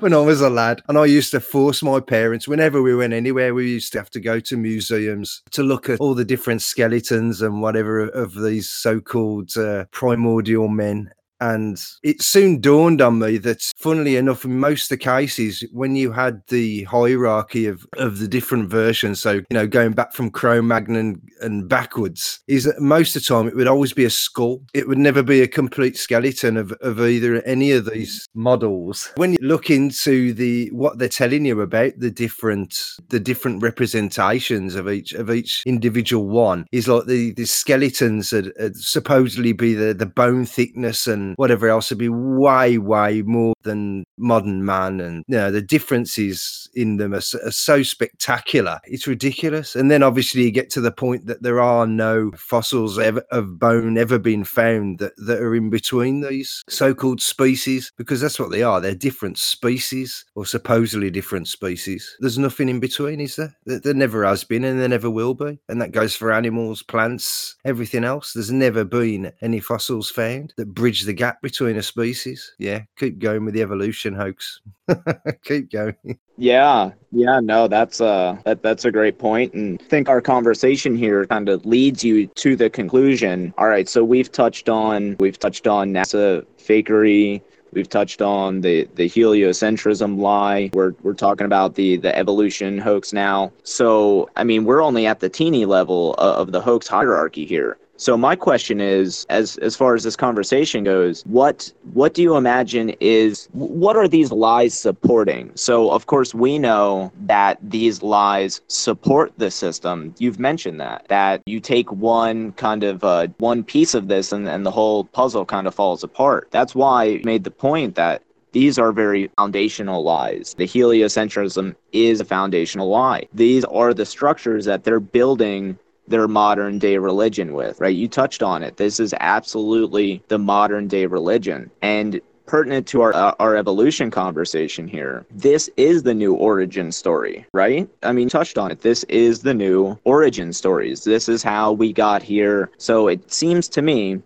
when 0.00 0.12
I 0.12 0.18
was 0.18 0.42
a 0.42 0.50
lad, 0.50 0.82
and 0.86 0.98
I 0.98 1.06
used 1.06 1.30
to 1.30 1.40
force 1.40 1.82
my 1.82 2.00
parents 2.00 2.46
whenever 2.46 2.82
we 2.82 2.94
went 2.94 3.14
anywhere. 3.14 3.54
We 3.54 3.70
used 3.70 3.92
to 3.92 3.98
have 3.98 4.10
to 4.10 4.20
go 4.20 4.40
to 4.40 4.56
museums 4.58 5.42
to 5.52 5.62
look 5.62 5.88
at 5.88 6.00
all 6.00 6.14
the 6.14 6.24
different 6.24 6.60
skeletons 6.60 7.40
and 7.40 7.62
whatever 7.62 8.08
of 8.08 8.34
these 8.34 8.68
so-called 8.68 9.56
uh, 9.56 9.86
primordial 9.90 10.68
men 10.68 11.10
and 11.40 11.82
it 12.02 12.22
soon 12.22 12.60
dawned 12.60 13.00
on 13.00 13.18
me 13.18 13.38
that, 13.38 13.62
funnily 13.76 14.16
enough, 14.16 14.44
in 14.44 14.58
most 14.58 14.84
of 14.84 14.88
the 14.90 15.04
cases, 15.04 15.64
when 15.72 15.96
you 15.96 16.12
had 16.12 16.42
the 16.48 16.84
hierarchy 16.84 17.66
of, 17.66 17.86
of 17.96 18.18
the 18.18 18.28
different 18.28 18.68
versions, 18.68 19.20
so, 19.20 19.32
you 19.32 19.44
know, 19.50 19.66
going 19.66 19.92
back 19.92 20.12
from 20.12 20.30
Cro 20.30 20.60
Magnon 20.62 21.20
and 21.40 21.68
backwards, 21.68 22.40
is 22.46 22.64
that 22.64 22.80
most 22.80 23.16
of 23.16 23.22
the 23.22 23.26
time 23.26 23.48
it 23.48 23.56
would 23.56 23.66
always 23.66 23.92
be 23.92 24.04
a 24.04 24.10
skull. 24.10 24.62
It 24.74 24.88
would 24.88 24.98
never 24.98 25.22
be 25.22 25.40
a 25.40 25.48
complete 25.48 25.96
skeleton 25.96 26.56
of, 26.56 26.72
of 26.80 27.00
either 27.00 27.42
any 27.42 27.72
of 27.72 27.86
these 27.86 28.26
models. 28.34 29.10
When 29.16 29.32
you 29.32 29.38
look 29.40 29.70
into 29.70 30.32
the 30.32 30.68
what 30.72 30.98
they're 30.98 31.08
telling 31.08 31.44
you 31.44 31.60
about 31.60 31.92
the 31.98 32.10
different 32.10 32.78
the 33.08 33.20
different 33.20 33.62
representations 33.62 34.74
of 34.74 34.88
each 34.88 35.12
of 35.12 35.30
each 35.30 35.62
individual 35.66 36.26
one 36.26 36.66
is 36.72 36.88
like 36.88 37.06
the, 37.06 37.32
the 37.32 37.46
skeletons 37.46 38.30
that 38.30 38.72
supposedly 38.76 39.52
be 39.52 39.74
the, 39.74 39.94
the 39.94 40.06
bone 40.06 40.44
thickness 40.44 41.06
and 41.06 41.29
whatever 41.36 41.68
else 41.68 41.90
would 41.90 41.98
be 41.98 42.08
way, 42.08 42.78
way 42.78 43.22
more 43.22 43.54
than 43.62 44.04
modern 44.18 44.64
man. 44.64 45.00
And, 45.00 45.24
you 45.28 45.36
know, 45.36 45.50
the 45.50 45.62
differences 45.62 46.68
in 46.74 46.96
them 46.96 47.12
are, 47.14 47.22
are 47.44 47.50
so 47.50 47.82
spectacular. 47.82 48.78
It's 48.84 49.06
ridiculous. 49.06 49.74
And 49.76 49.90
then 49.90 50.02
obviously 50.02 50.42
you 50.42 50.50
get 50.50 50.70
to 50.70 50.80
the 50.80 50.92
point 50.92 51.26
that 51.26 51.42
there 51.42 51.60
are 51.60 51.86
no 51.86 52.30
fossils 52.36 52.98
ever, 52.98 53.22
of 53.30 53.58
bone 53.58 53.98
ever 53.98 54.18
been 54.18 54.44
found 54.44 54.98
that, 54.98 55.12
that 55.16 55.40
are 55.40 55.54
in 55.54 55.70
between 55.70 56.20
these 56.20 56.62
so 56.68 56.94
called 56.94 57.20
species, 57.20 57.92
because 57.96 58.20
that's 58.20 58.38
what 58.38 58.50
they 58.50 58.62
are. 58.62 58.80
They're 58.80 58.94
different 58.94 59.38
species 59.38 60.24
or 60.34 60.46
supposedly 60.46 61.10
different 61.10 61.48
species. 61.48 62.16
There's 62.20 62.38
nothing 62.38 62.68
in 62.68 62.80
between, 62.80 63.20
is 63.20 63.36
there? 63.36 63.56
There, 63.64 63.80
there 63.80 63.94
never 63.94 64.24
has 64.24 64.44
been 64.44 64.64
and 64.64 64.80
there 64.80 64.88
never 64.88 65.10
will 65.10 65.34
be. 65.34 65.60
And 65.68 65.80
that 65.80 65.92
goes 65.92 66.14
for 66.16 66.32
animals, 66.32 66.82
plants, 66.82 67.56
everything 67.64 68.04
else. 68.04 68.32
There's 68.32 68.50
never 68.50 68.84
been 68.84 69.32
any 69.42 69.60
fossils 69.60 70.10
found 70.10 70.54
that 70.56 70.74
bridge 70.74 71.02
the 71.02 71.12
gap 71.20 71.42
between 71.42 71.76
a 71.76 71.82
species. 71.82 72.54
Yeah, 72.58 72.80
keep 72.96 73.18
going 73.18 73.44
with 73.44 73.52
the 73.52 73.60
evolution 73.60 74.14
hoax. 74.14 74.60
keep 75.44 75.70
going. 75.70 76.18
Yeah, 76.38 76.92
yeah, 77.12 77.40
no, 77.40 77.68
that's 77.68 78.00
uh 78.00 78.38
that 78.44 78.62
that's 78.62 78.86
a 78.86 78.90
great 78.90 79.18
point 79.18 79.52
and 79.52 79.78
I 79.80 79.84
think 79.84 80.08
our 80.08 80.22
conversation 80.22 80.96
here 80.96 81.26
kind 81.26 81.50
of 81.50 81.66
leads 81.66 82.02
you 82.02 82.26
to 82.26 82.56
the 82.56 82.70
conclusion. 82.70 83.52
All 83.58 83.68
right, 83.68 83.88
so 83.88 84.02
we've 84.02 84.32
touched 84.32 84.70
on 84.70 85.16
we've 85.20 85.38
touched 85.38 85.66
on 85.66 85.92
NASA 85.92 86.46
fakery, 86.58 87.42
We've 87.72 87.88
touched 87.88 88.20
on 88.20 88.62
the, 88.62 88.88
the 88.96 89.08
heliocentrism 89.08 90.18
lie. 90.18 90.70
We're, 90.72 90.94
we're 91.02 91.14
talking 91.14 91.44
about 91.44 91.76
the, 91.76 91.98
the 91.98 92.16
evolution 92.16 92.78
hoax 92.78 93.12
now. 93.12 93.52
So, 93.62 94.28
I 94.34 94.42
mean, 94.42 94.64
we're 94.64 94.82
only 94.82 95.06
at 95.06 95.20
the 95.20 95.28
teeny 95.28 95.66
level 95.66 96.14
of, 96.14 96.48
of 96.48 96.52
the 96.52 96.60
hoax 96.60 96.88
hierarchy 96.88 97.44
here. 97.44 97.78
So 98.00 98.16
my 98.16 98.34
question 98.34 98.80
is, 98.80 99.26
as 99.28 99.58
as 99.58 99.76
far 99.76 99.94
as 99.94 100.04
this 100.04 100.16
conversation 100.16 100.84
goes, 100.84 101.22
what 101.26 101.70
what 101.92 102.14
do 102.14 102.22
you 102.22 102.34
imagine 102.34 102.94
is 102.98 103.46
what 103.52 103.94
are 103.94 104.08
these 104.08 104.32
lies 104.32 104.72
supporting? 104.72 105.52
So 105.54 105.90
of 105.90 106.06
course 106.06 106.34
we 106.34 106.58
know 106.58 107.12
that 107.26 107.58
these 107.62 108.02
lies 108.02 108.62
support 108.68 109.34
the 109.36 109.50
system. 109.50 110.14
You've 110.18 110.38
mentioned 110.38 110.80
that 110.80 111.04
that 111.08 111.42
you 111.44 111.60
take 111.60 111.92
one 111.92 112.52
kind 112.52 112.84
of 112.84 113.04
uh, 113.04 113.26
one 113.36 113.62
piece 113.62 113.92
of 113.92 114.08
this 114.08 114.32
and, 114.32 114.48
and 114.48 114.64
the 114.64 114.70
whole 114.70 115.04
puzzle 115.04 115.44
kind 115.44 115.66
of 115.66 115.74
falls 115.74 116.02
apart. 116.02 116.48
That's 116.52 116.74
why 116.74 117.04
I 117.04 117.20
made 117.22 117.44
the 117.44 117.50
point 117.50 117.96
that 117.96 118.22
these 118.52 118.78
are 118.78 118.92
very 118.92 119.30
foundational 119.36 120.02
lies. 120.02 120.54
The 120.56 120.66
heliocentrism 120.66 121.76
is 121.92 122.18
a 122.22 122.24
foundational 122.24 122.88
lie. 122.88 123.26
These 123.34 123.64
are 123.66 123.92
the 123.92 124.06
structures 124.06 124.64
that 124.64 124.84
they're 124.84 125.00
building 125.00 125.78
their 126.10 126.28
modern 126.28 126.78
day 126.78 126.98
religion 126.98 127.54
with, 127.54 127.80
right? 127.80 127.94
You 127.94 128.08
touched 128.08 128.42
on 128.42 128.62
it. 128.62 128.76
This 128.76 129.00
is 129.00 129.14
absolutely 129.20 130.22
the 130.28 130.38
modern 130.38 130.88
day 130.88 131.06
religion. 131.06 131.70
And 131.82 132.20
pertinent 132.50 132.84
to 132.88 133.00
our 133.00 133.14
uh, 133.14 133.32
our 133.38 133.56
evolution 133.56 134.10
conversation 134.10 134.88
here. 134.88 135.24
This 135.30 135.70
is 135.76 136.02
the 136.02 136.14
new 136.14 136.34
origin 136.34 136.90
story, 136.90 137.46
right? 137.54 137.88
I 138.02 138.12
mean, 138.12 138.28
touched 138.28 138.58
on 138.58 138.72
it. 138.72 138.80
This 138.80 139.04
is 139.04 139.42
the 139.42 139.54
new 139.54 139.96
origin 140.04 140.52
stories. 140.52 141.04
This 141.04 141.28
is 141.28 141.44
how 141.44 141.72
we 141.72 141.92
got 141.92 142.22
here. 142.22 142.70
So 142.76 143.06
it 143.06 143.32
seems 143.32 143.68
to 143.68 143.82
me 143.82 144.20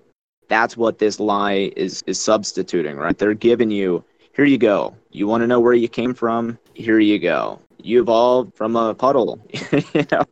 that's 0.49 0.77
what 0.77 0.99
this 0.99 1.21
lie 1.21 1.71
is 1.77 2.03
is 2.07 2.19
substituting, 2.19 2.97
right? 2.97 3.17
They're 3.17 3.35
giving 3.35 3.71
you 3.71 4.03
here 4.35 4.47
you 4.47 4.59
go. 4.59 4.97
You 5.13 5.29
want 5.29 5.43
to 5.43 5.47
know 5.47 5.61
where 5.61 5.75
you 5.75 5.89
came 5.89 6.13
from? 6.13 6.59
Here 6.73 6.99
you 6.99 7.19
go. 7.19 7.61
You 7.85 8.01
evolved 8.03 8.57
from 8.57 8.77
a 8.77 8.95
puddle, 8.95 9.39
you 9.73 10.07
know, 10.11 10.25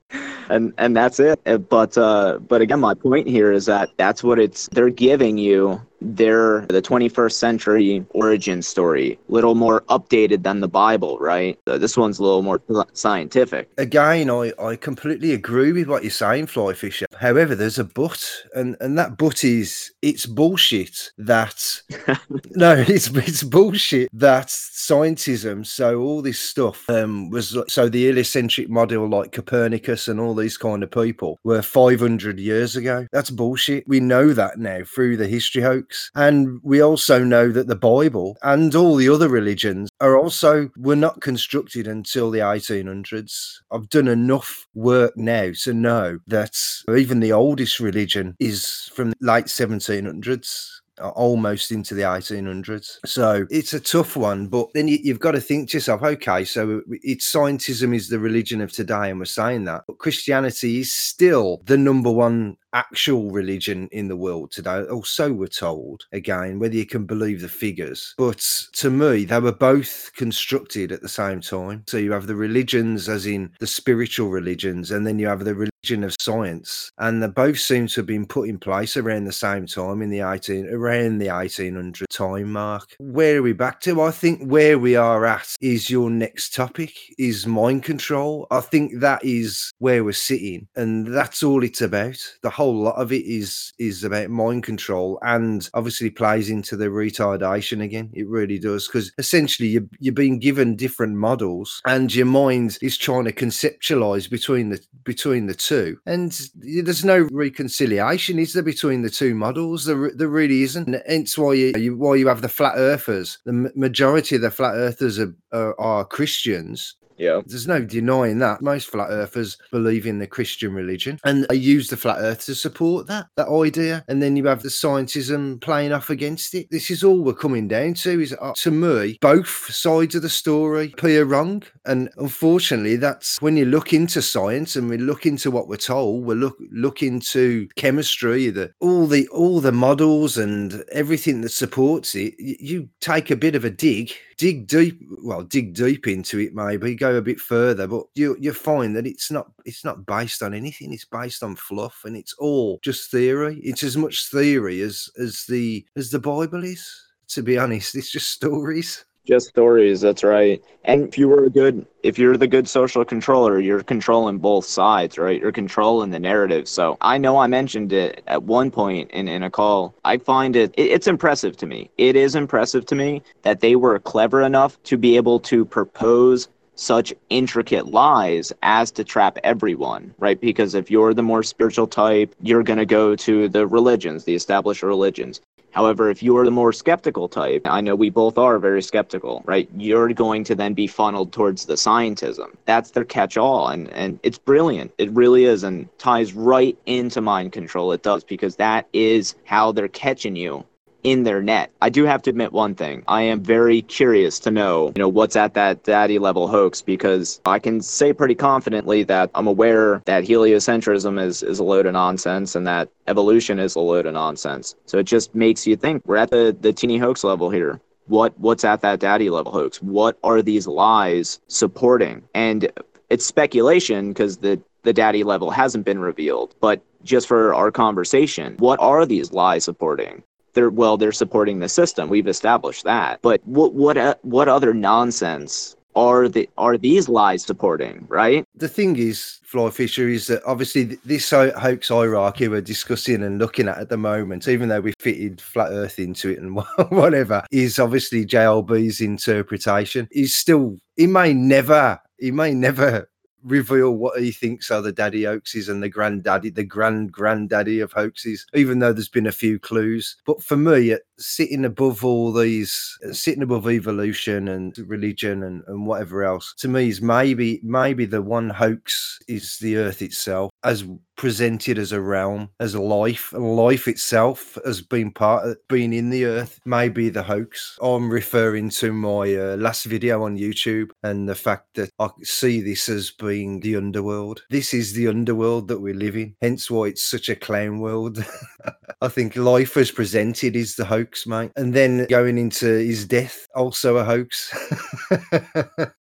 and 0.49 0.73
and 0.79 0.97
that's 0.97 1.21
it. 1.21 1.41
But 1.69 1.97
uh, 1.99 2.39
but 2.39 2.61
again, 2.61 2.81
my 2.81 2.95
point 2.95 3.29
here 3.29 3.53
is 3.53 3.67
that 3.67 3.91
that's 3.97 4.25
what 4.25 4.39
it's. 4.39 4.69
They're 4.73 4.91
giving 4.91 5.39
you 5.39 5.81
they're 6.05 6.67
the 6.67 6.83
21st 6.83 7.33
century 7.33 8.05
origin 8.11 8.63
story, 8.63 9.19
little 9.29 9.55
more 9.55 9.83
updated 9.83 10.43
than 10.43 10.61
the 10.61 10.69
Bible, 10.69 11.19
right? 11.19 11.59
This 11.67 11.97
one's 11.97 12.19
a 12.19 12.23
little 12.23 12.43
more 12.43 12.61
scientific. 12.93 13.71
Again, 13.79 14.31
I, 14.31 14.53
I 14.61 14.77
completely 14.77 15.33
agree 15.33 15.73
with 15.73 15.89
what 15.89 16.03
you're 16.03 16.11
saying, 16.11 16.47
Fly 16.47 16.75
Fisher. 16.75 17.07
However, 17.17 17.55
there's 17.55 17.79
a 17.79 17.85
but, 17.85 18.45
and, 18.55 18.77
and 18.81 18.99
that 18.99 19.17
but 19.17 19.45
is 19.45 19.93
it's 20.03 20.27
bullshit 20.27 21.13
that 21.19 21.83
no, 22.51 22.75
it's 22.77 23.09
it's 23.09 23.43
bullshit 23.43 24.09
that 24.13 24.49
scientism, 24.49 25.67
so 25.67 26.01
all 26.01 26.23
this 26.23 26.39
stuff 26.39 26.89
um 26.89 27.31
was 27.31 27.42
so 27.43 27.89
the 27.89 28.05
heliocentric 28.05 28.69
model 28.69 29.09
like 29.09 29.33
Copernicus 29.33 30.09
and 30.09 30.21
all 30.21 30.35
these 30.35 30.57
kind 30.57 30.83
of 30.83 30.91
people 30.91 31.39
were 31.45 31.63
500 31.63 32.39
years 32.39 32.77
ago. 32.77 33.07
That's 33.13 33.31
bullshit. 33.31 33.87
We 33.87 34.01
know 34.01 34.33
that 34.33 34.59
now 34.59 34.81
through 34.85 35.17
the 35.17 35.29
history 35.29 35.63
hoax. 35.63 36.11
And 36.15 36.61
we 36.63 36.81
also 36.81 37.23
know 37.25 37.51
that 37.51 37.67
the 37.67 37.77
Bible 37.77 38.37
and 38.43 38.75
all 38.75 38.97
the 38.97 39.09
other 39.09 39.29
religions 39.29 39.91
are 40.01 40.19
also 40.19 40.71
were 40.77 40.97
not 40.97 41.21
constructed 41.21 41.87
until 41.87 42.31
the 42.31 42.41
1800s. 42.41 43.61
I've 43.71 43.89
done 43.89 44.09
enough 44.09 44.67
work 44.75 45.17
now 45.17 45.53
to 45.63 45.73
know 45.73 46.19
that 46.27 46.57
even 46.95 47.21
the 47.21 47.33
oldest 47.33 47.81
religion 47.81 48.37
is 48.39 48.91
from 48.95 49.11
the 49.11 49.17
late 49.21 49.47
1700s 49.47 50.82
almost 51.11 51.71
into 51.71 51.95
the 51.95 52.03
1800s. 52.03 52.99
So 53.05 53.47
it's 53.51 53.75
a 53.75 53.81
tough 53.81 54.17
one, 54.17 54.47
but 54.47 54.73
then 54.75 54.89
you, 54.89 54.99
have 55.13 55.21
got 55.21 55.33
to 55.33 55.41
think 55.41 55.71
to 55.71 55.77
yourself, 55.77 56.03
okay, 56.03 56.45
so 56.45 56.83
it's 56.89 57.31
scientism 57.31 57.95
is 57.95 58.09
the 58.09 58.19
religion 58.19 58.61
of 58.61 58.73
today, 58.73 59.11
and 59.11 59.19
we're 59.19 59.25
saying 59.27 59.65
that, 59.65 59.83
but 59.87 59.99
Christianity 59.99 60.81
is 60.81 60.93
still 60.93 61.63
the 61.65 61.79
number 61.79 62.11
one 62.11 62.57
actual 62.73 63.31
religion 63.31 63.89
in 63.93 64.09
the 64.09 64.17
world 64.17 64.51
today, 64.51 64.83
or 64.83 65.05
so 65.05 65.33
we're 65.33 65.47
told. 65.47 66.07
Again, 66.13 66.59
whether 66.59 66.75
you 66.75 66.87
can 66.87 67.07
believe 67.07 67.41
the 67.41 67.49
figures. 67.49 68.15
But 68.17 68.45
to 68.75 68.91
me, 68.91 69.25
they 69.25 69.41
were 69.41 69.53
both 69.53 70.11
constructed 70.17 70.93
at 70.93 71.03
the 71.03 71.09
same 71.09 71.41
time. 71.41 71.85
So 71.87 71.97
you 71.99 72.13
have 72.13 72.27
the 72.27 72.37
religions, 72.37 73.09
as 73.09 73.27
in 73.27 73.53
the 73.59 73.67
spiritual 73.67 74.31
religions, 74.31 74.91
and 74.91 75.07
then 75.07 75.19
you 75.19 75.27
have 75.27 75.45
the 75.45 75.55
religion 75.55 76.05
of 76.05 76.15
science. 76.21 76.93
And 76.99 77.23
they 77.23 77.27
both 77.27 77.59
seem 77.59 77.89
to 77.89 78.01
have 78.01 78.07
been 78.07 78.27
put 78.27 78.49
in 78.49 78.59
place 78.59 78.97
around 78.97 79.25
the 79.25 79.33
same 79.33 79.67
time 79.67 80.01
in 80.01 80.11
the 80.11 80.21
18 80.21 80.69
around 80.69 81.19
the 81.19 81.29
1800 81.29 82.07
time 82.09 82.53
mark. 82.53 82.95
Where 82.99 83.39
are 83.39 83.43
we 83.43 83.53
back 83.53 83.81
to? 83.83 84.01
I 84.01 84.13
think 84.13 84.49
where 84.49 84.79
we 84.79 84.95
are 84.95 85.27
at 85.27 85.57
is 85.61 85.91
your 85.91 86.09
next 86.09 86.55
topic 86.55 86.93
is 87.19 87.47
mind 87.47 87.83
control. 87.83 88.47
I 88.51 88.61
think 88.61 89.01
that 89.01 89.25
is 89.25 89.73
where 89.79 90.05
we're 90.05 90.13
sitting, 90.13 90.69
and 90.77 91.07
that's 91.07 91.43
all 91.43 91.65
it's 91.65 91.81
about. 91.81 92.19
The 92.43 92.51
whole 92.63 92.75
lot 92.75 92.97
of 92.97 93.13
it 93.13 93.25
is 93.27 93.73
is 93.79 94.05
about 94.05 94.31
mind 94.31 94.63
control 94.63 95.19
and 95.23 95.69
obviously 95.75 96.11
plays 96.11 96.49
into 96.49 96.77
the 96.77 96.87
retardation 96.87 97.83
again. 97.83 98.11
It 98.13 98.29
really 98.29 98.59
does 98.59 98.87
because 98.87 99.13
essentially 99.19 99.69
you 99.69 99.89
you're 99.99 100.15
being 100.15 100.39
given 100.39 100.77
different 100.77 101.17
models 101.17 101.81
and 101.85 102.15
your 102.15 102.27
mind 102.27 102.79
is 102.81 102.97
trying 102.97 103.25
to 103.25 103.33
conceptualize 103.33 104.31
between 104.31 104.69
the 104.69 104.81
between 105.05 105.47
the 105.47 105.55
two. 105.55 105.99
And 106.07 106.31
there's 106.55 107.05
no 107.05 107.29
reconciliation, 107.33 108.39
is 108.39 108.53
there, 108.53 108.63
between 108.63 109.03
the 109.03 109.11
two 109.11 109.35
models? 109.35 109.85
There, 109.85 110.13
there 110.15 110.29
really 110.29 110.63
isn't. 110.63 110.87
And 110.87 111.03
hence 111.07 111.37
why 111.37 111.55
you, 111.55 111.73
you 111.77 111.97
why 111.97 112.15
you 112.17 112.29
have 112.29 112.43
the 112.43 112.49
flat 112.49 112.75
earthers. 112.77 113.39
The 113.45 113.73
majority 113.75 114.37
of 114.37 114.43
the 114.43 114.51
flat 114.51 114.75
earthers 114.75 115.19
are, 115.19 115.35
are, 115.53 115.79
are 115.81 116.05
Christians 116.05 116.97
yeah. 117.23 117.41
There's 117.47 117.69
no 117.69 117.85
denying 117.85 118.41
that. 118.41 118.63
Most 118.63 118.91
flat 118.91 119.11
earthers 119.11 119.57
believe 119.71 120.07
in 120.07 120.19
the 120.19 120.27
Christian 120.27 120.75
religion 120.75 121.21
and 121.25 121.47
they 121.49 121.57
use 121.57 121.89
the 121.89 121.97
flat 121.97 122.19
earth 122.19 122.45
to 122.47 122.55
support 122.55 123.07
that, 123.07 123.29
that 123.37 123.49
idea. 123.49 124.05
And 124.09 124.21
then 124.21 124.35
you 124.35 124.47
have 124.47 124.63
the 124.63 124.69
scientism 124.69 125.61
playing 125.61 125.93
off 125.93 126.11
against 126.11 126.53
it. 126.55 126.69
This 126.71 126.91
is 126.91 127.05
all 127.05 127.23
we're 127.23 127.35
coming 127.35 127.69
down 127.69 127.95
to 127.95 128.21
is 128.21 128.35
uh, 128.41 128.53
to 128.57 128.71
me, 128.73 129.19
both 129.21 129.49
sides 129.73 130.17
of 130.17 130.23
the 130.23 130.29
story 130.29 130.93
appear 130.99 131.25
wrong. 131.25 131.63
And 131.85 132.11
unfortunately, 132.17 132.97
that's 132.97 133.41
when 133.41 133.57
you 133.57 133.67
look 133.67 133.93
into 133.93 134.21
science 134.21 134.75
and 134.75 134.91
we 134.91 134.99
look 134.99 135.25
into 135.25 135.53
what 135.53 135.69
we're 135.69 135.77
told, 135.77 136.25
we 136.25 136.35
look 136.35 136.59
look 136.73 137.03
into 137.03 137.69
chemistry, 137.77 138.51
the 138.51 138.73
all 138.81 139.07
the 139.07 139.29
all 139.29 139.61
the 139.61 139.73
models 139.73 140.37
and 140.37 140.85
everything 140.91 141.43
that 141.43 141.51
supports 141.51 142.17
it, 142.17 142.35
you 142.39 142.89
take 143.01 143.31
a 143.31 143.37
bit 143.37 143.55
of 143.55 143.65
a 143.65 143.71
dig 143.71 144.13
dig 144.43 144.67
deep 144.67 145.01
well 145.23 145.45
dig 145.45 145.73
deep 145.73 146.09
into 146.09 146.41
it 146.41 146.53
maybe 146.53 146.97
go 146.97 147.15
a 147.15 147.23
bit 147.23 147.39
further 147.39 147.87
but 147.87 148.03
you 148.17 148.37
you 148.41 148.53
find 148.53 148.97
that 148.97 149.07
it's 149.07 149.31
not 149.31 149.53
it's 149.65 149.85
not 149.85 150.05
based 150.05 150.43
on 150.43 150.53
anything 150.53 150.93
it's 150.93 151.05
based 151.05 151.45
on 151.45 151.55
fluff 151.55 152.03
and 152.07 152.17
it's 152.17 152.35
all 152.41 152.81
just 152.83 153.09
theory. 153.13 153.61
It's 153.63 153.85
as 153.85 153.97
much 153.97 154.31
theory 154.31 154.81
as 154.81 155.09
as 155.17 155.45
the 155.49 155.87
as 155.95 156.11
the 156.11 156.19
bible 156.19 156.65
is 156.65 156.85
to 157.29 157.43
be 157.45 157.57
honest. 157.57 157.95
It's 157.95 158.11
just 158.11 158.31
stories 158.31 159.05
just 159.27 159.49
stories 159.49 160.01
that's 160.01 160.25
right. 160.25 160.63
And 160.85 161.07
if 161.07 161.17
you 161.17 161.29
were 161.29 161.45
a 161.45 161.51
good 161.51 161.87
if 162.03 162.19
you're 162.19 162.37
the 162.37 162.49
good 162.49 162.69
social 162.69 163.05
controller 163.05 163.61
you're 163.61 163.83
controlling 163.83 164.39
both 164.39 164.65
sides 164.65 165.19
right? 165.19 165.41
You're 165.41 165.53
controlling 165.53 166.11
the 166.11 166.19
narrative. 166.19 166.69
So 166.69 166.97
i 167.01 167.19
know 167.19 167.39
i 167.39 167.47
mentioned 167.47 167.93
it 167.93 168.23
at 168.27 168.43
one 168.43 168.71
point 168.71 169.11
in, 169.13 169.29
in 169.29 169.43
a 169.43 169.51
call. 169.51 169.95
I 170.05 170.19
find 170.19 170.57
it, 170.57 170.75
it 170.77 170.91
it's 170.91 171.07
impressive 171.07 171.57
to 171.59 171.67
me. 171.67 171.91
It 171.99 172.17
is 172.17 172.35
impressive 172.35 172.87
to 172.87 172.95
me 172.95 173.23
that 173.43 173.61
they 173.61 173.77
were 173.77 173.99
clever 173.99 174.43
enough 174.43 174.83
to 174.85 174.97
be 174.97 175.17
able 175.17 175.41
to 175.41 175.65
propose 175.65 176.49
such 176.75 177.13
intricate 177.31 177.87
lies 177.87 178.53
as 178.63 178.91
to 178.93 179.05
trap 179.05 179.39
everyone, 179.45 180.15
right? 180.19 180.41
Because 180.41 180.75
if 180.75 180.91
you're 180.91 181.15
the 181.15 181.23
more 181.23 181.43
spiritual 181.43 181.87
type, 181.87 182.35
you're 182.41 182.63
going 182.63 182.79
to 182.79 182.87
go 182.87 183.15
to 183.17 183.49
the 183.49 183.67
religions, 183.67 184.25
the 184.25 184.35
established 184.35 184.83
religions. 184.83 185.41
However, 185.73 186.11
if 186.11 186.23
you 186.23 186.37
are 186.37 186.45
the 186.45 186.51
more 186.51 186.73
skeptical 186.73 187.29
type, 187.29 187.63
I 187.67 187.81
know 187.81 187.95
we 187.95 188.11
both 188.11 188.39
are 188.39 188.59
very 188.59 188.83
skeptical, 188.83 189.43
right? 189.47 189.69
You're 189.77 190.13
going 190.13 190.45
to 190.45 190.55
then 190.55 190.75
be 190.75 190.87
funneled 190.87 191.33
towards 191.33 191.67
the 191.67 191.75
scientism. 191.75 192.55
That's 192.67 192.91
their 192.91 193.05
catch 193.05 193.37
all. 193.37 193.69
And, 193.69 193.89
and 193.91 194.21
it's 194.23 194.39
brilliant. 194.39 194.93
It 194.99 195.11
really 195.13 195.45
is 195.45 195.65
and 195.65 195.89
ties 195.99 196.35
right 196.35 196.77
into 196.87 197.21
mind 197.21 197.53
control. 197.53 197.93
It 197.93 198.03
does 198.03 198.23
because 198.23 198.57
that 198.57 198.87
is 198.93 199.35
how 199.45 199.73
they're 199.73 199.89
catching 199.89 200.37
you 200.37 200.65
in 201.03 201.25
their 201.25 201.43
net. 201.43 201.71
I 201.81 201.89
do 201.89 202.05
have 202.05 202.23
to 202.23 202.31
admit 202.31 202.53
one 202.53 202.75
thing. 202.75 203.03
I 203.09 203.23
am 203.23 203.43
very 203.43 203.83
curious 203.83 204.39
to 204.41 204.51
know, 204.51 204.93
you 204.95 205.01
know, 205.01 205.09
what's 205.09 205.37
at 205.37 205.55
that 205.55 205.85
daddy 205.85 206.19
level 206.19 206.49
hoax 206.49 206.83
because 206.83 207.41
I 207.45 207.59
can 207.59 207.81
say 207.81 208.13
pretty 208.13 208.35
confidently 208.35 209.03
that 209.05 209.31
I'm 209.35 209.47
aware 209.47 210.03
that 210.07 210.25
heliocentrism 210.25 211.21
is, 211.23 211.43
is 211.43 211.59
a 211.59 211.65
load 211.65 211.87
of 211.87 211.93
nonsense 211.93 212.55
and 212.55 212.67
that 212.67 212.89
evolution 213.09 213.59
is 213.59 213.75
a 213.75 213.81
load 213.81 214.07
of 214.07 214.15
nonsense. 214.15 214.75
So 214.87 214.99
it 214.99 215.05
just 215.05 215.35
makes 215.35 215.67
you 215.67 215.77
think 215.77 216.03
we're 216.07 216.17
at 216.17 216.31
the, 216.31 216.57
the 216.61 216.73
teeny 216.73 216.99
hoax 216.99 217.25
level 217.25 217.51
here. 217.51 217.81
What 218.07 218.39
what's 218.39 218.65
at 218.65 218.81
that 218.83 218.99
daddy 218.99 219.31
level 219.31 219.53
hoax? 219.53 219.81
What 219.81 220.19
are 220.25 220.43
these 220.43 220.67
lies 220.67 221.41
supporting? 221.47 222.23
And 222.35 222.71
it's 223.11 223.25
speculation 223.25 224.09
because 224.09 224.39
the 224.39 224.61
the 224.83 224.93
daddy 224.93 225.23
level 225.23 225.51
hasn't 225.51 225.85
been 225.85 226.01
revealed, 226.01 226.55
but 226.61 226.83
just 227.05 227.29
for 227.29 227.55
our 227.55 227.71
conversation, 227.71 228.57
what 228.59 228.81
are 228.81 229.07
these 229.07 229.33
lies 229.33 229.65
supporting? 229.65 230.23
They're 230.55 230.71
well 230.71 230.97
they're 230.97 231.13
supporting 231.13 231.61
the 231.61 231.69
system. 231.69 232.09
We've 232.09 232.27
established 232.27 232.85
that. 232.85 233.21
But 233.23 233.41
what 233.45 233.75
what 233.75 233.97
uh, 233.97 234.15
what 234.23 234.49
other 234.49 234.75
nonsense 234.75 235.77
are 235.95 236.29
the 236.29 236.49
are 236.57 236.79
these 236.79 237.09
lies 237.09 237.45
supporting 237.45 238.07
right? 238.09 238.45
The 238.55 238.69
thing 238.69 238.97
is 238.97 239.41
fly 239.45 239.71
fisher 239.71 240.09
is 240.09 240.27
that 240.29 240.43
obviously 240.47 240.99
this 241.05 241.31
hoax 241.31 241.89
hierarchy 241.89 242.49
we're 242.49 242.63
discussing 242.63 243.23
and 243.23 243.39
looking 243.39 243.69
at 243.69 243.79
at 243.79 243.89
the 243.91 243.99
moment 243.99 244.49
even 244.49 244.71
though 244.71 244.81
we 244.81 244.95
fitted 244.99 245.41
flat 245.41 245.71
earth 245.71 245.99
into 245.99 246.31
it 246.31 246.39
and 246.39 246.57
whatever 246.89 247.45
is 247.51 247.79
obviously 247.79 248.25
jlb's 248.25 249.01
interpretation. 249.01 250.09
Is 250.11 250.35
still 250.35 250.77
he 250.97 251.07
may 251.07 251.35
never 251.35 252.01
he 252.19 252.31
may 252.31 252.55
never 252.55 253.09
reveal 253.45 253.93
what 253.93 254.21
he 254.21 254.31
thinks 254.33 254.71
are 254.71 254.83
the 254.83 254.93
daddy 254.93 255.25
hoaxes 255.25 255.69
and 255.69 255.83
the 255.83 255.89
granddaddy, 255.89 256.51
the 256.51 256.65
grand 256.65 257.13
granddaddy 257.13 257.81
of 257.81 257.93
hoaxes, 257.93 258.47
even 258.55 258.79
though 258.79 258.93
there's 258.93 259.09
been 259.09 259.27
a 259.27 259.33
few 259.33 259.59
clues. 259.59 260.17
But 260.25 260.43
for 260.43 260.57
me, 260.57 260.97
sitting 261.23 261.65
above 261.65 262.05
all 262.05 262.33
these, 262.33 262.99
sitting 263.13 263.43
above 263.43 263.69
evolution 263.71 264.49
and 264.49 264.77
religion 264.87 265.43
and, 265.43 265.63
and 265.67 265.87
whatever 265.87 266.25
else, 266.25 266.55
to 266.59 266.69
me 266.69 266.89
is 266.89 267.01
maybe 267.01 267.61
maybe 267.63 268.05
the 268.05 268.23
one 268.23 268.51
hoax 268.51 269.19
is 269.29 269.59
the 269.59 269.77
Earth 269.77 270.03
itself, 270.03 270.51
as 270.65 270.85
presented 271.23 271.79
as 271.79 271.93
a 271.93 272.01
realm, 272.01 272.51
as 272.59 272.75
life, 272.75 273.33
and 273.33 273.57
life 273.57 273.87
itself 273.87 274.59
has 274.65 274.81
been 274.81 275.11
part 275.11 275.47
of 275.47 275.57
being 275.69 275.93
in 275.93 276.11
the 276.11 276.25
earth, 276.25 276.59
maybe 276.65 277.09
the 277.09 277.23
hoax. 277.23 277.79
I'm 277.81 278.11
referring 278.11 278.71
to 278.71 278.93
my 278.93 279.33
uh, 279.35 279.57
last 279.57 279.85
video 279.85 280.25
on 280.25 280.37
YouTube 280.37 280.91
and 281.05 281.29
the 281.29 281.37
fact 281.37 281.75
that 281.75 281.91
I 282.01 282.09
see 282.23 282.61
this 282.61 282.89
as 282.89 283.13
being 283.13 283.61
the 283.61 283.77
underworld. 283.77 284.43
This 284.51 284.75
is 284.75 284.95
the 284.95 285.07
underworld 285.07 285.69
that 285.69 285.81
we 285.81 285.93
live 285.93 286.17
in, 286.17 286.35
hence 286.41 286.69
why 286.69 286.87
it's 286.87 287.09
such 287.09 287.29
a 287.29 287.37
clown 287.37 287.79
world. 287.79 288.25
I 289.01 289.09
think 289.09 289.37
life 289.37 289.77
as 289.77 289.91
presented 289.91 290.57
is 290.57 290.77
the 290.77 290.85
hoax, 290.85 291.12
mate. 291.27 291.53
And 291.57 291.75
then 291.75 292.07
going 292.07 292.39
into 292.39 292.67
his 292.67 293.07
death, 293.07 293.49
also 293.55 293.97
a 293.97 294.05
hoax. 294.05 294.53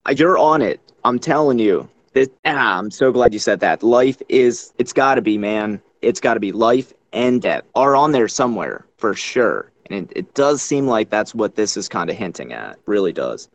You're 0.15 0.37
on 0.37 0.61
it. 0.61 0.79
I'm 1.03 1.19
telling 1.19 1.59
you. 1.59 1.89
This, 2.13 2.29
ah, 2.45 2.77
I'm 2.77 2.91
so 2.91 3.11
glad 3.11 3.31
you 3.31 3.39
said 3.39 3.61
that. 3.61 3.83
Life 3.83 4.21
is, 4.27 4.73
it's 4.77 4.91
got 4.91 5.15
to 5.15 5.21
be, 5.21 5.37
man. 5.37 5.81
It's 6.01 6.19
got 6.19 6.33
to 6.33 6.39
be 6.41 6.51
life 6.51 6.93
and 7.13 7.41
death 7.41 7.63
are 7.75 7.95
on 7.95 8.11
there 8.11 8.27
somewhere 8.27 8.85
for 8.97 9.13
sure. 9.13 9.71
And 9.89 10.09
it, 10.09 10.17
it 10.17 10.33
does 10.33 10.61
seem 10.61 10.87
like 10.87 11.09
that's 11.09 11.35
what 11.35 11.55
this 11.55 11.75
is 11.75 11.89
kind 11.89 12.09
of 12.09 12.15
hinting 12.15 12.53
at. 12.53 12.77
Really 12.85 13.13
does. 13.13 13.49